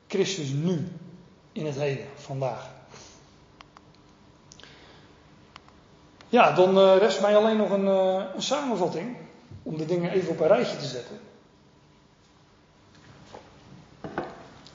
Christus 0.08 0.50
nu, 0.50 0.92
in 1.52 1.66
het 1.66 1.76
heden, 1.76 2.06
vandaag. 2.16 2.70
Ja, 6.30 6.52
dan 6.52 6.78
uh, 6.78 6.98
rest 6.98 7.22
mij 7.22 7.36
alleen 7.36 7.58
nog 7.58 7.70
een, 7.70 7.86
uh, 7.86 8.24
een 8.36 8.42
samenvatting 8.42 9.18
om 9.64 9.78
de 9.78 9.86
dingen 9.86 10.12
even 10.12 10.30
op 10.30 10.40
een 10.40 10.48
rijtje 10.48 10.78
te 10.78 10.86
zetten. 10.86 11.20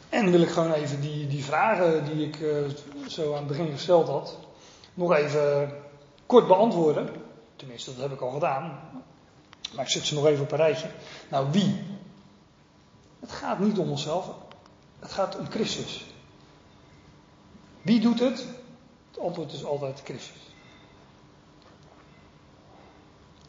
En 0.08 0.30
wil 0.30 0.40
ik 0.40 0.50
gewoon 0.50 0.72
even 0.72 1.00
die, 1.00 1.26
die 1.26 1.44
vragen 1.44 2.04
die 2.04 2.26
ik 2.26 2.40
uh, 2.40 2.56
zo 3.06 3.30
aan 3.30 3.38
het 3.38 3.46
begin 3.46 3.72
gesteld 3.72 4.08
had, 4.08 4.38
nog 4.94 5.14
even 5.14 5.81
kort 6.32 6.46
beantwoorden. 6.46 7.08
Tenminste, 7.56 7.90
dat 7.90 8.02
heb 8.02 8.12
ik 8.12 8.20
al 8.20 8.30
gedaan. 8.30 8.80
Maar 9.74 9.84
ik 9.84 9.90
zet 9.90 10.04
ze 10.04 10.14
nog 10.14 10.26
even 10.26 10.44
op 10.44 10.52
een 10.52 10.56
rijtje. 10.56 10.90
Nou, 11.28 11.50
wie? 11.50 11.84
Het 13.20 13.32
gaat 13.32 13.58
niet 13.58 13.78
om 13.78 13.90
onszelf. 13.90 14.30
Het 14.98 15.12
gaat 15.12 15.38
om 15.38 15.46
Christus. 15.50 16.06
Wie 17.82 18.00
doet 18.00 18.20
het? 18.20 18.46
Het 19.10 19.20
antwoord 19.20 19.52
is 19.52 19.64
altijd 19.64 20.00
Christus. 20.04 20.40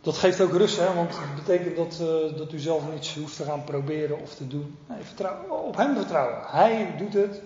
Dat 0.02 0.18
geeft 0.18 0.42
ook 0.42 0.52
rust, 0.52 0.80
hè, 0.80 0.94
want 0.94 1.10
het 1.12 1.36
betekent 1.36 1.76
dat, 1.76 2.00
uh, 2.02 2.38
dat 2.38 2.54
u 2.54 2.60
zelf 2.60 2.92
niets 2.92 3.16
hoeft 3.16 3.36
te 3.36 3.44
gaan 3.44 3.64
proberen 3.64 4.20
of 4.20 4.36
te 4.36 4.48
doen. 4.48 4.78
Nee, 4.88 5.04
vertrouw, 5.04 5.48
op 5.50 5.76
hem 5.76 5.96
vertrouwen. 5.96 6.42
Hij 6.46 6.96
doet 6.98 7.14
het. 7.14 7.42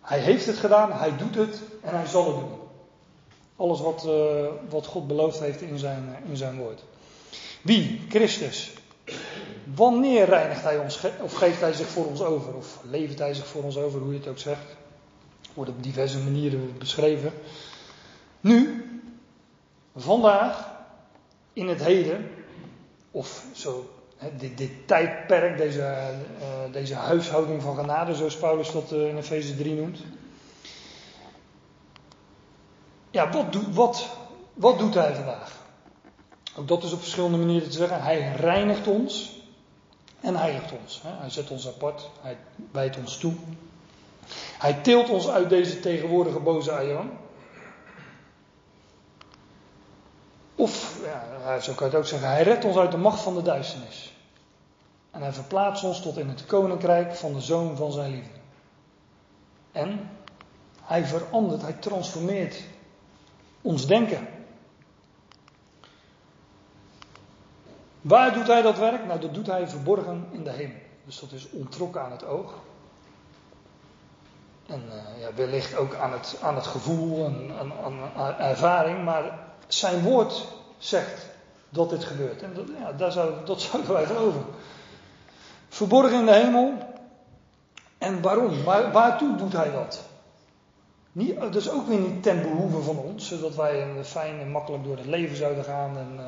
Hij 0.00 0.18
heeft 0.18 0.46
het 0.46 0.56
gedaan, 0.56 0.92
hij 0.92 1.16
doet 1.16 1.34
het 1.34 1.60
en 1.80 1.96
hij 1.96 2.06
zal 2.06 2.26
het 2.26 2.36
doen. 2.36 2.63
Alles 3.56 3.80
wat, 3.80 4.04
uh, 4.06 4.46
wat 4.68 4.86
God 4.86 5.06
beloofd 5.06 5.40
heeft 5.40 5.60
in 5.60 5.78
zijn, 5.78 6.16
in 6.28 6.36
zijn 6.36 6.56
woord. 6.56 6.84
Wie? 7.62 8.00
Christus. 8.08 8.72
Wanneer 9.74 10.24
reinigt 10.24 10.62
hij 10.62 10.78
ons, 10.78 11.00
of 11.20 11.34
geeft 11.34 11.60
hij 11.60 11.72
zich 11.72 11.88
voor 11.88 12.06
ons 12.06 12.22
over, 12.22 12.54
of 12.54 12.80
levert 12.90 13.18
hij 13.18 13.34
zich 13.34 13.46
voor 13.46 13.62
ons 13.62 13.76
over, 13.76 14.00
hoe 14.00 14.12
je 14.12 14.18
het 14.18 14.28
ook 14.28 14.38
zegt. 14.38 14.76
Wordt 15.54 15.70
op 15.70 15.82
diverse 15.82 16.18
manieren 16.18 16.78
beschreven. 16.78 17.32
Nu, 18.40 18.84
vandaag, 19.96 20.72
in 21.52 21.68
het 21.68 21.84
heden, 21.84 22.30
of 23.10 23.44
zo, 23.52 23.90
dit, 24.38 24.58
dit 24.58 24.70
tijdperk, 24.86 25.56
deze, 25.56 25.78
uh, 26.40 26.72
deze 26.72 26.94
huishouding 26.94 27.62
van 27.62 27.76
genade, 27.76 28.14
zoals 28.14 28.36
Paulus 28.36 28.72
dat 28.72 28.92
in 28.92 29.16
Efeze 29.16 29.56
3 29.56 29.74
noemt. 29.74 29.98
Ja, 33.14 33.30
wat, 33.30 33.52
doet, 33.52 33.74
wat, 33.74 34.08
wat 34.54 34.78
doet 34.78 34.94
hij 34.94 35.14
vandaag? 35.14 35.52
Ook 36.56 36.68
dat 36.68 36.82
is 36.82 36.92
op 36.92 36.98
verschillende 36.98 37.36
manieren 37.36 37.70
te 37.70 37.76
zeggen. 37.76 38.02
Hij 38.02 38.32
reinigt 38.36 38.86
ons 38.86 39.40
en 40.20 40.36
heiligt 40.36 40.72
ons. 40.72 41.02
Hij 41.04 41.30
zet 41.30 41.50
ons 41.50 41.68
apart, 41.68 42.10
hij 42.20 42.36
wijdt 42.72 42.96
ons 42.96 43.18
toe. 43.18 43.34
Hij 44.58 44.74
tilt 44.74 45.08
ons 45.08 45.28
uit 45.28 45.48
deze 45.48 45.80
tegenwoordige 45.80 46.38
boze 46.38 46.72
aion. 46.72 47.10
Of, 50.54 51.00
ja, 51.02 51.60
zo 51.60 51.72
kan 51.72 51.86
je 51.86 51.92
het 51.92 52.02
ook 52.02 52.08
zeggen, 52.08 52.28
hij 52.28 52.42
redt 52.42 52.64
ons 52.64 52.76
uit 52.76 52.90
de 52.90 52.96
macht 52.96 53.20
van 53.20 53.34
de 53.34 53.42
duisternis. 53.42 54.14
En 55.10 55.22
hij 55.22 55.32
verplaatst 55.32 55.84
ons 55.84 56.02
tot 56.02 56.18
in 56.18 56.28
het 56.28 56.46
koninkrijk 56.46 57.14
van 57.14 57.32
de 57.32 57.40
zoon 57.40 57.76
van 57.76 57.92
zijn 57.92 58.10
liefde. 58.10 58.38
En 59.72 60.10
hij 60.82 61.04
verandert, 61.04 61.62
hij 61.62 61.72
transformeert 61.72 62.72
ons 63.64 63.86
denken. 63.86 64.28
Waar 68.00 68.32
doet 68.32 68.46
hij 68.46 68.62
dat 68.62 68.78
werk? 68.78 69.06
Nou, 69.06 69.20
dat 69.20 69.34
doet 69.34 69.46
hij 69.46 69.68
verborgen 69.68 70.26
in 70.30 70.44
de 70.44 70.50
hemel. 70.50 70.76
Dus 71.04 71.20
dat 71.20 71.32
is 71.32 71.50
ontrokken 71.50 72.00
aan 72.02 72.10
het 72.10 72.24
oog. 72.24 72.54
En 74.66 74.82
uh, 74.88 75.20
ja, 75.20 75.34
wellicht 75.34 75.76
ook 75.76 75.94
aan 75.94 76.12
het, 76.12 76.38
aan 76.42 76.54
het 76.54 76.66
gevoel 76.66 77.24
en 77.24 77.50
aan, 77.58 77.72
aan, 78.16 78.38
ervaring. 78.38 79.04
Maar 79.04 79.38
zijn 79.66 80.02
woord 80.02 80.46
zegt 80.78 81.26
dat 81.68 81.90
dit 81.90 82.04
gebeurt. 82.04 82.42
En 82.42 82.54
dat, 82.54 82.66
ja, 82.78 82.92
daar 82.92 83.12
zouden 83.12 83.86
wij 83.86 84.06
geloven. 84.06 84.44
Verborgen 85.68 86.18
in 86.18 86.26
de 86.26 86.34
hemel. 86.34 86.72
En 87.98 88.22
waarom? 88.22 88.64
Waar, 88.64 88.92
waartoe 88.92 89.36
doet 89.36 89.52
hij 89.52 89.70
dat? 89.70 90.02
Niet, 91.14 91.40
dat 91.40 91.54
is 91.54 91.70
ook 91.70 91.86
weer 91.86 91.98
niet 91.98 92.22
ten 92.22 92.42
behoeve 92.42 92.82
van 92.82 92.98
ons, 92.98 93.28
zodat 93.28 93.54
wij 93.54 94.04
fijn 94.04 94.40
en 94.40 94.50
makkelijk 94.50 94.84
door 94.84 94.96
het 94.96 95.06
leven 95.06 95.36
zouden 95.36 95.64
gaan 95.64 95.96
en 95.98 96.16
uh, 96.16 96.24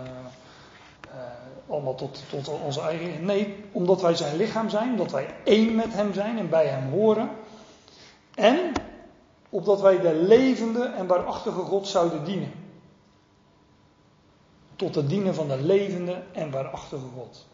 uh, 1.14 1.70
allemaal 1.70 1.95
tot, 1.95 2.22
tot 2.28 2.49
onze 2.49 2.80
eigen. 2.80 3.24
Nee, 3.24 3.64
omdat 3.72 4.01
wij 4.01 4.14
zijn 4.14 4.37
lichaam 4.37 4.68
zijn, 4.68 4.91
omdat 4.91 5.11
wij 5.11 5.34
één 5.45 5.74
met 5.74 5.93
hem 5.93 6.12
zijn 6.14 6.39
en 6.39 6.49
bij 6.49 6.66
hem 6.66 6.91
horen. 6.91 7.30
En 8.34 8.72
opdat 9.51 9.80
wij 9.80 10.01
de 10.01 10.14
levende 10.14 10.84
en 10.84 11.07
waarachtige 11.07 11.61
God 11.61 11.89
zouden 11.89 12.24
dienen. 12.24 12.53
Tot 14.76 14.95
het 14.95 15.09
dienen 15.09 15.34
van 15.34 15.49
de 15.49 15.62
levende 15.62 16.22
en 16.32 16.51
waarachtige 16.51 17.07
God. 17.16 17.47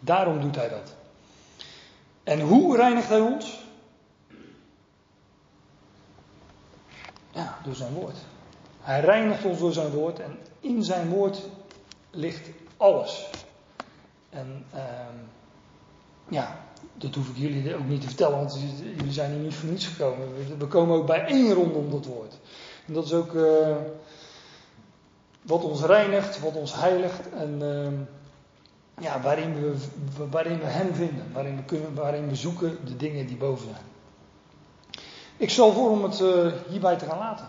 Daarom 0.00 0.40
doet 0.40 0.56
hij 0.56 0.68
dat. 0.68 0.94
En 2.24 2.40
hoe 2.40 2.76
reinigt 2.76 3.08
hij 3.08 3.20
ons? 3.20 3.60
Ja, 7.32 7.51
door 7.64 7.74
zijn 7.74 7.92
woord. 7.92 8.16
Hij 8.80 9.00
reinigt 9.00 9.44
ons 9.44 9.58
door 9.58 9.72
zijn 9.72 9.90
woord 9.90 10.20
en 10.20 10.38
in 10.60 10.84
zijn 10.84 11.08
woord 11.08 11.42
ligt 12.10 12.48
alles. 12.76 13.30
En 14.30 14.64
uh, 14.74 14.80
ja, 16.28 16.60
dat 16.94 17.14
hoef 17.14 17.28
ik 17.28 17.36
jullie 17.36 17.74
ook 17.74 17.86
niet 17.86 18.00
te 18.00 18.06
vertellen, 18.06 18.36
want 18.36 18.58
jullie 18.96 19.12
zijn 19.12 19.30
hier 19.30 19.40
niet 19.40 19.54
voor 19.54 19.68
niets 19.68 19.86
gekomen. 19.86 20.58
We 20.58 20.66
komen 20.66 20.96
ook 20.96 21.06
bij 21.06 21.24
één 21.24 21.52
rondom 21.52 21.90
dat 21.90 22.06
woord. 22.06 22.38
En 22.86 22.92
dat 22.92 23.04
is 23.04 23.12
ook 23.12 23.32
uh, 23.32 23.76
wat 25.42 25.64
ons 25.64 25.82
reinigt, 25.82 26.40
wat 26.40 26.54
ons 26.54 26.74
heiligt 26.74 27.32
en 27.32 27.58
uh, 27.62 29.04
ja, 29.04 29.20
waarin, 29.20 29.54
we, 29.54 29.74
waarin 30.30 30.58
we 30.58 30.66
Hem 30.66 30.94
vinden, 30.94 31.32
waarin 31.32 31.56
we, 31.56 31.62
kunnen, 31.62 31.94
waarin 31.94 32.28
we 32.28 32.34
zoeken 32.34 32.78
de 32.84 32.96
dingen 32.96 33.26
die 33.26 33.36
boven 33.36 33.68
zijn. 33.68 33.91
Ik 35.42 35.50
stel 35.50 35.72
voor 35.72 35.90
om 35.90 36.02
het 36.02 36.20
uh, 36.20 36.52
hierbij 36.68 36.96
te 36.96 37.04
gaan 37.04 37.18
laten. 37.18 37.46